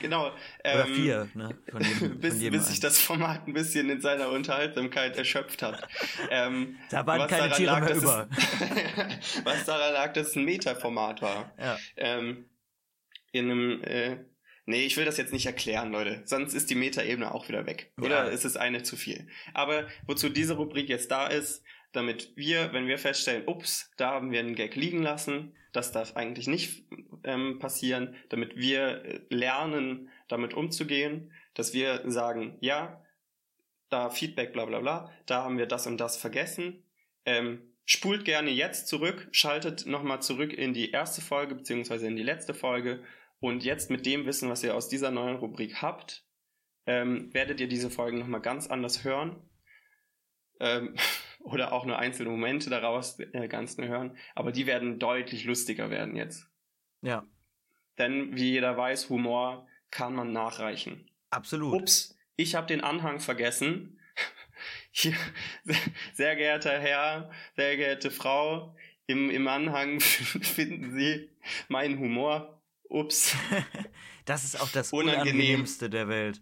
Genau. 0.02 0.28
Oder 0.60 0.86
ähm, 0.88 0.94
vier, 0.96 1.30
ne? 1.34 1.58
Von 1.70 1.82
jedem, 1.84 1.98
von 2.00 2.20
bis, 2.20 2.42
jedem 2.42 2.60
bis 2.60 2.68
sich 2.70 2.80
das 2.80 3.00
Format 3.00 3.48
ein 3.48 3.54
bisschen 3.54 3.90
in 3.90 4.02
seiner 4.02 4.30
Unterhaltsamkeit 4.30 5.18
erschöpft 5.18 5.62
hat. 5.62 5.88
Ähm, 6.30 6.78
Da 6.90 7.06
waren 7.08 7.28
keine 7.30 7.54
Tiere 7.54 7.72
lag, 7.74 7.82
mehr 7.82 7.96
über. 7.96 8.28
Es, 8.32 9.42
was 9.46 9.66
daran 9.66 9.94
lag, 9.94 10.14
dass 10.14 10.28
es 10.30 10.36
ein 10.36 10.46
Meta-Format 10.46 11.22
war. 11.22 11.54
Ja. 11.60 11.78
Ähm, 11.98 12.46
in 13.32 13.52
einem, 13.52 13.84
äh, 13.84 14.18
nee, 14.66 14.86
ich 14.86 14.98
will 14.98 15.06
das 15.06 15.18
jetzt 15.18 15.34
nicht 15.34 15.46
erklären, 15.46 15.92
Leute. 15.92 16.22
Sonst 16.26 16.54
ist 16.54 16.70
die 16.70 16.76
Meta-Ebene 16.76 17.34
auch 17.34 17.48
wieder 17.48 17.66
weg. 17.66 17.92
Oder 18.00 18.26
Ja. 18.26 18.30
ist 18.32 18.46
es 18.46 18.58
eine 18.58 18.84
zu 18.84 18.96
viel? 18.96 19.28
Aber 19.54 19.88
wozu 20.06 20.30
diese 20.30 20.56
Rubrik 20.56 20.90
jetzt 20.90 21.12
da 21.12 21.28
ist, 21.28 21.64
damit 21.92 22.34
wir, 22.36 22.74
wenn 22.74 22.88
wir 22.88 22.98
feststellen, 22.98 23.48
ups, 23.48 23.92
da 23.98 24.12
haben 24.12 24.32
wir 24.32 24.40
einen 24.40 24.56
Gag 24.56 24.76
liegen 24.76 25.02
lassen, 25.02 25.56
das 25.72 25.92
darf 25.92 26.16
eigentlich 26.16 26.48
nicht 26.48 26.84
ähm, 27.24 27.60
passieren, 27.60 28.16
damit 28.30 28.56
wir 28.58 29.04
äh, 29.06 29.20
lernen, 29.30 30.10
damit 30.28 30.54
umzugehen, 30.54 31.32
dass 31.54 31.74
wir 31.74 32.02
sagen, 32.06 32.58
ja, 32.60 33.02
da 33.90 34.10
Feedback, 34.10 34.52
bla 34.54 34.66
bla 34.66 34.80
bla, 34.80 35.12
da 35.26 35.44
haben 35.44 35.58
wir 35.58 35.68
das 35.68 35.88
und 35.88 35.98
das 35.98 36.18
vergessen. 36.18 36.84
Ähm, 37.26 37.62
spult 37.86 38.26
gerne 38.26 38.50
jetzt 38.52 38.88
zurück, 38.88 39.28
schaltet 39.32 39.86
nochmal 39.86 40.22
zurück 40.22 40.54
in 40.54 40.74
die 40.74 40.92
erste 40.92 41.22
Folge, 41.22 41.56
beziehungsweise 41.56 42.08
in 42.08 42.16
die 42.16 42.24
letzte 42.24 42.54
Folge. 42.54 43.04
Und 43.46 43.64
jetzt 43.64 43.92
mit 43.92 44.08
dem 44.08 44.26
Wissen, 44.26 44.50
was 44.50 44.64
ihr 44.64 44.74
aus 44.74 44.90
dieser 44.90 45.12
neuen 45.12 45.36
Rubrik 45.36 45.80
habt, 45.84 46.26
ähm, 46.88 47.32
werdet 47.32 47.60
ihr 47.60 47.68
diese 47.68 47.92
Folgen 47.92 48.18
nochmal 48.18 48.42
ganz 48.42 48.66
anders 48.66 49.04
hören. 49.04 49.40
Ähm, 50.60 50.96
oder 51.42 51.72
auch 51.72 51.86
nur 51.86 52.00
einzelne 52.00 52.32
Momente 52.32 52.72
daraus 52.72 53.20
äh, 53.20 53.48
ganz 53.48 53.78
nur 53.78 53.88
hören. 53.88 54.18
Aber 54.34 54.52
die 54.52 54.66
werden 54.66 54.98
deutlich 54.98 55.46
lustiger 55.46 55.92
werden 55.92 56.16
jetzt. 56.16 56.50
ja, 57.02 57.24
Denn 58.00 58.36
wie 58.36 58.50
jeder 58.50 58.78
weiß, 58.78 59.12
Humor 59.12 59.68
kann 59.92 60.16
man 60.16 60.32
nachreichen. 60.32 61.08
absolut. 61.30 61.82
Ups, 61.82 62.18
ich 62.38 62.56
habe 62.56 62.66
den 62.66 62.82
Anhang 62.82 63.20
vergessen. 63.20 64.00
Hier, 64.90 65.14
sehr 66.14 66.36
geehrter 66.36 66.80
Herr, 66.80 67.30
sehr 67.56 67.78
geehrte 67.78 68.10
Frau, 68.10 68.76
im, 69.06 69.30
im 69.30 69.48
Anhang 69.48 70.00
finden 70.00 70.98
Sie 70.98 71.30
meinen 71.68 72.00
Humor. 72.00 72.55
Ups. 72.90 73.36
Das 74.26 74.44
ist 74.44 74.60
auch 74.60 74.70
das 74.70 74.92
Unangenehm. 74.92 75.22
Unangenehmste 75.22 75.88
der 75.88 76.08
Welt. 76.08 76.42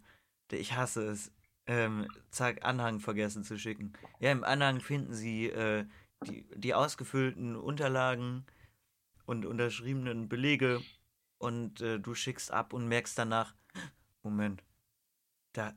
Ich 0.50 0.74
hasse 0.74 1.06
es. 1.06 1.34
Ähm, 1.66 2.08
zack, 2.32 2.64
Anhang 2.64 3.02
vergessen 3.02 3.44
zu 3.44 3.60
schicken. 3.60 3.92
Ja, 4.22 4.32
im 4.32 4.46
Anhang 4.46 4.80
finden 4.80 5.14
Sie 5.14 5.48
äh, 5.48 5.86
die, 6.26 6.46
die 6.56 6.74
ausgefüllten 6.74 7.58
Unterlagen 7.58 8.46
und 9.26 9.46
unterschriebenen 9.46 10.30
Belege 10.30 10.82
und 11.38 11.82
äh, 11.82 12.00
du 12.00 12.16
schickst 12.16 12.52
ab 12.52 12.74
und 12.74 12.88
merkst 12.88 13.18
danach, 13.18 13.54
Moment, 14.24 14.64
da, 15.54 15.74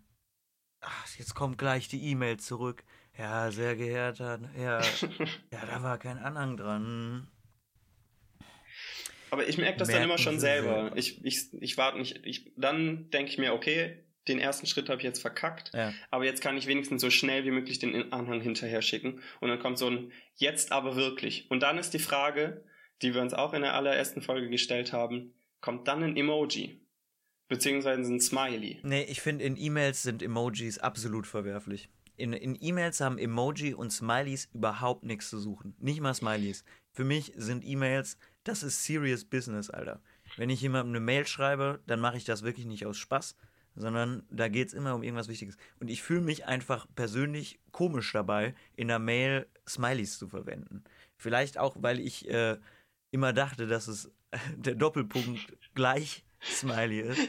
ach, 0.80 1.16
jetzt 1.16 1.34
kommt 1.34 1.58
gleich 1.58 1.88
die 1.88 2.02
E-Mail 2.10 2.38
zurück. 2.38 2.84
Ja, 3.18 3.50
sehr 3.50 3.76
geehrter 3.76 4.40
Herr, 4.54 4.82
ja, 5.50 5.66
da 5.66 5.82
war 5.82 5.98
kein 5.98 6.18
Anhang 6.18 6.56
dran. 6.56 7.28
Aber 9.36 9.46
ich 9.46 9.58
merke 9.58 9.78
das 9.78 9.88
dann 9.88 10.02
immer 10.02 10.16
schon 10.16 10.40
selber. 10.40 10.80
selber. 10.80 10.96
Ich, 10.96 11.22
ich, 11.22 11.52
ich 11.60 11.76
warte 11.76 11.98
nicht. 11.98 12.24
Ich, 12.24 12.52
dann 12.56 13.10
denke 13.10 13.30
ich 13.30 13.36
mir, 13.36 13.52
okay, 13.52 14.02
den 14.28 14.38
ersten 14.38 14.66
Schritt 14.66 14.88
habe 14.88 14.96
ich 14.96 15.04
jetzt 15.04 15.20
verkackt. 15.20 15.72
Ja. 15.74 15.92
Aber 16.10 16.24
jetzt 16.24 16.40
kann 16.40 16.56
ich 16.56 16.66
wenigstens 16.66 17.02
so 17.02 17.10
schnell 17.10 17.44
wie 17.44 17.50
möglich 17.50 17.78
den 17.78 18.14
Anhang 18.14 18.40
hinterher 18.40 18.80
schicken. 18.80 19.20
Und 19.40 19.50
dann 19.50 19.58
kommt 19.58 19.76
so 19.76 19.90
ein 19.90 20.10
Jetzt 20.36 20.72
aber 20.72 20.96
wirklich. 20.96 21.50
Und 21.50 21.62
dann 21.62 21.76
ist 21.76 21.92
die 21.92 21.98
Frage, 21.98 22.64
die 23.02 23.12
wir 23.12 23.20
uns 23.20 23.34
auch 23.34 23.52
in 23.52 23.60
der 23.60 23.74
allerersten 23.74 24.22
Folge 24.22 24.48
gestellt 24.48 24.94
haben, 24.94 25.34
kommt 25.60 25.86
dann 25.86 26.02
ein 26.02 26.16
Emoji. 26.16 26.80
Beziehungsweise 27.48 28.10
ein 28.10 28.20
Smiley. 28.20 28.80
Nee, 28.84 29.04
ich 29.04 29.20
finde, 29.20 29.44
in 29.44 29.58
E-Mails 29.58 30.02
sind 30.02 30.22
Emojis 30.22 30.78
absolut 30.78 31.26
verwerflich. 31.26 31.90
In, 32.16 32.32
in 32.32 32.56
E-Mails 32.58 33.00
haben 33.00 33.18
Emoji 33.18 33.74
und 33.74 33.90
Smileys 33.92 34.48
überhaupt 34.54 35.04
nichts 35.04 35.28
zu 35.28 35.38
suchen. 35.38 35.76
Nicht 35.78 36.00
mal 36.00 36.14
Smileys. 36.14 36.64
Für 36.92 37.04
mich 37.04 37.32
sind 37.36 37.62
E-Mails, 37.64 38.16
das 38.48 38.62
ist 38.62 38.84
serious 38.84 39.24
business, 39.24 39.70
Alter. 39.70 40.00
Wenn 40.36 40.50
ich 40.50 40.60
jemandem 40.60 40.94
eine 40.94 41.04
Mail 41.04 41.26
schreibe, 41.26 41.80
dann 41.86 42.00
mache 42.00 42.16
ich 42.16 42.24
das 42.24 42.42
wirklich 42.42 42.66
nicht 42.66 42.86
aus 42.86 42.98
Spaß, 42.98 43.36
sondern 43.74 44.22
da 44.30 44.48
geht 44.48 44.68
es 44.68 44.74
immer 44.74 44.94
um 44.94 45.02
irgendwas 45.02 45.28
Wichtiges. 45.28 45.56
Und 45.80 45.88
ich 45.88 46.02
fühle 46.02 46.20
mich 46.20 46.46
einfach 46.46 46.86
persönlich 46.94 47.60
komisch 47.72 48.12
dabei, 48.12 48.54
in 48.74 48.88
der 48.88 48.98
Mail 48.98 49.46
Smileys 49.68 50.18
zu 50.18 50.28
verwenden. 50.28 50.84
Vielleicht 51.16 51.58
auch, 51.58 51.76
weil 51.78 52.00
ich 52.00 52.28
äh, 52.28 52.56
immer 53.10 53.32
dachte, 53.32 53.66
dass 53.66 53.88
es 53.88 54.10
der 54.56 54.74
Doppelpunkt 54.74 55.56
gleich 55.74 56.24
Smiley 56.42 57.00
ist. 57.00 57.28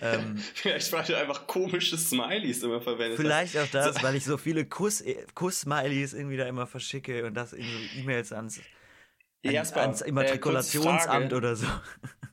ähm, 0.00 0.36
vielleicht, 0.54 0.92
weil 0.92 1.04
du 1.04 1.16
einfach 1.16 1.46
komische 1.46 1.96
Smileys 1.96 2.62
immer 2.62 2.80
verwendest. 2.80 3.20
Vielleicht 3.20 3.56
auch 3.58 3.68
das, 3.68 4.02
weil 4.02 4.16
ich 4.16 4.24
so 4.24 4.38
viele 4.38 4.64
Kuss-Smileys 4.64 5.34
Kuss 5.34 5.64
irgendwie 6.18 6.36
da 6.36 6.46
immer 6.46 6.66
verschicke 6.66 7.26
und 7.26 7.34
das 7.34 7.52
in 7.52 7.64
so 7.64 8.00
E-Mails 8.00 8.32
ans, 8.32 8.58
an, 8.58 8.64
Jasper, 9.52 9.82
ans 9.82 10.02
äh, 10.02 10.08
Immatrikulationsamt 10.08 11.32
äh, 11.32 11.34
oder 11.34 11.56
so. 11.56 11.66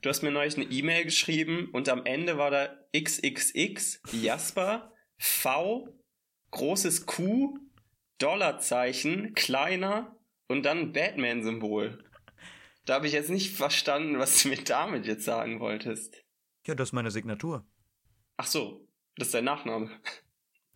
Du 0.02 0.10
hast 0.10 0.22
mir 0.22 0.30
neulich 0.30 0.56
eine 0.56 0.66
E-Mail 0.66 1.04
geschrieben 1.04 1.70
und 1.72 1.88
am 1.88 2.04
Ende 2.04 2.36
war 2.36 2.50
da 2.50 2.68
XXX, 2.94 4.02
Jasper, 4.12 4.92
V, 5.16 5.88
großes 6.50 7.06
Q, 7.06 7.58
Dollarzeichen, 8.18 9.32
kleiner 9.32 10.14
und 10.46 10.64
dann 10.64 10.92
Batman-Symbol. 10.92 12.04
Da 12.84 12.94
habe 12.96 13.06
ich 13.06 13.14
jetzt 13.14 13.30
nicht 13.30 13.56
verstanden, 13.56 14.18
was 14.18 14.42
du 14.42 14.50
mir 14.50 14.62
damit 14.62 15.06
jetzt 15.06 15.24
sagen 15.24 15.58
wolltest. 15.60 16.22
Ja, 16.66 16.74
das 16.74 16.90
ist 16.90 16.92
meine 16.92 17.10
Signatur. 17.10 17.64
Ach 18.36 18.46
so, 18.46 18.86
das 19.16 19.28
ist 19.28 19.34
dein 19.34 19.44
Nachname. 19.44 19.90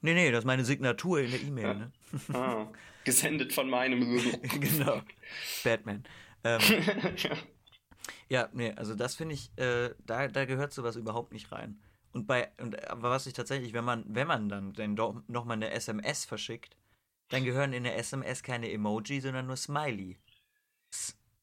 Nee, 0.00 0.14
nee, 0.14 0.30
das 0.30 0.40
ist 0.40 0.46
meine 0.46 0.64
Signatur 0.64 1.20
in 1.20 1.30
der 1.30 1.42
E-Mail, 1.42 1.74
ne? 1.74 1.92
Ah, 2.32 2.72
gesendet 3.04 3.52
von 3.52 3.68
meinem. 3.68 4.00
genau. 4.60 5.02
Batman. 5.64 6.04
Ähm, 6.44 6.60
ja, 8.28 8.48
nee, 8.52 8.72
also 8.72 8.94
das 8.94 9.16
finde 9.16 9.34
ich, 9.34 9.50
äh, 9.56 9.90
da, 10.06 10.28
da 10.28 10.44
gehört 10.44 10.72
sowas 10.72 10.96
überhaupt 10.96 11.32
nicht 11.32 11.52
rein. 11.52 11.80
Und 12.12 12.26
bei, 12.26 12.50
und, 12.60 12.88
aber 12.88 13.10
was 13.10 13.26
ich 13.26 13.34
tatsächlich, 13.34 13.72
wenn 13.72 13.84
man, 13.84 14.04
wenn 14.08 14.26
man 14.26 14.48
dann, 14.48 14.72
dann 14.72 14.96
doch 14.96 15.22
nochmal 15.28 15.56
eine 15.56 15.70
SMS 15.70 16.24
verschickt, 16.24 16.76
dann 17.28 17.44
gehören 17.44 17.72
in 17.72 17.84
der 17.84 17.96
SMS 17.96 18.42
keine 18.42 18.70
Emoji, 18.70 19.20
sondern 19.20 19.46
nur 19.46 19.56
Smiley. 19.56 20.18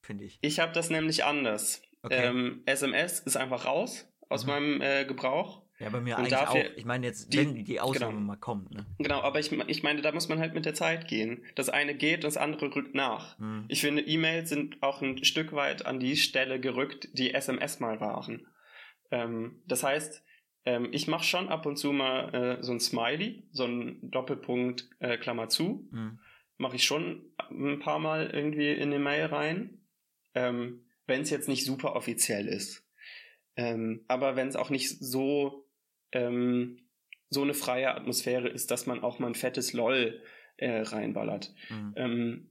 Finde 0.02 0.24
ich. 0.24 0.40
Ich 0.42 0.60
habe 0.60 0.72
das 0.72 0.90
nämlich 0.90 1.24
anders. 1.24 1.82
Okay. 2.02 2.28
Ähm, 2.28 2.64
SMS 2.66 3.20
ist 3.20 3.38
einfach 3.38 3.66
raus 3.66 4.08
aus 4.30 4.46
mhm. 4.46 4.52
meinem 4.52 4.82
äh, 4.82 5.06
Gebrauch. 5.06 5.65
Ja, 5.80 5.90
bei 5.90 6.00
mir 6.00 6.16
und 6.16 6.22
eigentlich 6.22 6.32
dafür, 6.32 6.62
auch. 6.62 6.78
Ich 6.78 6.86
meine 6.86 7.06
jetzt, 7.06 7.34
die, 7.34 7.38
wenn 7.40 7.66
die 7.66 7.80
Ausnahme 7.82 8.14
genau, 8.14 8.26
mal 8.26 8.38
kommt. 8.38 8.72
Ne? 8.72 8.86
Genau, 8.98 9.22
aber 9.22 9.40
ich, 9.40 9.52
ich 9.52 9.84
meine, 9.84 10.02
da 10.02 10.12
muss 10.14 10.30
man 10.30 10.40
halt 10.40 10.54
mit 10.54 10.66
der 10.66 10.74
Zeit 10.74 11.08
gehen. 11.08 11.44
Das 11.56 11.70
eine 11.70 11.96
geht, 11.96 12.24
das 12.24 12.38
andere 12.38 12.74
rückt 12.74 12.96
nach. 12.96 13.38
Mhm. 13.40 13.66
Ich 13.68 13.82
finde, 13.82 14.02
E-Mails 14.02 14.50
sind 14.50 14.82
auch 14.82 15.02
ein 15.02 15.24
Stück 15.26 15.52
weit 15.52 15.86
an 15.86 16.00
die 16.00 16.16
Stelle 16.16 16.62
gerückt, 16.62 17.10
die 17.14 17.34
SMS 17.34 17.82
mal 17.82 18.00
waren. 18.00 18.48
Ähm, 19.12 19.62
das 19.68 19.84
heißt, 19.84 20.24
ähm, 20.66 20.90
ich 20.92 21.08
mache 21.08 21.26
schon 21.26 21.50
ab 21.50 21.66
und 21.66 21.76
zu 21.76 21.92
mal 21.92 22.34
äh, 22.34 22.64
so 22.64 22.72
ein 22.72 22.80
Smiley, 22.80 23.50
so 23.52 23.66
ein 23.66 24.00
Doppelpunkt 24.02 24.90
äh, 25.00 25.18
Klammer 25.18 25.50
zu. 25.50 25.90
Mhm. 25.92 26.20
Mache 26.58 26.78
ich 26.78 26.86
schon 26.86 27.34
ein 27.52 27.80
paar 27.80 28.00
Mal 28.00 28.30
irgendwie 28.32 28.72
in 28.72 28.94
eine 28.94 29.00
Mail 29.00 29.26
rein. 29.26 29.82
Ähm, 30.34 30.86
wenn 31.06 31.22
es 31.22 31.30
jetzt 31.30 31.50
nicht 31.50 31.66
super 31.66 31.96
offiziell 31.96 32.48
ist. 32.48 32.84
Ähm, 33.56 34.04
aber 34.08 34.36
wenn 34.36 34.48
es 34.48 34.56
auch 34.56 34.70
nicht 34.70 34.90
so 34.90 35.65
ähm, 36.16 36.80
so 37.30 37.44
eine 37.44 37.54
freie 37.54 37.94
Atmosphäre 37.94 38.48
ist, 38.48 38.72
dass 38.72 38.88
man 38.88 39.04
auch 39.04 39.20
mal 39.20 39.28
ein 39.28 39.36
fettes 39.36 39.74
LOL 39.74 40.22
äh, 40.58 40.82
reinballert. 40.82 41.54
Mhm. 41.70 41.94
Ähm, 41.96 42.50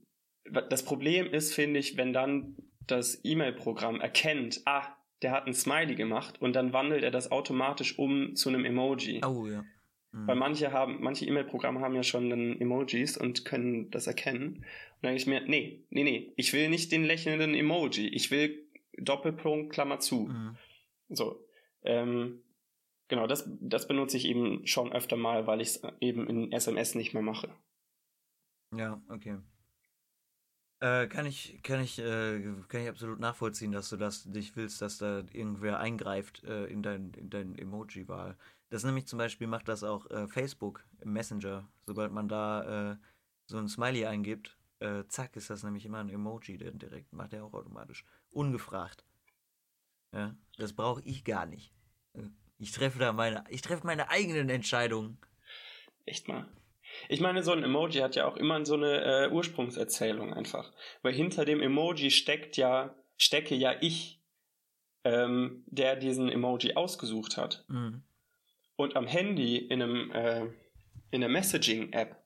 das 0.68 0.84
Problem 0.84 1.26
ist, 1.26 1.54
finde 1.54 1.80
ich, 1.80 1.96
wenn 1.96 2.12
dann 2.12 2.56
das 2.86 3.20
E-Mail-Programm 3.24 4.00
erkennt, 4.00 4.60
ah, 4.66 4.94
der 5.22 5.32
hat 5.32 5.46
ein 5.46 5.54
Smiley 5.54 5.94
gemacht 5.94 6.40
und 6.42 6.54
dann 6.54 6.74
wandelt 6.74 7.02
er 7.02 7.10
das 7.10 7.32
automatisch 7.32 7.98
um 7.98 8.36
zu 8.36 8.50
einem 8.50 8.66
Emoji. 8.66 9.22
Oh 9.24 9.46
ja. 9.46 9.64
Mhm. 10.12 10.26
Weil 10.26 10.36
manche 10.36 10.70
haben, 10.70 10.98
manche 11.00 11.24
E-Mail-Programme 11.24 11.80
haben 11.80 11.94
ja 11.94 12.02
schon 12.02 12.28
dann 12.28 12.60
Emojis 12.60 13.16
und 13.16 13.46
können 13.46 13.90
das 13.90 14.06
erkennen. 14.06 14.46
Und 14.46 15.02
dann 15.02 15.14
denke 15.14 15.20
ich 15.20 15.26
mir, 15.26 15.40
nee, 15.46 15.86
nee, 15.88 16.04
nee, 16.04 16.32
ich 16.36 16.52
will 16.52 16.68
nicht 16.68 16.92
den 16.92 17.04
lächelnden 17.04 17.54
Emoji. 17.54 18.08
Ich 18.08 18.30
will 18.30 18.68
Doppelpunkt, 18.98 19.72
Klammer 19.72 19.98
zu. 19.98 20.26
Mhm. 20.26 20.56
So. 21.08 21.40
Ähm, 21.84 22.43
genau, 23.08 23.26
das, 23.26 23.48
das 23.60 23.88
benutze 23.88 24.16
ich 24.16 24.26
eben 24.26 24.66
schon 24.66 24.92
öfter 24.92 25.16
mal, 25.16 25.46
weil 25.46 25.60
ich 25.60 25.68
es 25.68 25.82
eben 26.00 26.26
in 26.26 26.52
SMS 26.52 26.94
nicht 26.94 27.14
mehr 27.14 27.22
mache. 27.22 27.48
Ja, 28.76 29.00
okay. 29.08 29.38
Äh, 30.80 31.06
kann 31.06 31.24
ich, 31.24 31.62
kann 31.62 31.80
ich, 31.80 31.98
äh, 31.98 32.42
kann 32.68 32.82
ich 32.82 32.88
absolut 32.88 33.20
nachvollziehen, 33.20 33.72
dass 33.72 33.88
du 33.88 33.96
das 33.96 34.26
nicht 34.26 34.56
willst, 34.56 34.82
dass 34.82 34.98
da 34.98 35.20
irgendwer 35.32 35.78
eingreift 35.78 36.44
äh, 36.44 36.66
in 36.66 36.82
dein, 36.82 37.12
in 37.14 37.30
dein 37.30 37.56
Emoji-Wahl. 37.56 38.36
Das 38.68 38.84
nämlich 38.84 39.06
zum 39.06 39.18
Beispiel 39.18 39.46
macht 39.46 39.68
das 39.68 39.84
auch 39.84 40.10
äh, 40.10 40.26
Facebook 40.28 40.84
im 41.00 41.12
Messenger. 41.12 41.66
Sobald 41.86 42.12
man 42.12 42.28
da 42.28 42.92
äh, 42.92 42.96
so 43.46 43.56
ein 43.56 43.68
Smiley 43.68 44.04
eingibt, 44.04 44.58
äh, 44.80 45.04
zack, 45.08 45.36
ist 45.36 45.48
das 45.48 45.62
nämlich 45.62 45.86
immer 45.86 45.98
ein 45.98 46.10
Emoji, 46.10 46.58
direkt 46.58 47.12
macht 47.12 47.32
er 47.32 47.44
auch 47.44 47.54
automatisch. 47.54 48.04
Ungefragt. 48.30 49.04
Ja, 50.12 50.36
das 50.58 50.72
brauche 50.72 51.02
ich 51.02 51.24
gar 51.24 51.46
nicht. 51.46 51.72
Ich 52.64 52.72
treffe 52.72 52.98
da 52.98 53.12
meine, 53.12 53.44
ich 53.50 53.60
treffe 53.60 53.86
meine 53.86 54.08
eigenen 54.08 54.48
Entscheidungen. 54.48 55.18
Echt 56.06 56.28
mal. 56.28 56.48
Ich 57.10 57.20
meine, 57.20 57.42
so 57.42 57.52
ein 57.52 57.62
Emoji 57.62 58.00
hat 58.00 58.16
ja 58.16 58.26
auch 58.26 58.38
immer 58.38 58.64
so 58.64 58.72
eine 58.72 59.26
äh, 59.26 59.30
Ursprungserzählung 59.30 60.32
einfach. 60.32 60.72
Weil 61.02 61.12
hinter 61.12 61.44
dem 61.44 61.60
Emoji 61.60 62.10
steckt 62.10 62.56
ja, 62.56 62.94
stecke 63.18 63.54
ja 63.54 63.74
ich, 63.82 64.22
ähm, 65.04 65.62
der 65.66 65.96
diesen 65.96 66.30
Emoji 66.30 66.74
ausgesucht 66.74 67.36
hat. 67.36 67.66
Mhm. 67.68 68.02
Und 68.76 68.96
am 68.96 69.06
Handy 69.06 69.58
in 69.58 69.82
einem, 69.82 70.10
äh, 70.12 70.46
in 71.10 71.22
einer 71.22 71.28
Messaging-App 71.28 72.16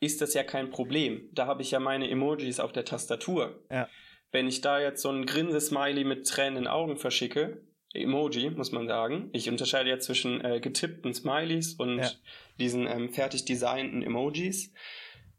ist 0.00 0.20
das 0.20 0.34
ja 0.34 0.42
kein 0.42 0.70
Problem. 0.70 1.28
Da 1.32 1.46
habe 1.46 1.62
ich 1.62 1.70
ja 1.70 1.78
meine 1.78 2.10
Emojis 2.10 2.58
auf 2.58 2.72
der 2.72 2.84
Tastatur. 2.84 3.62
Ja. 3.70 3.88
Wenn 4.32 4.48
ich 4.48 4.62
da 4.62 4.80
jetzt 4.80 5.02
so 5.02 5.10
ein 5.10 5.26
Grinse-Smiley 5.26 6.02
mit 6.02 6.26
Tränen 6.26 6.64
in 6.64 6.66
Augen 6.66 6.96
verschicke, 6.96 7.62
Emoji, 7.92 8.50
muss 8.50 8.72
man 8.72 8.86
sagen. 8.86 9.30
Ich 9.32 9.48
unterscheide 9.48 9.90
ja 9.90 9.98
zwischen 9.98 10.44
äh, 10.44 10.60
getippten 10.60 11.12
Smileys 11.12 11.74
und 11.74 11.98
ja. 11.98 12.10
diesen 12.58 12.86
ähm, 12.86 13.10
fertig 13.10 13.44
designten 13.44 14.02
Emojis. 14.02 14.72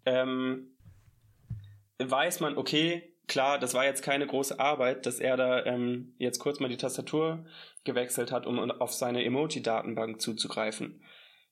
Ähm, 0.06 0.76
weiß 2.00 2.40
man, 2.42 2.58
okay, 2.58 3.16
klar, 3.28 3.60
das 3.60 3.74
war 3.74 3.86
jetzt 3.86 4.04
keine 4.04 4.28
große 4.28 4.60
Arbeit, 4.60 5.06
dass 5.06 5.20
er 5.20 5.38
da 5.38 5.66
ähm, 5.66 6.14
jetzt 6.18 6.40
kurz 6.40 6.60
mal 6.60 6.68
die 6.68 6.78
Tastatur 6.78 7.46
gewechselt 7.84 8.32
hat, 8.32 8.46
um 8.46 8.60
auf 8.60 8.92
seine 8.92 9.24
Emoji-Datenbank 9.24 10.20
zuzugreifen. 10.20 11.02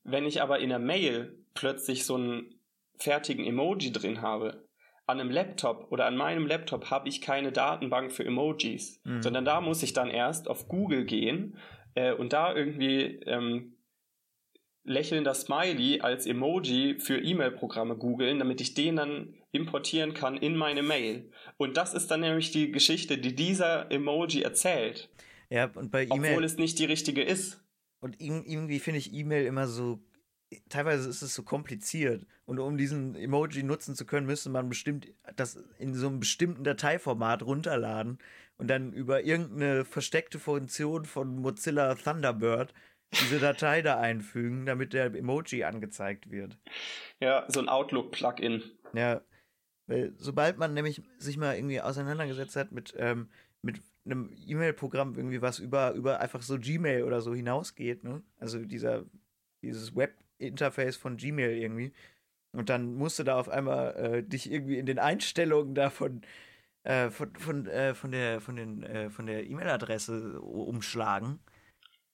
Wenn 0.03 0.25
ich 0.25 0.41
aber 0.41 0.59
in 0.59 0.69
der 0.69 0.79
Mail 0.79 1.45
plötzlich 1.53 2.05
so 2.05 2.15
einen 2.15 2.59
fertigen 2.97 3.45
Emoji 3.45 3.91
drin 3.91 4.21
habe, 4.21 4.67
an 5.09 5.19
einem 5.19 5.31
Laptop 5.31 5.91
oder 5.91 6.05
an 6.05 6.15
meinem 6.15 6.47
Laptop 6.47 6.89
habe 6.91 7.09
ich 7.09 7.21
keine 7.21 7.51
Datenbank 7.51 8.11
für 8.11 8.23
Emojis, 8.23 9.01
mhm. 9.03 9.21
sondern 9.21 9.43
da 9.43 9.59
muss 9.59 9.83
ich 9.83 9.93
dann 9.93 10.09
erst 10.09 10.47
auf 10.47 10.67
Google 10.67 11.05
gehen 11.05 11.57
äh, 11.95 12.13
und 12.13 12.31
da 12.31 12.55
irgendwie 12.55 13.19
ähm, 13.25 13.75
lächelnder 14.83 15.33
Smiley 15.33 16.01
als 16.01 16.25
Emoji 16.25 16.99
für 16.99 17.17
E-Mail-Programme 17.17 17.95
googeln, 17.95 18.39
damit 18.39 18.61
ich 18.61 18.73
den 18.73 18.95
dann 18.95 19.35
importieren 19.51 20.13
kann 20.13 20.37
in 20.37 20.55
meine 20.55 20.83
Mail. 20.83 21.31
Und 21.57 21.77
das 21.77 21.93
ist 21.93 22.09
dann 22.11 22.21
nämlich 22.21 22.51
die 22.51 22.71
Geschichte, 22.71 23.17
die 23.17 23.35
dieser 23.35 23.91
Emoji 23.91 24.41
erzählt. 24.41 25.09
Ja, 25.49 25.65
und 25.73 25.91
bei 25.91 26.05
E-Mail. 26.05 26.31
Obwohl 26.31 26.43
es 26.43 26.57
nicht 26.57 26.79
die 26.79 26.85
richtige 26.85 27.23
ist. 27.23 27.63
Und 27.99 28.21
irgendwie 28.21 28.79
finde 28.79 28.99
ich 28.99 29.13
E-Mail 29.13 29.45
immer 29.45 29.67
so 29.67 29.99
teilweise 30.69 31.09
ist 31.09 31.21
es 31.21 31.33
so 31.33 31.43
kompliziert. 31.43 32.25
Und 32.45 32.59
um 32.59 32.77
diesen 32.77 33.15
Emoji 33.15 33.63
nutzen 33.63 33.95
zu 33.95 34.05
können, 34.05 34.25
müsste 34.25 34.49
man 34.49 34.69
bestimmt 34.69 35.07
das 35.35 35.63
in 35.77 35.93
so 35.93 36.07
einem 36.07 36.19
bestimmten 36.19 36.63
Dateiformat 36.63 37.43
runterladen 37.43 38.19
und 38.57 38.67
dann 38.67 38.93
über 38.93 39.23
irgendeine 39.23 39.85
versteckte 39.85 40.39
Funktion 40.39 41.05
von 41.05 41.37
Mozilla 41.37 41.95
Thunderbird 41.95 42.73
diese 43.11 43.39
Datei 43.39 43.81
da 43.81 43.99
einfügen, 43.99 44.65
damit 44.65 44.93
der 44.93 45.13
Emoji 45.15 45.63
angezeigt 45.63 46.29
wird. 46.29 46.59
Ja, 47.19 47.45
so 47.47 47.59
ein 47.59 47.69
Outlook-Plugin. 47.69 48.63
Ja, 48.93 49.21
weil 49.87 50.13
sobald 50.17 50.57
man 50.57 50.73
nämlich 50.73 51.01
sich 51.17 51.37
mal 51.37 51.55
irgendwie 51.55 51.81
auseinandergesetzt 51.81 52.55
hat 52.55 52.71
mit, 52.71 52.93
ähm, 52.97 53.29
mit 53.63 53.81
einem 54.05 54.31
E-Mail-Programm 54.45 55.15
irgendwie, 55.15 55.41
was 55.41 55.59
über, 55.59 55.93
über 55.93 56.19
einfach 56.19 56.41
so 56.41 56.59
Gmail 56.59 57.03
oder 57.03 57.21
so 57.21 57.33
hinausgeht, 57.33 58.03
ne? 58.03 58.21
Also 58.37 58.59
dieser, 58.59 59.05
dieses 59.63 59.95
Web 59.95 60.15
Interface 60.39 60.97
von 60.97 61.17
Gmail 61.17 61.57
irgendwie. 61.57 61.93
Und 62.51 62.69
dann 62.69 62.95
musst 62.95 63.19
du 63.19 63.23
da 63.23 63.39
auf 63.39 63.49
einmal 63.49 63.95
äh, 63.95 64.23
dich 64.23 64.51
irgendwie 64.51 64.79
in 64.79 64.85
den 64.85 64.99
Einstellungen 64.99 65.75
davon 65.75 66.21
äh, 66.83 67.09
von, 67.09 67.35
von, 67.35 67.67
äh, 67.67 67.93
von 67.93 68.11
der 68.11 68.41
von 68.41 68.55
den 68.55 68.83
äh, 68.83 69.09
von 69.09 69.27
der 69.27 69.45
E-Mail-Adresse 69.45 70.41
umschlagen. 70.41 71.39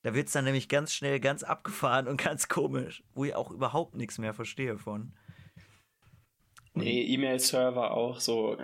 Da 0.02 0.14
wird 0.14 0.28
es 0.28 0.34
dann 0.34 0.46
nämlich 0.46 0.70
ganz 0.70 0.94
schnell 0.94 1.20
ganz 1.20 1.44
abgefahren 1.44 2.08
und 2.08 2.18
ganz 2.24 2.48
komisch, 2.48 3.04
wo 3.14 3.26
ich 3.26 3.36
auch 3.36 3.52
überhaupt 3.52 3.96
nichts 3.96 4.18
mehr 4.18 4.34
verstehe 4.34 4.78
von. 4.78 5.14
Nee, 6.74 7.04
E-Mail-Server 7.04 7.92
auch 7.92 8.20
so 8.20 8.58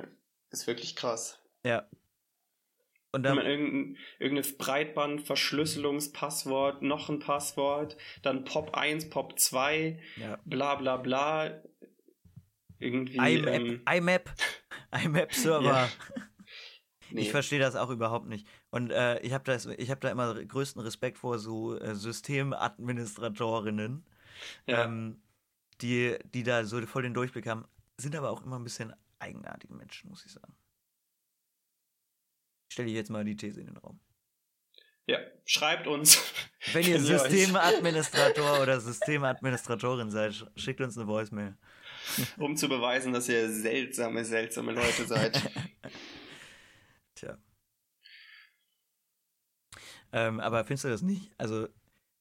ist 0.50 0.68
wirklich 0.68 0.96
krass. 0.96 1.40
Ja. 1.66 1.88
Und 3.14 3.24
dann, 3.24 3.40
irgendein, 3.40 3.98
irgendein 4.20 4.58
Breitband-Verschlüsselungspasswort, 4.58 6.82
noch 6.82 7.10
ein 7.10 7.20
Passwort, 7.20 7.98
dann 8.22 8.46
Pop 8.46 8.78
1, 8.78 9.10
Pop 9.10 9.38
2, 9.38 10.00
ja. 10.16 10.40
bla 10.46 10.76
bla 10.76 10.96
bla. 10.96 11.62
Irgendwie. 12.80 13.18
IMAP, 13.18 13.48
ähm, 13.48 13.82
IMAP, 13.92 14.30
IMAP-Server. 15.04 15.66
Ja. 15.66 15.90
nee. 17.12 17.22
Ich 17.22 17.32
verstehe 17.32 17.60
das 17.60 17.76
auch 17.76 17.90
überhaupt 17.90 18.28
nicht. 18.28 18.48
Und 18.70 18.92
äh, 18.92 19.20
ich 19.20 19.34
habe 19.34 19.54
hab 19.54 20.02
da 20.02 20.10
immer 20.10 20.34
größten 20.34 20.82
Respekt 20.82 21.18
vor 21.18 21.38
so 21.38 21.78
äh, 21.78 21.96
Systemadministratorinnen, 21.96 24.06
ja. 24.68 24.86
ähm, 24.86 25.22
die, 25.82 26.16
die 26.34 26.44
da 26.44 26.64
so 26.64 26.80
voll 26.86 27.04
den 27.04 27.14
Durchblick 27.14 27.46
haben. 27.46 27.66
Sind 27.98 28.16
aber 28.16 28.32
auch 28.32 28.46
immer 28.46 28.58
ein 28.58 28.64
bisschen 28.64 28.94
eigenartige 29.20 29.74
Menschen, 29.74 30.10
muss 30.10 30.26
ich 30.26 30.32
sagen. 30.32 30.54
Ich 32.72 32.74
stelle 32.74 32.90
jetzt 32.90 33.10
mal 33.10 33.26
die 33.26 33.36
These 33.36 33.60
in 33.60 33.66
den 33.68 33.76
Raum. 33.76 34.00
ja, 35.06 35.20
schreibt 35.44 35.88
uns. 35.88 36.24
Wenn 36.72 36.88
ihr 36.88 37.02
Systemadministrator 37.02 38.62
oder 38.62 38.80
Systemadministratorin 38.80 40.10
seid, 40.10 40.32
sch- 40.32 40.48
schickt 40.58 40.80
uns 40.80 40.98
eine 40.98 41.06
Voicemail. 41.06 41.58
um 42.38 42.56
zu 42.56 42.70
beweisen, 42.70 43.12
dass 43.12 43.28
ihr 43.28 43.52
seltsame, 43.52 44.24
seltsame 44.24 44.72
Leute 44.72 45.06
seid. 45.06 45.52
Tja. 47.16 47.38
Ähm, 50.14 50.40
aber 50.40 50.64
findest 50.64 50.86
du 50.86 50.90
das 50.90 51.02
nicht? 51.02 51.30
Also 51.38 51.68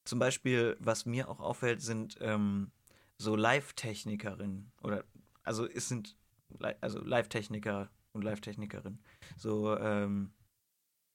zum 0.05 0.19
Beispiel, 0.19 0.77
was 0.81 1.07
mir 1.07 1.29
auch 1.29 1.39
auffällt, 1.39 1.81
sind 1.81 2.19
ähm, 2.21 2.73
so 3.19 3.37
Live-Technikerinnen 3.37 4.73
oder 4.83 5.05
also 5.45 5.65
es 5.65 5.89
sind 5.89 6.17
also 6.81 6.99
Live-Techniker 7.05 7.89
und 8.11 8.23
Live-Technikerinnen. 8.25 9.01
So 9.37 9.77
ähm, 9.79 10.33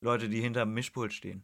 Leute, 0.02 0.30
die 0.30 0.42
hinterm 0.42 0.74
Mischpult 0.74 1.14
stehen. 1.14 1.44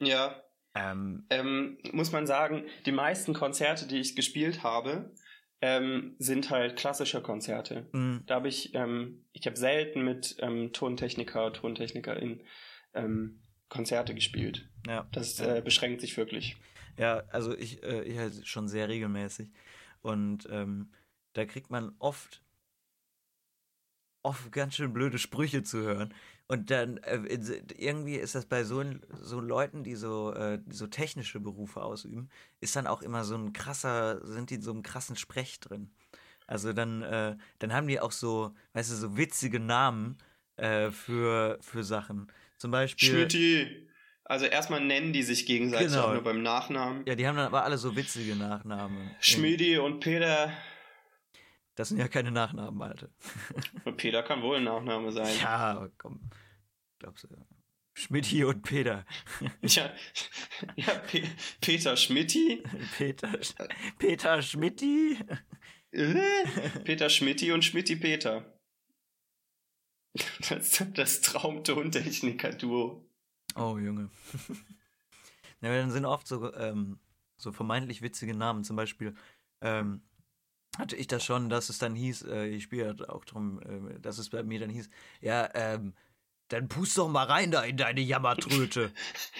ja, 0.00 0.42
Ähm, 0.74 1.26
ähm, 1.30 1.78
muss 1.92 2.12
man 2.12 2.26
sagen, 2.26 2.64
die 2.86 2.92
meisten 2.92 3.34
Konzerte, 3.34 3.86
die 3.88 3.98
ich 3.98 4.14
gespielt 4.14 4.62
habe, 4.62 5.12
ähm, 5.60 6.14
sind 6.18 6.48
halt 6.50 6.76
klassische 6.76 7.20
Konzerte. 7.22 7.88
mh, 7.92 8.22
Da 8.26 8.36
habe 8.36 8.48
ich, 8.48 8.74
ähm, 8.74 9.24
ich 9.32 9.46
habe 9.46 9.56
selten 9.56 10.02
mit 10.04 10.36
ähm, 10.38 10.72
Tontechniker, 10.72 11.52
Tontechnikerin 11.52 12.42
ähm, 12.94 13.42
Konzerte 13.68 14.14
gespielt. 14.14 14.68
ja. 14.86 15.06
Das 15.12 15.38
Ja. 15.38 15.56
äh, 15.56 15.60
beschränkt 15.62 16.00
sich 16.00 16.16
wirklich. 16.16 16.56
Ja, 16.96 17.24
also 17.30 17.56
ich, 17.56 17.82
äh, 17.82 18.02
ich 18.04 18.16
halt 18.18 18.46
schon 18.46 18.68
sehr 18.68 18.88
regelmäßig. 18.88 19.48
Und 20.02 20.48
ähm, 20.50 20.92
da 21.34 21.44
kriegt 21.44 21.70
man 21.70 21.94
oft, 21.98 22.42
oft 24.22 24.50
ganz 24.52 24.76
schön 24.76 24.92
blöde 24.92 25.18
Sprüche 25.18 25.62
zu 25.62 25.78
hören. 25.80 26.14
Und 26.50 26.72
dann 26.72 26.96
äh, 27.04 27.20
irgendwie 27.76 28.16
ist 28.16 28.34
das 28.34 28.44
bei 28.44 28.64
so, 28.64 28.82
so 29.20 29.38
Leuten, 29.38 29.84
die 29.84 29.94
so, 29.94 30.34
äh, 30.34 30.58
so 30.68 30.88
technische 30.88 31.38
Berufe 31.38 31.80
ausüben, 31.80 32.28
ist 32.58 32.74
dann 32.74 32.88
auch 32.88 33.02
immer 33.02 33.22
so 33.22 33.36
ein 33.36 33.52
krasser, 33.52 34.20
sind 34.26 34.50
die 34.50 34.56
in 34.56 34.62
so 34.62 34.72
einem 34.72 34.82
krassen 34.82 35.14
Sprech 35.14 35.60
drin. 35.60 35.92
Also 36.48 36.72
dann, 36.72 37.02
äh, 37.02 37.36
dann 37.60 37.72
haben 37.72 37.86
die 37.86 38.00
auch 38.00 38.10
so, 38.10 38.52
weißt 38.72 38.90
du, 38.90 38.96
so 38.96 39.16
witzige 39.16 39.60
Namen 39.60 40.18
für, 40.90 41.56
für 41.62 41.84
Sachen. 41.84 42.30
Zum 42.58 42.70
Beispiel. 42.70 43.08
Schmidti! 43.08 43.88
Also 44.24 44.44
erstmal 44.44 44.84
nennen 44.84 45.14
die 45.14 45.22
sich 45.22 45.46
gegenseitig 45.46 45.88
Genau. 45.88 46.08
auch 46.08 46.12
nur 46.12 46.22
beim 46.22 46.42
Nachnamen. 46.42 47.02
Ja, 47.06 47.14
die 47.14 47.26
haben 47.26 47.36
dann 47.36 47.46
aber 47.46 47.64
alle 47.64 47.78
so 47.78 47.96
witzige 47.96 48.36
Nachnamen. 48.36 49.10
Schmidi 49.20 49.78
und 49.78 50.00
Peter. 50.00 50.52
Das 51.74 51.88
sind 51.88 51.98
ja 51.98 52.08
keine 52.08 52.30
Nachnamen, 52.30 52.80
Alter. 52.82 53.08
Peter 53.96 54.22
kann 54.22 54.42
wohl 54.42 54.56
ein 54.56 54.64
Nachname 54.64 55.12
sein. 55.12 55.34
Ja, 55.40 55.88
komm. 55.98 56.30
Glaubst 56.98 57.24
du? 57.24 57.28
Schmidti 57.94 58.44
und 58.44 58.62
Peter. 58.62 59.04
Ja, 59.62 59.92
ja 60.76 60.98
Pe 60.98 61.22
Peter 61.60 61.96
Schmidti, 61.96 62.62
Peter, 62.98 63.38
Peter 63.98 64.42
Schmidti. 64.42 65.18
äh, 65.92 66.70
Peter 66.84 67.10
Schmidti 67.10 67.52
und 67.52 67.64
Schmidti 67.64 67.96
Peter. 67.96 68.58
Das, 70.48 70.84
das 70.92 71.20
Traumtontechniker-Duo. 71.20 73.06
Oh, 73.54 73.78
Junge. 73.78 74.10
ja, 75.60 75.68
aber 75.68 75.78
dann 75.78 75.90
sind 75.90 76.04
oft 76.04 76.26
so, 76.26 76.52
ähm, 76.54 76.98
so 77.36 77.52
vermeintlich 77.52 78.02
witzige 78.02 78.34
Namen. 78.34 78.64
Zum 78.64 78.76
Beispiel 78.76 79.14
ähm, 79.60 80.02
hatte 80.78 80.96
ich 80.96 81.06
das 81.06 81.24
schon, 81.24 81.48
dass 81.48 81.68
es 81.68 81.78
dann 81.78 81.94
hieß, 81.94 82.22
äh, 82.22 82.46
ich 82.46 82.64
spiele 82.64 82.86
halt 82.86 83.08
auch 83.08 83.24
drum, 83.24 83.60
äh, 83.62 84.00
dass 84.00 84.18
es 84.18 84.30
bei 84.30 84.42
mir 84.42 84.60
dann 84.60 84.70
hieß, 84.70 84.88
ja, 85.20 85.48
ähm, 85.54 85.94
dann 86.48 86.68
pust 86.68 86.98
doch 86.98 87.08
mal 87.08 87.24
rein 87.24 87.50
da 87.50 87.62
in 87.62 87.76
deine 87.76 88.00
Jammertröte. 88.00 88.92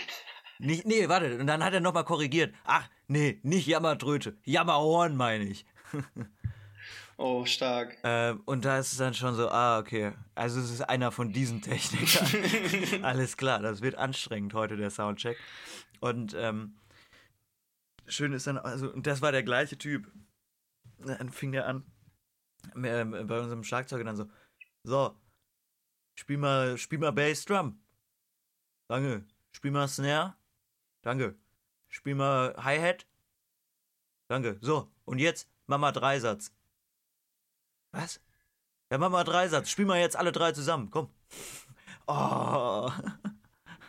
nicht, 0.59 0.87
nee, 0.87 1.09
warte, 1.09 1.39
und 1.39 1.47
dann 1.47 1.65
hat 1.65 1.73
er 1.73 1.81
nochmal 1.81 2.05
korrigiert. 2.05 2.55
Ach, 2.65 2.89
nee, 3.09 3.41
nicht 3.43 3.67
Jammertröte, 3.67 4.37
Jammerhorn 4.45 5.17
meine 5.17 5.45
ich. 5.45 5.67
Oh, 7.23 7.45
stark. 7.45 7.99
Ähm, 8.03 8.41
und 8.47 8.65
da 8.65 8.79
ist 8.79 8.93
es 8.93 8.99
dann 8.99 9.13
schon 9.13 9.35
so, 9.35 9.51
ah, 9.51 9.79
okay. 9.79 10.13
Also 10.35 10.59
es 10.59 10.71
ist 10.71 10.81
einer 10.81 11.13
von 11.13 11.35
diesen 11.35 11.61
Technikern. 11.61 13.05
Alles 13.05 13.37
klar, 13.37 13.61
das 13.61 13.83
wird 13.83 13.97
anstrengend 13.97 14.55
heute, 14.55 14.79
der 14.79 14.89
Soundcheck. 14.89 15.37
Und 16.01 16.35
ähm, 16.35 16.79
schön 18.07 18.33
ist 18.33 18.47
dann, 18.47 18.57
also, 18.57 18.91
und 18.91 19.07
das 19.07 19.21
war 19.21 19.33
der 19.33 19.43
gleiche 19.43 19.77
Typ. 19.77 20.11
Dann 21.05 21.31
fing 21.31 21.53
der 21.53 21.67
an, 21.67 21.85
ähm, 22.77 23.27
bei 23.27 23.41
unserem 23.41 23.65
Schlagzeuger 23.65 24.05
dann 24.05 24.17
so, 24.17 24.31
so, 24.83 25.17
spiel 26.15 26.39
mal, 26.39 26.77
spiel 26.79 26.99
mal 26.99 27.13
Bass 27.13 27.45
Drum. 27.45 27.81
Danke. 28.89 29.25
Spiel 29.53 29.71
mal 29.71 29.89
Snare. 29.89 30.35
Danke. 31.03 31.37
Spiel 31.89 32.15
mal 32.15 32.55
Hi-Hat. 32.57 33.07
Danke. 34.29 34.59
So, 34.61 34.91
und 35.05 35.19
jetzt 35.19 35.49
mach 35.67 35.79
mal 35.79 35.93
Dreisatz. 35.93 36.53
Was? 37.93 38.21
Ja, 38.91 38.99
mach 38.99 39.11
mal 39.11 39.25
Dreisatz. 39.25 39.71
Spiel 39.71 39.87
mal 39.87 39.99
jetzt 39.99 40.17
alle 40.17 40.33
drei 40.33 40.53
zusammen. 40.53 40.91
Komm. 40.91 41.09
Oh. 42.13 42.91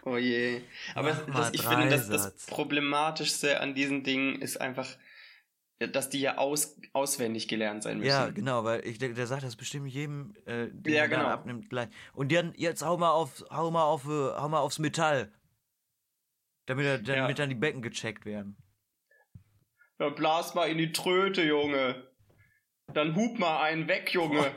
Oh 0.04 0.18
je. 0.18 0.62
Aber 0.94 1.12
das, 1.12 1.54
ich 1.54 1.64
finde, 1.64 1.90
das, 1.90 2.08
das. 2.08 2.46
Problematischste 2.46 3.60
an 3.60 3.74
diesen 3.74 4.04
Dingen 4.04 4.40
ist 4.40 4.62
einfach, 4.62 4.88
dass 5.88 6.10
die 6.10 6.22
ja 6.22 6.38
aus, 6.38 6.78
auswendig 6.94 7.48
gelernt 7.48 7.84
sein 7.84 7.98
müssen. 8.00 8.10
Ja, 8.10 8.30
genau, 8.30 8.64
weil 8.64 8.86
ich 8.86 8.98
denke, 9.00 9.16
der 9.16 9.28
sagt 9.28 9.44
das 9.44 9.56
bestimmt 9.56 9.88
jedem, 9.90 10.34
äh, 10.46 10.68
den 10.72 10.94
Ja, 10.94 11.08
genau. 11.08 11.26
abnimmt, 11.28 11.70
gleich. 11.70 11.90
Und 12.14 12.32
dann, 12.32 12.54
jetzt 12.56 12.84
hau 12.86 12.98
mal 12.98 13.12
auf, 13.12 13.44
hau 13.50 13.72
mal 13.72 13.84
auf, 13.84 14.06
äh, 14.06 14.10
hau 14.10 14.50
mal 14.50 14.60
aufs 14.60 14.80
Metall. 14.80 15.32
Damit, 16.68 16.86
er, 16.86 17.02
Ja. 17.02 17.22
damit 17.22 17.40
dann 17.40 17.50
die 17.50 17.56
Becken 17.56 17.82
gecheckt 17.82 18.26
werden. 18.26 18.58
Ja, 20.00 20.10
blas 20.10 20.54
mal 20.56 20.70
in 20.70 20.78
die 20.78 20.92
Tröte, 20.92 21.44
Junge. 21.44 22.08
Dann 22.94 23.16
hub 23.16 23.40
mal 23.40 23.62
einen 23.62 23.88
weg, 23.88 24.14
Junge. 24.14 24.52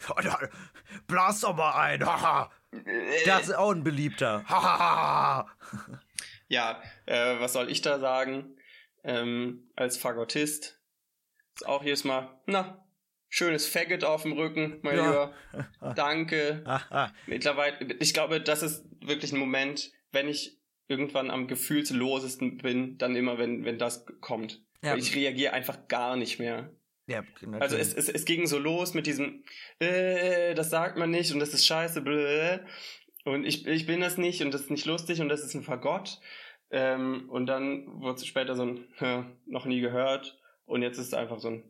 Blas 1.06 1.40
doch 1.40 1.54
mal 1.54 1.72
ein, 1.74 2.04
haha. 2.04 2.50
Das 3.26 3.42
ist 3.48 3.54
auch 3.54 3.70
ein 3.72 3.84
beliebter. 3.84 4.44
Ja, 6.48 6.82
äh, 7.06 7.38
was 7.38 7.52
soll 7.52 7.70
ich 7.70 7.80
da 7.80 8.00
sagen? 8.00 8.56
Ähm, 9.04 9.70
als 9.76 9.96
Fagottist 9.96 10.80
ist 11.54 11.66
auch 11.66 11.82
jedes 11.82 12.04
Mal, 12.04 12.40
na, 12.46 12.86
schönes 13.28 13.66
Faggot 13.66 14.04
auf 14.04 14.22
dem 14.22 14.32
Rücken, 14.32 14.78
mein 14.82 14.96
Ja. 14.96 15.34
Lieber. 15.52 15.94
Danke. 15.96 16.64
Mittlerweile, 17.26 17.94
ich 18.00 18.12
glaube, 18.12 18.40
das 18.40 18.62
ist 18.62 18.84
wirklich 19.00 19.32
ein 19.32 19.38
Moment, 19.38 19.92
wenn 20.12 20.28
ich 20.28 20.58
irgendwann 20.88 21.30
am 21.30 21.46
gefühlslosesten 21.46 22.58
bin, 22.58 22.98
dann 22.98 23.14
immer, 23.14 23.38
wenn, 23.38 23.64
wenn 23.64 23.78
das 23.78 24.04
kommt. 24.20 24.60
Ja. 24.82 24.96
Ich 24.96 25.14
reagiere 25.14 25.52
einfach 25.52 25.88
gar 25.88 26.16
nicht 26.16 26.38
mehr. 26.38 26.74
Ja, 27.06 27.22
natürlich. 27.22 27.62
Also 27.62 27.76
es, 27.76 27.94
es, 27.94 28.08
es 28.08 28.24
ging 28.24 28.46
so 28.46 28.58
los 28.58 28.94
mit 28.94 29.06
diesem, 29.06 29.44
äh, 29.78 30.54
das 30.54 30.70
sagt 30.70 30.96
man 30.96 31.10
nicht 31.10 31.32
und 31.32 31.40
das 31.40 31.54
ist 31.54 31.66
scheiße, 31.66 32.02
blö. 32.02 32.58
Und 33.24 33.44
ich, 33.44 33.66
ich 33.66 33.86
bin 33.86 34.00
das 34.00 34.16
nicht 34.16 34.42
und 34.42 34.52
das 34.52 34.62
ist 34.62 34.70
nicht 34.70 34.86
lustig 34.86 35.20
und 35.20 35.28
das 35.28 35.44
ist 35.44 35.54
ein 35.54 35.62
Fagott. 35.62 36.20
Ähm, 36.70 37.28
und 37.30 37.46
dann 37.46 38.00
wurde 38.00 38.16
es 38.16 38.26
später 38.26 38.54
so 38.54 38.62
ein, 38.64 38.84
ja, 39.00 39.26
noch 39.46 39.64
nie 39.64 39.80
gehört. 39.80 40.38
Und 40.64 40.82
jetzt 40.82 40.98
ist 40.98 41.08
es 41.08 41.14
einfach 41.14 41.38
so 41.40 41.48
ein, 41.48 41.64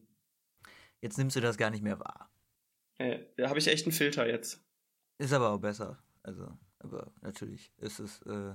Jetzt 1.01 1.17
nimmst 1.17 1.35
du 1.37 1.41
das 1.41 1.57
gar 1.57 1.71
nicht 1.71 1.83
mehr 1.83 1.99
wahr. 1.99 2.31
äh, 2.99 3.21
da 3.39 3.49
habe 3.49 3.59
ich 3.59 3.67
echt 3.69 3.87
einen 3.87 3.93
Filter 3.93 4.29
jetzt. 4.29 4.63
Ist 5.19 5.33
aber 5.33 5.51
auch 5.51 5.59
besser. 5.59 6.03
Also, 6.23 6.47
aber 6.79 7.13
natürlich 7.23 7.73
ist 7.79 8.01
es, 8.01 8.21
äh, 8.23 8.55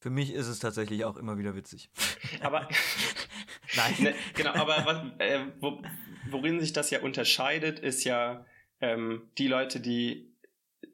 für 0.00 0.10
mich 0.10 0.34
ist 0.34 0.48
es 0.48 0.58
tatsächlich 0.58 1.04
auch 1.06 1.16
immer 1.16 1.38
wieder 1.38 1.54
witzig. 1.54 1.90
Aber 2.42 2.68
Nein. 3.76 3.94
Ne, 3.98 4.14
genau, 4.34 4.52
aber 4.52 4.84
was, 4.84 5.02
äh, 5.18 5.46
wo, 5.60 5.80
worin 6.28 6.60
sich 6.60 6.74
das 6.74 6.90
ja 6.90 7.00
unterscheidet, 7.00 7.78
ist 7.78 8.04
ja 8.04 8.44
ähm, 8.80 9.30
die 9.38 9.48
Leute, 9.48 9.80
die 9.80 10.30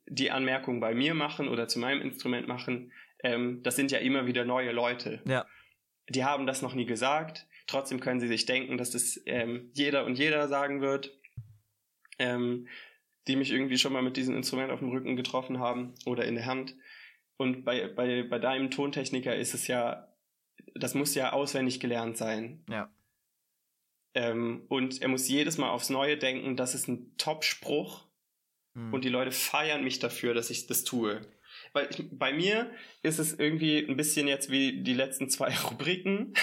die 0.06 0.30
Anmerkungen 0.30 0.78
bei 0.78 0.94
mir 0.94 1.14
machen 1.14 1.48
oder 1.48 1.66
zu 1.68 1.78
meinem 1.80 2.00
Instrument 2.02 2.46
machen, 2.46 2.92
ähm, 3.22 3.62
das 3.62 3.76
sind 3.76 3.90
ja 3.90 3.98
immer 3.98 4.26
wieder 4.26 4.44
neue 4.44 4.72
Leute. 4.72 5.20
Ja. 5.26 5.46
Die 6.08 6.24
haben 6.24 6.46
das 6.46 6.62
noch 6.62 6.74
nie 6.74 6.86
gesagt, 6.86 7.46
trotzdem 7.66 8.00
können 8.00 8.20
sie 8.20 8.28
sich 8.28 8.46
denken, 8.46 8.78
dass 8.78 8.90
das 8.90 9.20
ähm, 9.26 9.70
jeder 9.74 10.04
und 10.04 10.18
jeder 10.18 10.48
sagen 10.48 10.80
wird. 10.80 11.14
Ähm, 12.18 12.66
die 13.28 13.36
mich 13.36 13.52
irgendwie 13.52 13.78
schon 13.78 13.92
mal 13.92 14.02
mit 14.02 14.16
diesem 14.16 14.34
Instrument 14.34 14.72
auf 14.72 14.80
dem 14.80 14.88
Rücken 14.88 15.14
getroffen 15.14 15.60
haben 15.60 15.94
oder 16.06 16.24
in 16.24 16.34
der 16.34 16.46
Hand. 16.46 16.74
Und 17.36 17.64
bei, 17.64 17.86
bei, 17.86 18.22
bei 18.24 18.38
deinem 18.38 18.70
Tontechniker 18.70 19.36
ist 19.36 19.54
es 19.54 19.68
ja, 19.68 20.08
das 20.74 20.94
muss 20.94 21.14
ja 21.14 21.32
auswendig 21.32 21.78
gelernt 21.78 22.16
sein. 22.16 22.64
Ja. 22.68 22.90
Ähm, 24.14 24.64
und 24.68 25.02
er 25.02 25.08
muss 25.08 25.28
jedes 25.28 25.58
Mal 25.58 25.70
aufs 25.70 25.90
Neue 25.90 26.16
denken, 26.16 26.56
das 26.56 26.74
ist 26.74 26.88
ein 26.88 27.14
Top-Spruch. 27.18 28.06
Hm. 28.74 28.94
Und 28.94 29.04
die 29.04 29.10
Leute 29.10 29.30
feiern 29.30 29.84
mich 29.84 29.98
dafür, 29.98 30.32
dass 30.32 30.50
ich 30.50 30.66
das 30.66 30.82
tue. 30.84 31.20
Weil 31.72 31.88
ich, 31.90 32.04
bei 32.10 32.32
mir 32.32 32.70
ist 33.02 33.18
es 33.18 33.34
irgendwie 33.38 33.86
ein 33.86 33.96
bisschen 33.96 34.28
jetzt 34.28 34.50
wie 34.50 34.82
die 34.82 34.94
letzten 34.94 35.28
zwei 35.28 35.54
Rubriken. 35.70 36.34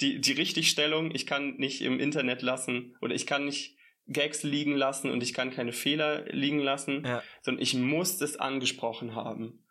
Die, 0.00 0.20
die 0.20 0.32
Richtigstellung, 0.32 1.10
ich 1.14 1.26
kann 1.26 1.56
nicht 1.56 1.80
im 1.82 1.98
Internet 2.00 2.42
lassen 2.42 2.96
oder 3.00 3.14
ich 3.14 3.26
kann 3.26 3.44
nicht 3.44 3.76
Gags 4.06 4.42
liegen 4.42 4.74
lassen 4.76 5.10
und 5.10 5.22
ich 5.22 5.32
kann 5.32 5.50
keine 5.50 5.72
Fehler 5.72 6.26
liegen 6.26 6.58
lassen, 6.58 7.04
Ja. 7.04 7.22
sondern 7.42 7.62
ich 7.62 7.74
muss 7.74 8.18
das 8.18 8.36
angesprochen 8.36 9.14
haben. 9.14 9.64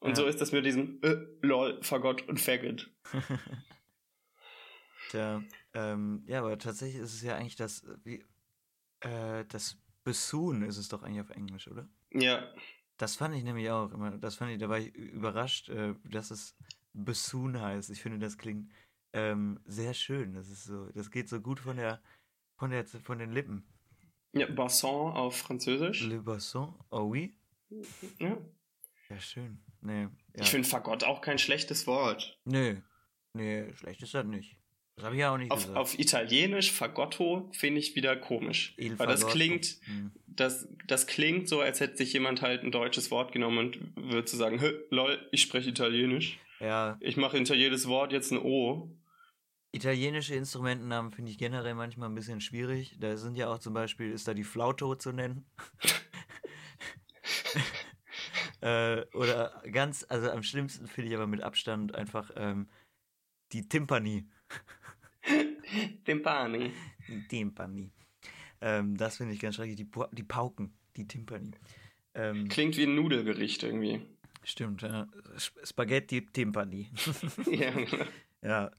Und 0.00 0.10
Ja. 0.10 0.16
so 0.16 0.26
ist 0.26 0.40
das 0.40 0.52
mit 0.52 0.66
diesem 0.66 1.00
äh, 1.02 1.16
lol, 1.40 1.78
Fagott 1.82 2.28
und 2.28 2.38
Faggot. 2.38 2.90
Tja, 5.10 5.42
ähm, 5.74 6.22
ja, 6.26 6.40
aber 6.40 6.58
tatsächlich 6.58 7.00
ist 7.02 7.14
es 7.14 7.22
ja 7.22 7.36
eigentlich 7.36 7.56
das, 7.56 7.84
wie, 8.04 8.24
äh, 9.00 9.44
das 9.48 9.78
Bassoon 10.04 10.62
ist 10.62 10.76
es 10.76 10.88
doch 10.88 11.02
eigentlich 11.02 11.22
auf 11.22 11.30
Englisch, 11.30 11.68
oder? 11.68 11.88
Ja, 12.12 12.52
Das 12.98 13.16
fand 13.16 13.34
ich 13.34 13.44
nämlich 13.44 13.70
auch 13.70 13.92
immer, 13.92 14.18
das 14.18 14.34
fand 14.34 14.50
ich, 14.50 14.58
da 14.58 14.68
war 14.68 14.78
ich 14.78 14.94
überrascht, 14.94 15.68
äh, 15.68 15.94
dass 16.04 16.30
es 16.30 16.56
Bassoon 16.92 17.60
heißt. 17.60 17.90
Ich 17.90 18.02
finde, 18.02 18.18
das 18.18 18.36
klingt 18.36 18.70
ähm, 19.12 19.60
sehr 19.64 19.94
schön. 19.94 20.34
Das 20.34 20.48
ist 20.48 20.64
so, 20.64 20.86
das 20.94 21.10
geht 21.10 21.28
so 21.28 21.40
gut 21.40 21.60
von 21.60 21.76
der, 21.76 22.02
von 22.56 22.70
der, 22.70 22.86
von 22.86 23.18
den 23.18 23.32
Lippen. 23.32 23.66
ja 24.32 24.50
Basson 24.50 25.12
auf 25.12 25.36
Französisch. 25.36 26.02
Le 26.02 26.20
Basson, 26.20 26.74
oh 26.90 27.08
oui? 27.10 27.36
Ja. 28.18 28.36
Ja, 29.08 29.20
schön. 29.20 29.62
Nee, 29.80 30.02
ja. 30.02 30.10
Ich 30.42 30.50
finde 30.50 30.68
Fagott 30.68 31.04
auch 31.04 31.20
kein 31.20 31.38
schlechtes 31.38 31.86
Wort. 31.86 32.38
Nee, 32.44 32.82
nee, 33.32 33.72
schlecht 33.74 34.02
ist 34.02 34.12
das 34.12 34.26
nicht. 34.26 34.58
Das 34.98 35.04
habe 35.04 35.14
ich 35.14 35.20
ja 35.20 35.32
auch 35.32 35.38
nicht 35.38 35.52
Auf, 35.52 35.60
gesagt. 35.60 35.78
auf 35.78 35.98
Italienisch 35.98 36.72
Fagotto 36.72 37.48
finde 37.52 37.78
ich 37.78 37.94
wieder 37.94 38.16
komisch. 38.16 38.74
Il 38.76 38.98
Weil 38.98 39.06
das 39.06 39.20
Fagotto. 39.20 39.36
klingt, 39.38 39.76
Hm. 39.84 40.10
das, 40.26 40.66
das 40.88 41.06
klingt 41.06 41.48
so, 41.48 41.60
als 41.60 41.78
hätte 41.78 41.96
sich 41.96 42.12
jemand 42.12 42.42
halt 42.42 42.64
ein 42.64 42.72
deutsches 42.72 43.12
Wort 43.12 43.30
genommen 43.30 43.58
und 43.58 43.96
würde 44.10 44.26
so 44.28 44.36
sagen, 44.36 44.58
"Hä, 44.58 44.72
lol, 44.90 45.24
ich 45.30 45.42
spreche 45.42 45.70
Italienisch. 45.70 46.38
Ja, 46.58 46.96
Ich 47.00 47.16
mache 47.16 47.36
hinter 47.36 47.54
jedes 47.54 47.86
Wort 47.86 48.12
jetzt 48.12 48.32
ein 48.32 48.38
O. 48.38 48.90
Italienische 49.70 50.34
Instrumentennamen 50.34 51.12
finde 51.12 51.30
ich 51.30 51.38
generell 51.38 51.74
manchmal 51.74 52.08
ein 52.08 52.14
bisschen 52.16 52.40
schwierig. 52.40 52.96
Da 52.98 53.16
sind 53.16 53.36
ja 53.36 53.48
auch 53.52 53.58
zum 53.60 53.74
Beispiel, 53.74 54.10
ist 54.10 54.26
da 54.26 54.34
die 54.34 54.42
Flauto 54.42 54.96
zu 54.96 55.12
nennen. 55.12 55.44
äh, 58.62 59.02
oder 59.14 59.62
ganz, 59.70 60.04
also 60.08 60.28
am 60.30 60.42
schlimmsten 60.42 60.88
finde 60.88 61.10
ich 61.10 61.14
aber 61.16 61.28
mit 61.28 61.42
Abstand 61.42 61.94
einfach 61.94 62.30
ähm, 62.34 62.68
die 63.52 63.68
Timpani. 63.68 64.26
Timpani. 66.04 66.72
Timpani. 67.28 67.90
Ähm, 68.60 68.96
das 68.96 69.16
finde 69.18 69.34
ich 69.34 69.40
ganz 69.40 69.54
schrecklich. 69.56 69.76
Die, 69.76 69.88
die 70.12 70.22
Pauken, 70.22 70.72
die 70.96 71.06
Timpani. 71.06 71.52
Ähm, 72.14 72.48
Klingt 72.48 72.76
wie 72.76 72.84
ein 72.84 72.94
Nudelgericht 72.94 73.62
irgendwie. 73.62 74.02
stimmt, 74.42 74.82
ja. 74.82 75.06
Sp- 75.38 75.62
Spaghetti 75.64 76.26
Timpani. 76.26 76.90
ja. 77.50 77.72
Ja, 78.42 78.70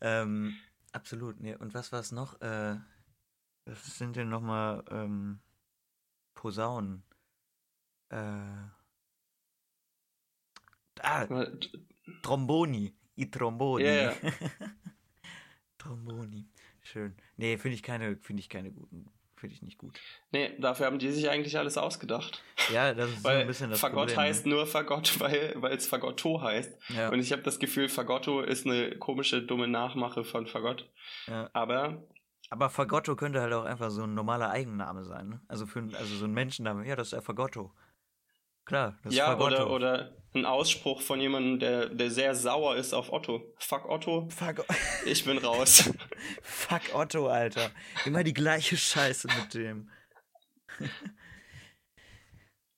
ähm, 0.00 0.54
absolut. 0.92 1.40
Nee, 1.40 1.54
und 1.56 1.74
was 1.74 1.92
war 1.92 2.00
es 2.00 2.12
noch? 2.12 2.40
Äh, 2.40 2.76
was 3.64 3.98
sind 3.98 4.16
denn 4.16 4.28
nochmal 4.28 4.84
ähm, 4.90 5.40
Posaunen? 6.34 7.02
Äh, 8.10 8.16
ah, 11.00 11.26
Tromboni. 12.22 12.92
I 13.16 13.30
Tromboni. 13.30 13.84
Ja. 13.84 14.14
Tromboni. 15.82 16.46
Schön. 16.82 17.14
Nee, 17.36 17.56
finde 17.58 17.74
ich 17.76 17.82
keine, 17.82 18.16
finde 18.16 18.40
ich 18.40 18.48
keine 18.48 18.70
guten. 18.72 19.06
Finde 19.36 19.54
ich 19.56 19.62
nicht 19.62 19.78
gut. 19.78 19.98
Nee, 20.30 20.56
dafür 20.60 20.86
haben 20.86 21.00
die 21.00 21.10
sich 21.10 21.28
eigentlich 21.28 21.58
alles 21.58 21.76
ausgedacht. 21.76 22.42
Ja, 22.72 22.94
das 22.94 23.10
ist 23.10 23.22
so 23.22 23.28
ein 23.28 23.38
Weil 23.38 23.46
bisschen 23.46 23.70
das 23.70 23.80
Fagott 23.80 24.08
Problem. 24.08 24.18
heißt 24.18 24.46
nur 24.46 24.66
Fagott, 24.66 25.18
weil 25.20 25.54
weil 25.56 25.76
es 25.76 25.86
Fagotto 25.86 26.40
heißt. 26.40 26.90
ne? 26.90 26.96
ja, 26.96 27.08
Und 27.08 27.18
ich 27.18 27.32
habe 27.32 27.42
das 27.42 27.58
Gefühl, 27.58 27.88
Fagotto 27.88 28.40
ist 28.42 28.66
eine 28.66 28.96
komische, 28.98 29.42
dumme 29.42 29.66
Nachmache 29.66 30.22
von 30.22 30.46
Fagott. 30.46 30.88
ja. 31.26 31.50
Aber 31.52 32.04
Aber 32.50 32.70
Fagotto 32.70 33.16
könnte 33.16 33.40
halt 33.40 33.52
auch 33.52 33.64
einfach 33.64 33.90
so 33.90 34.04
ein 34.04 34.14
normaler 34.14 34.50
Eigenname 34.50 35.04
sein. 35.04 35.28
Ne? 35.28 35.40
Also, 35.48 35.66
für, 35.66 35.80
also 35.98 36.14
so 36.14 36.24
ein 36.26 36.32
Menschenname. 36.32 36.86
Ja, 36.86 36.94
das 36.94 37.08
ist 37.08 37.12
der 37.14 37.22
Fagotto. 37.22 37.72
Klar, 38.64 38.98
das 39.02 39.14
ja, 39.14 39.24
ist 39.24 39.38
Fagotto. 39.38 39.64
oder, 39.64 39.70
oder 39.70 40.16
ein 40.34 40.46
Ausspruch 40.46 41.02
von 41.02 41.20
jemandem, 41.20 41.58
der, 41.58 41.88
der 41.88 42.10
sehr 42.10 42.34
sauer 42.34 42.76
ist 42.76 42.94
auf 42.94 43.12
Otto. 43.12 43.54
Fuck 43.58 43.88
Otto, 43.88 44.28
Fuck, 44.30 44.64
ich 45.06 45.24
bin 45.24 45.38
raus. 45.38 45.90
Fuck 46.42 46.94
Otto, 46.94 47.28
Alter. 47.28 47.70
Immer 48.04 48.24
die 48.24 48.32
gleiche 48.32 48.76
Scheiße 48.76 49.28
mit 49.28 49.54
dem. 49.54 49.90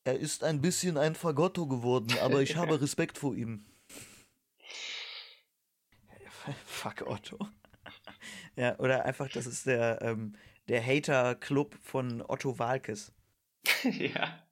Er 0.06 0.18
ist 0.18 0.44
ein 0.44 0.60
bisschen 0.60 0.98
ein 0.98 1.14
Fagotto 1.14 1.66
geworden, 1.66 2.18
aber 2.20 2.42
ich 2.42 2.56
habe 2.56 2.78
Respekt 2.78 3.16
vor 3.16 3.34
ihm. 3.34 3.64
Fuck 6.66 7.06
Otto. 7.06 7.38
Ja, 8.54 8.78
oder 8.78 9.06
einfach, 9.06 9.30
das 9.30 9.46
ist 9.46 9.64
der, 9.64 10.02
ähm, 10.02 10.36
der 10.68 10.84
Hater-Club 10.84 11.78
von 11.82 12.20
Otto 12.20 12.58
Walkes. 12.58 13.14
ja. 13.82 14.43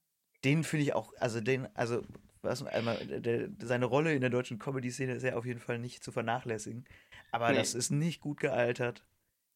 Den 0.44 0.64
finde 0.64 0.84
ich 0.84 0.94
auch, 0.94 1.12
also 1.18 1.40
den, 1.40 1.68
also, 1.74 2.02
was, 2.42 2.64
einmal, 2.64 2.96
der, 3.06 3.48
seine 3.60 3.84
Rolle 3.86 4.14
in 4.14 4.20
der 4.20 4.30
deutschen 4.30 4.58
Comedy-Szene 4.58 5.14
ist 5.14 5.22
ja 5.22 5.36
auf 5.36 5.46
jeden 5.46 5.60
Fall 5.60 5.78
nicht 5.78 6.02
zu 6.02 6.10
vernachlässigen. 6.12 6.84
Aber 7.30 7.50
Nee. 7.50 7.56
das 7.58 7.74
ist 7.74 7.90
nicht 7.90 8.20
gut 8.20 8.40
gealtert. 8.40 9.04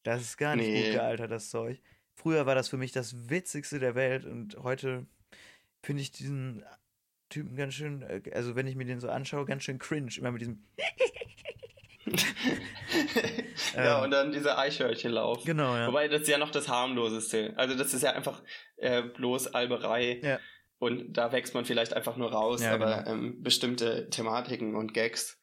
Das 0.03 0.21
ist 0.21 0.37
gar 0.37 0.55
nicht 0.55 0.67
Nee. 0.69 0.83
gut 0.85 0.93
gealtert, 0.93 1.29
das 1.31 1.49
Zeug. 1.49 1.81
Früher 2.15 2.45
war 2.45 2.55
das 2.55 2.69
für 2.69 2.77
mich 2.77 2.91
das 2.93 3.29
Witzigste 3.29 3.79
der 3.79 3.93
Welt 3.95 4.25
und 4.25 4.55
heute 4.63 5.05
finde 5.83 6.01
ich 6.01 6.11
diesen 6.11 6.63
Typen 7.29 7.55
ganz 7.57 7.73
schön, 7.73 8.01
äh, 8.03 8.21
also 8.33 8.55
wenn 8.55 8.67
ich 8.67 8.75
mir 8.75 8.85
den 8.85 8.99
so 9.01 9.09
anschaue, 9.09 9.45
ganz 9.45 9.63
schön 9.63 9.79
cringe. 9.79 10.09
Immer 10.17 10.31
mit 10.31 10.41
diesem. 10.41 10.63
ja, 13.75 13.97
Ähm. 13.97 14.03
und 14.05 14.11
dann 14.11 14.31
dieser 14.31 14.57
Eichhörnchenlauf. 14.57 15.43
Genau, 15.43 15.75
ja. 15.75 15.87
Wobei 15.87 16.07
das 16.07 16.21
ist 16.21 16.27
ja 16.29 16.37
noch 16.37 16.51
das 16.51 16.67
harmloseste. 16.69 17.53
Also 17.57 17.75
das 17.75 17.93
ist 17.93 18.01
ja 18.03 18.11
einfach 18.13 18.41
äh, 18.77 19.01
bloß 19.03 19.47
Alberei. 19.53 20.19
Ja. 20.23 20.39
Und 20.79 21.13
da 21.13 21.31
wächst 21.31 21.53
man 21.55 21.65
vielleicht 21.65 21.93
einfach 21.93 22.17
nur 22.17 22.31
raus, 22.31 22.61
Ja, 22.63 22.73
aber 22.75 23.03
genau. 23.03 23.11
ähm, 23.11 23.41
bestimmte 23.41 24.09
Thematiken 24.09 24.75
und 24.75 24.93
Gags 24.93 25.39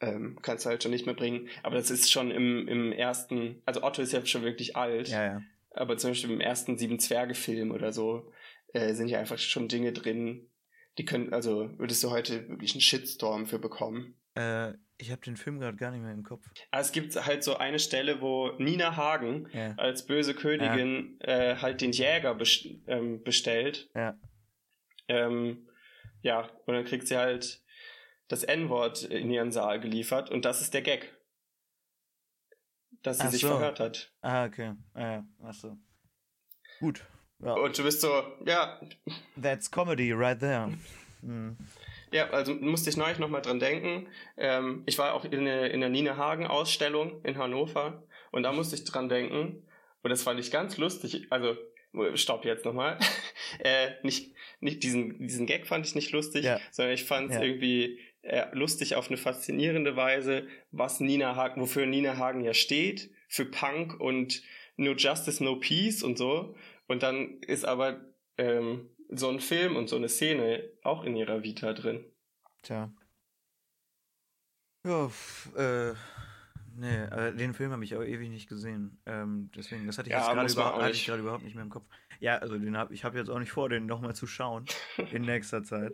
ähm, 0.00 0.38
kannst 0.42 0.64
du 0.64 0.70
halt 0.70 0.82
schon 0.82 0.92
nicht 0.92 1.06
mehr 1.06 1.14
bringen. 1.14 1.48
Aber 1.62 1.76
das 1.76 1.90
ist 1.90 2.12
schon 2.12 2.30
im, 2.30 2.68
im 2.68 2.92
ersten, 2.92 3.62
also 3.64 3.82
Otto 3.82 4.02
ist 4.02 4.12
ja 4.12 4.24
schon 4.26 4.42
wirklich 4.42 4.76
alt, 4.76 5.08
ja, 5.08 5.24
ja. 5.24 5.40
aber 5.70 5.96
zum 5.96 6.10
Beispiel 6.10 6.30
im 6.30 6.40
ersten 6.40 6.76
Sieben 6.78 6.98
Zwerge-Film 7.00 7.70
oder 7.72 7.92
so 7.92 8.30
äh, 8.74 8.94
sind 8.94 9.08
ja 9.08 9.18
einfach 9.18 9.38
schon 9.38 9.68
Dinge 9.68 9.92
drin, 9.92 10.48
die 10.98 11.04
können, 11.04 11.32
also 11.32 11.70
würdest 11.78 12.04
du 12.04 12.10
heute 12.10 12.48
wirklich 12.48 12.72
einen 12.72 12.80
Shitstorm 12.80 13.46
für 13.46 13.58
bekommen. 13.58 14.14
Äh, 14.34 14.74
ich 14.98 15.10
habe 15.10 15.20
den 15.22 15.36
Film 15.36 15.58
gerade 15.58 15.76
gar 15.76 15.90
nicht 15.90 16.00
mehr 16.02 16.12
im 16.12 16.22
Kopf. 16.22 16.44
Aber 16.70 16.80
es 16.80 16.92
gibt 16.92 17.14
halt 17.26 17.42
so 17.42 17.56
eine 17.56 17.78
Stelle, 17.78 18.20
wo 18.20 18.52
Nina 18.58 18.96
Hagen 18.96 19.48
Ja. 19.52 19.74
als 19.76 20.06
böse 20.06 20.34
Königin 20.34 21.18
äh, 21.20 21.56
halt 21.56 21.80
den 21.82 21.92
Jäger 21.92 22.34
best 22.34 22.66
ähm, 22.86 23.22
bestellt. 23.22 23.90
Ja. 23.94 24.16
Ähm, 25.08 25.68
ja, 26.22 26.48
und 26.66 26.74
dann 26.74 26.84
kriegt 26.84 27.06
sie 27.08 27.16
halt 27.16 27.62
das 28.28 28.42
N-Wort 28.42 29.04
in 29.04 29.30
ihren 29.30 29.52
Saal 29.52 29.78
geliefert 29.80 30.30
und 30.30 30.44
das 30.44 30.60
ist 30.60 30.74
der 30.74 30.82
Gag. 30.82 31.12
Dass 33.02 33.18
sie 33.18 33.24
Ach 33.24 33.30
sich 33.30 33.40
so. 33.42 33.48
verhört 33.48 33.78
hat. 33.80 34.12
Ah, 34.20 34.46
okay. 34.46 34.74
Ah, 34.94 35.00
ja, 35.00 35.26
achso. 35.44 35.76
Gut. 36.80 37.04
Ja. 37.38 37.52
Und 37.52 37.78
du 37.78 37.82
bist 37.84 38.00
so, 38.00 38.08
ja, 38.44 38.80
That's 39.40 39.70
comedy 39.70 40.12
right 40.12 40.38
there. 40.40 40.72
Hm. 41.20 41.56
ja, 42.12 42.28
also 42.30 42.54
musste 42.54 42.90
ich 42.90 42.96
neulich 42.96 43.18
nochmal 43.18 43.42
dran 43.42 43.58
denken. 43.60 44.08
Ähm, 44.36 44.82
ich 44.86 44.98
war 44.98 45.14
auch 45.14 45.24
in, 45.24 45.44
der- 45.44 45.70
in 45.70 45.80
der 45.80 45.88
Nina 45.88 46.16
Hagen 46.16 46.46
Ausstellung 46.46 47.22
in 47.24 47.38
Hannover 47.38 48.02
und 48.32 48.42
da 48.42 48.52
musste 48.52 48.74
ich 48.76 48.84
dran 48.84 49.08
denken 49.08 49.66
und 50.02 50.10
das 50.10 50.22
fand 50.22 50.40
ich 50.40 50.50
ganz 50.50 50.76
lustig. 50.78 51.26
Also, 51.30 51.56
stopp 52.14 52.44
jetzt 52.44 52.64
nochmal. 52.64 52.98
äh, 53.60 53.90
nicht, 54.02 54.34
nicht 54.60 54.82
diesen, 54.82 55.26
diesen 55.26 55.46
Gag 55.46 55.66
fand 55.66 55.86
ich 55.86 55.94
nicht 55.94 56.12
lustig, 56.12 56.44
Ja. 56.44 56.60
sondern 56.70 56.94
ich 56.94 57.04
fand 57.04 57.30
es 57.30 57.36
Ja. 57.36 57.42
irgendwie 57.42 58.00
äh, 58.22 58.46
lustig 58.52 58.96
auf 58.96 59.08
eine 59.08 59.16
faszinierende 59.16 59.94
Weise, 59.96 60.46
was 60.72 60.98
Nina 61.00 61.36
Hagen, 61.36 61.60
wofür 61.60 61.86
Nina 61.86 62.16
Hagen 62.16 62.40
ja 62.42 62.54
steht, 62.54 63.10
für 63.28 63.44
Punk 63.44 64.00
und 64.00 64.42
No 64.76 64.92
Justice, 64.92 65.42
No 65.42 65.56
Peace 65.56 66.02
und 66.02 66.18
so. 66.18 66.56
Und 66.88 67.02
dann 67.02 67.40
ist 67.42 67.64
aber 67.64 68.00
ähm, 68.36 68.90
so 69.10 69.28
ein 69.28 69.40
Film 69.40 69.76
und 69.76 69.88
so 69.88 69.96
eine 69.96 70.08
Szene 70.08 70.68
auch 70.82 71.04
in 71.04 71.14
ihrer 71.16 71.42
Vita 71.44 71.72
drin. 71.72 72.04
Tja. 72.62 72.92
Ja, 74.84 75.10
äh, 75.56 75.94
Nee, 76.78 77.04
äh, 77.04 77.34
den 77.34 77.54
Film 77.54 77.72
habe 77.72 77.84
ich 77.84 77.94
auch 77.96 78.02
ewig 78.02 78.28
nicht 78.28 78.48
gesehen. 78.48 79.00
Ähm, 79.06 79.50
deswegen, 79.56 79.86
das 79.86 79.98
hatte 79.98 80.08
ich 80.08 80.14
Ja, 80.14 80.34
jetzt 80.34 80.52
gerade 80.54 80.92
gerade 80.92 81.22
überhaupt 81.22 81.44
nicht 81.44 81.54
mehr 81.54 81.64
im 81.64 81.70
Kopf. 81.70 81.86
Ja, 82.20 82.36
also 82.38 82.58
den 82.58 82.76
hab, 82.76 82.90
ich 82.90 83.04
habe 83.04 83.18
jetzt 83.18 83.28
auch 83.30 83.38
nicht 83.38 83.52
vor, 83.52 83.68
den 83.68 83.86
nochmal 83.86 84.14
zu 84.14 84.26
schauen 84.26 84.66
in 85.12 85.22
nächster 85.22 85.62
Zeit. 85.62 85.92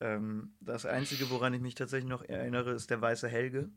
Ähm, 0.00 0.54
das 0.60 0.86
Einzige, 0.86 1.30
woran 1.30 1.54
ich 1.54 1.60
mich 1.60 1.74
tatsächlich 1.74 2.08
noch 2.08 2.22
erinnere, 2.22 2.72
ist 2.72 2.90
der 2.90 3.00
weiße 3.00 3.28
Helge. 3.28 3.70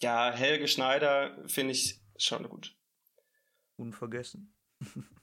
Ja, 0.00 0.32
Helge 0.32 0.66
Schneider 0.68 1.36
finde 1.46 1.72
ich 1.72 2.00
schon 2.16 2.48
gut. 2.48 2.74
Unvergessen. 3.76 4.52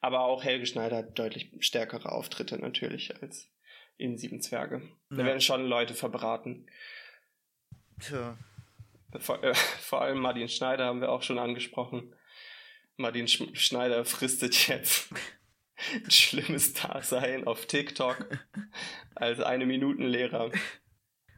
Aber 0.00 0.20
auch 0.20 0.44
Helge 0.44 0.66
Schneider 0.66 0.98
hat 0.98 1.18
deutlich 1.18 1.50
stärkere 1.60 2.12
Auftritte 2.12 2.58
natürlich 2.58 3.20
als 3.22 3.50
in 3.96 4.18
Sieben 4.18 4.40
Zwerge. 4.40 4.82
Da 5.10 5.18
Ja. 5.18 5.24
werden 5.24 5.40
schon 5.40 5.66
Leute 5.66 5.94
verbraten. 5.94 6.66
Tja. 8.00 8.36
Vor, 9.18 9.42
äh, 9.44 9.54
vor 9.54 10.02
allem 10.02 10.18
Martin 10.18 10.48
Schneider 10.48 10.86
haben 10.86 11.00
wir 11.00 11.10
auch 11.10 11.22
schon 11.22 11.38
angesprochen. 11.38 12.14
Martin 12.96 13.28
Sch 13.28 13.42
Schneider 13.54 14.04
fristet 14.04 14.68
jetzt 14.68 15.12
ein 15.92 16.10
schlimmes 16.10 16.74
Dasein 16.74 17.46
auf 17.46 17.66
TikTok 17.66 18.26
als 19.14 19.40
eine 19.40 19.66
Minutenlehrer. 19.66 20.50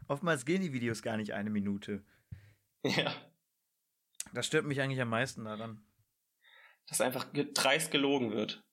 Oftmals 0.07 0.45
gehen 0.45 0.61
die 0.61 0.73
Videos 0.73 1.01
gar 1.01 1.17
nicht 1.17 1.33
eine 1.33 1.49
Minute. 1.49 2.03
Ja, 2.83 3.13
Das 4.33 4.45
stört 4.47 4.65
mich 4.65 4.81
eigentlich 4.81 5.01
am 5.01 5.09
meisten 5.09 5.45
daran. 5.45 5.83
dass 6.87 7.01
einfach 7.01 7.25
dreist 7.53 7.91
gelogen 7.91 8.31
wird. 8.31 8.63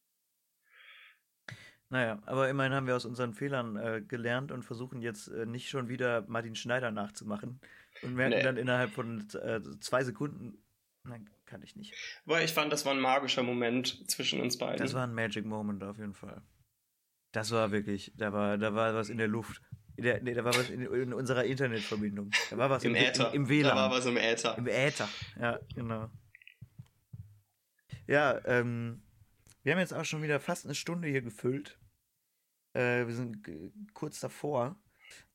Naja, 1.91 2.19
aber 2.27 2.49
immerhin 2.49 2.73
haben 2.73 2.87
wir 2.87 2.97
aus 2.97 3.05
unseren 3.05 3.35
Fehlern 3.35 3.77
äh, 3.77 4.03
gelernt 4.07 4.51
und 4.51 4.65
versuchen 4.65 5.01
jetzt 5.01 5.29
äh, 5.29 5.47
nicht 5.47 5.69
schon 5.69 5.89
wieder 5.89 6.25
Martin 6.29 6.55
Schneider 6.57 6.91
nachzumachen. 6.91 7.61
Und 8.03 8.15
merken 8.15 8.37
Nee. 8.39 8.43
dann 8.43 8.57
innerhalb 8.57 8.91
von 8.91 9.27
äh, 9.35 9.61
zwei 9.81 10.03
Sekunden. 10.03 10.59
Nein, 11.05 11.29
kann 11.45 11.63
ich 11.63 11.77
nicht. 11.77 11.95
Weil 12.25 12.45
ich 12.45 12.53
fand, 12.53 12.73
das 12.73 12.85
war 12.85 12.93
ein 12.93 13.01
magischer 13.01 13.43
Moment 13.43 14.11
zwischen 14.11 14.41
uns 14.41 14.59
beiden. 14.59 14.79
Das 14.79 14.95
war 14.95 15.07
ein 15.07 15.15
Magic 15.15 15.45
Moment 15.45 15.85
auf 15.85 15.99
jeden 15.99 16.15
Fall. 16.15 16.43
Das 17.33 17.51
war 17.53 17.71
wirklich, 17.71 18.13
da 18.17 18.33
war, 18.33 18.59
da 18.59 18.75
war 18.75 18.95
was 18.95 19.09
in 19.11 19.19
der 19.19 19.29
Luft. 19.29 19.61
In 19.97 20.05
der, 20.05 20.21
nee, 20.23 20.35
da 20.35 20.45
war 20.45 20.55
was 20.55 20.71
in, 20.71 20.83
in 20.83 21.13
unserer 21.15 21.45
Internetverbindung. 21.45 22.31
Da 22.51 22.59
war 22.59 22.71
was 22.71 22.83
Im 22.85 22.97
im, 22.97 23.03
Äther. 23.05 23.29
Im, 23.33 23.43
im 23.43 23.49
WLAN. 23.49 23.77
Da 23.77 23.77
war 23.77 23.91
was 23.91 24.07
im 24.07 24.17
Äther. 24.17 24.59
Im 24.59 24.67
Äther, 24.67 25.09
ja, 25.39 25.61
genau. 25.75 26.11
Ja, 28.07 28.41
ähm, 28.47 29.03
wir 29.65 29.73
haben 29.73 29.81
jetzt 29.81 29.95
auch 29.95 30.05
schon 30.05 30.23
wieder 30.23 30.39
fast 30.39 30.65
eine 30.65 30.75
Stunde 30.75 31.09
hier 31.09 31.23
gefüllt. 31.23 31.79
Äh, 32.75 33.07
wir 33.07 33.15
sind 33.15 33.43
kurz 33.95 34.21
davor. 34.21 34.77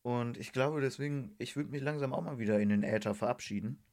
Und 0.01 0.37
ich 0.37 0.53
glaube 0.53 0.81
deswegen, 0.81 1.35
ich 1.39 1.55
würde 1.55 1.71
mich 1.71 1.81
langsam 1.81 2.13
auch 2.13 2.21
mal 2.21 2.39
wieder 2.39 2.59
in 2.59 2.69
den 2.69 2.83
Äther 2.83 3.15
verabschieden. 3.15 3.83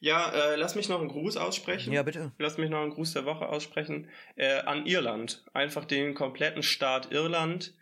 Ja, 0.00 0.30
äh, 0.30 0.56
lass 0.56 0.74
mich 0.74 0.88
noch 0.88 1.00
einen 1.00 1.08
Gruß 1.08 1.36
aussprechen. 1.36 1.92
Ja, 1.92 2.02
bitte. 2.02 2.32
Lass 2.38 2.58
mich 2.58 2.70
noch 2.70 2.82
einen 2.82 2.90
Gruß 2.90 3.12
der 3.12 3.24
Woche 3.24 3.48
aussprechen. 3.48 4.08
Äh, 4.34 4.60
an 4.60 4.86
Irland. 4.86 5.44
Einfach 5.52 5.84
den 5.84 6.14
kompletten 6.14 6.62
Staat 6.62 7.12
Irland. 7.12 7.76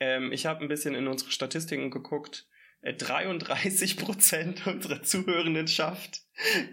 Ähm, 0.00 0.32
ich 0.32 0.46
habe 0.46 0.62
ein 0.62 0.68
bisschen 0.68 0.94
in 0.94 1.08
unsere 1.08 1.30
Statistiken 1.30 1.90
geguckt. 1.90 2.46
Äh, 2.84 2.92
33% 2.92 4.68
unserer 4.70 5.02
Zuhörendenschaft 5.02 6.20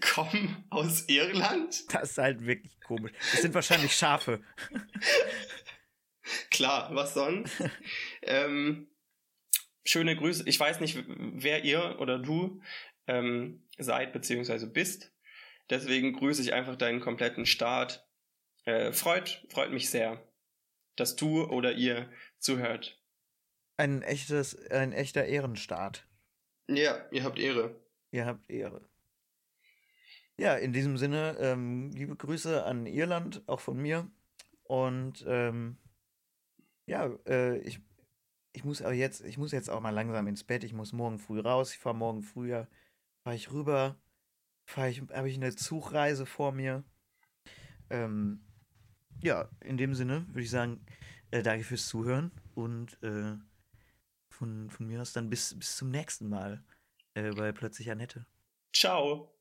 kommen 0.02 0.66
aus 0.70 1.08
Irland. 1.08 1.94
Das 1.94 2.12
ist 2.12 2.18
halt 2.18 2.46
wirklich 2.46 2.80
komisch. 2.82 3.14
Das 3.32 3.42
sind 3.42 3.54
wahrscheinlich 3.54 3.94
Schafe. 3.94 4.42
Klar, 6.52 6.94
was 6.94 7.14
sonst? 7.14 7.54
ähm, 8.22 8.90
schöne 9.86 10.16
Grüße. 10.18 10.44
Ich 10.48 10.60
weiß 10.60 10.82
nicht, 10.82 11.02
wer 11.08 11.64
ihr 11.64 12.00
oder 12.00 12.20
du 12.20 12.62
ähm, 13.08 13.64
seid 13.78 14.12
beziehungsweise 14.12 14.68
bist. 14.68 15.14
Deswegen 15.70 16.12
grüße 16.12 16.42
ich 16.42 16.54
einfach 16.54 16.76
deinen 16.76 17.00
kompletten 17.00 17.46
Staat. 17.46 18.06
Äh, 18.66 18.92
freut, 18.92 19.46
freut 19.50 19.72
mich 19.72 19.90
sehr, 19.90 20.22
dass 20.98 21.16
du 21.16 21.46
oder 21.46 21.72
ihr 21.72 22.12
zuhört. 22.38 23.01
Ein 23.78 24.02
echtes, 24.02 24.56
ein 24.70 24.92
echter 24.92 25.26
Ehrenstaat. 25.26 26.08
Ja, 26.68 27.06
ihr 27.12 27.24
habt 27.24 27.40
Ehre. 27.40 27.76
Ihr 28.12 28.26
habt 28.26 28.50
Ehre. 28.50 28.82
Ja, 30.38 30.56
in 30.56 30.74
diesem 30.74 30.98
Sinne, 30.98 31.38
ähm, 31.40 31.92
liebe 31.92 32.16
Grüße 32.16 32.64
an 32.64 32.86
Irland, 32.86 33.44
auch 33.48 33.60
von 33.60 33.78
mir. 33.78 34.10
Und 34.64 35.24
ähm, 35.28 35.78
ja, 36.86 37.08
äh, 37.28 37.58
ich, 37.60 37.80
ich 38.54 38.64
muss 38.64 38.82
aber 38.82 38.94
jetzt, 38.94 39.22
ich 39.22 39.38
muss 39.38 39.52
jetzt 39.52 39.70
auch 39.70 39.82
mal 39.82 39.92
langsam 39.92 40.28
ins 40.28 40.44
Bett. 40.44 40.64
Ich 40.64 40.74
muss 40.74 40.94
morgen 40.94 41.20
früh 41.20 41.40
raus. 41.40 41.74
Ich 41.74 41.80
fahre 41.80 41.96
morgen 41.96 42.24
früher, 42.24 42.68
fahre 43.24 43.36
ich 43.36 43.52
rüber, 43.52 44.02
fahre 44.66 44.90
ich, 44.90 45.02
habe 45.02 45.30
ich 45.30 45.36
eine 45.36 45.56
Zugreise 45.56 46.26
vor 46.26 46.52
mir. 46.52 46.84
Ähm, 47.90 48.42
ja, 49.22 49.50
in 49.60 49.78
dem 49.78 49.94
Sinne 49.94 50.26
würde 50.30 50.42
ich 50.42 50.50
sagen, 50.50 50.86
äh, 51.30 51.44
danke 51.44 51.64
fürs 51.64 51.88
Zuhören 51.88 52.32
und 52.56 53.02
äh, 53.04 53.38
von, 54.42 54.72
von 54.72 54.88
mir 54.88 55.00
aus 55.00 55.14
dann 55.14 55.30
bis, 55.30 55.54
bis 55.58 55.76
zum 55.76 55.92
nächsten 55.92 56.28
Mal 56.28 56.64
äh, 57.14 57.30
bei 57.30 57.52
Plötzlich 57.52 57.92
Annette. 57.92 58.26
Ciao. 58.74 59.32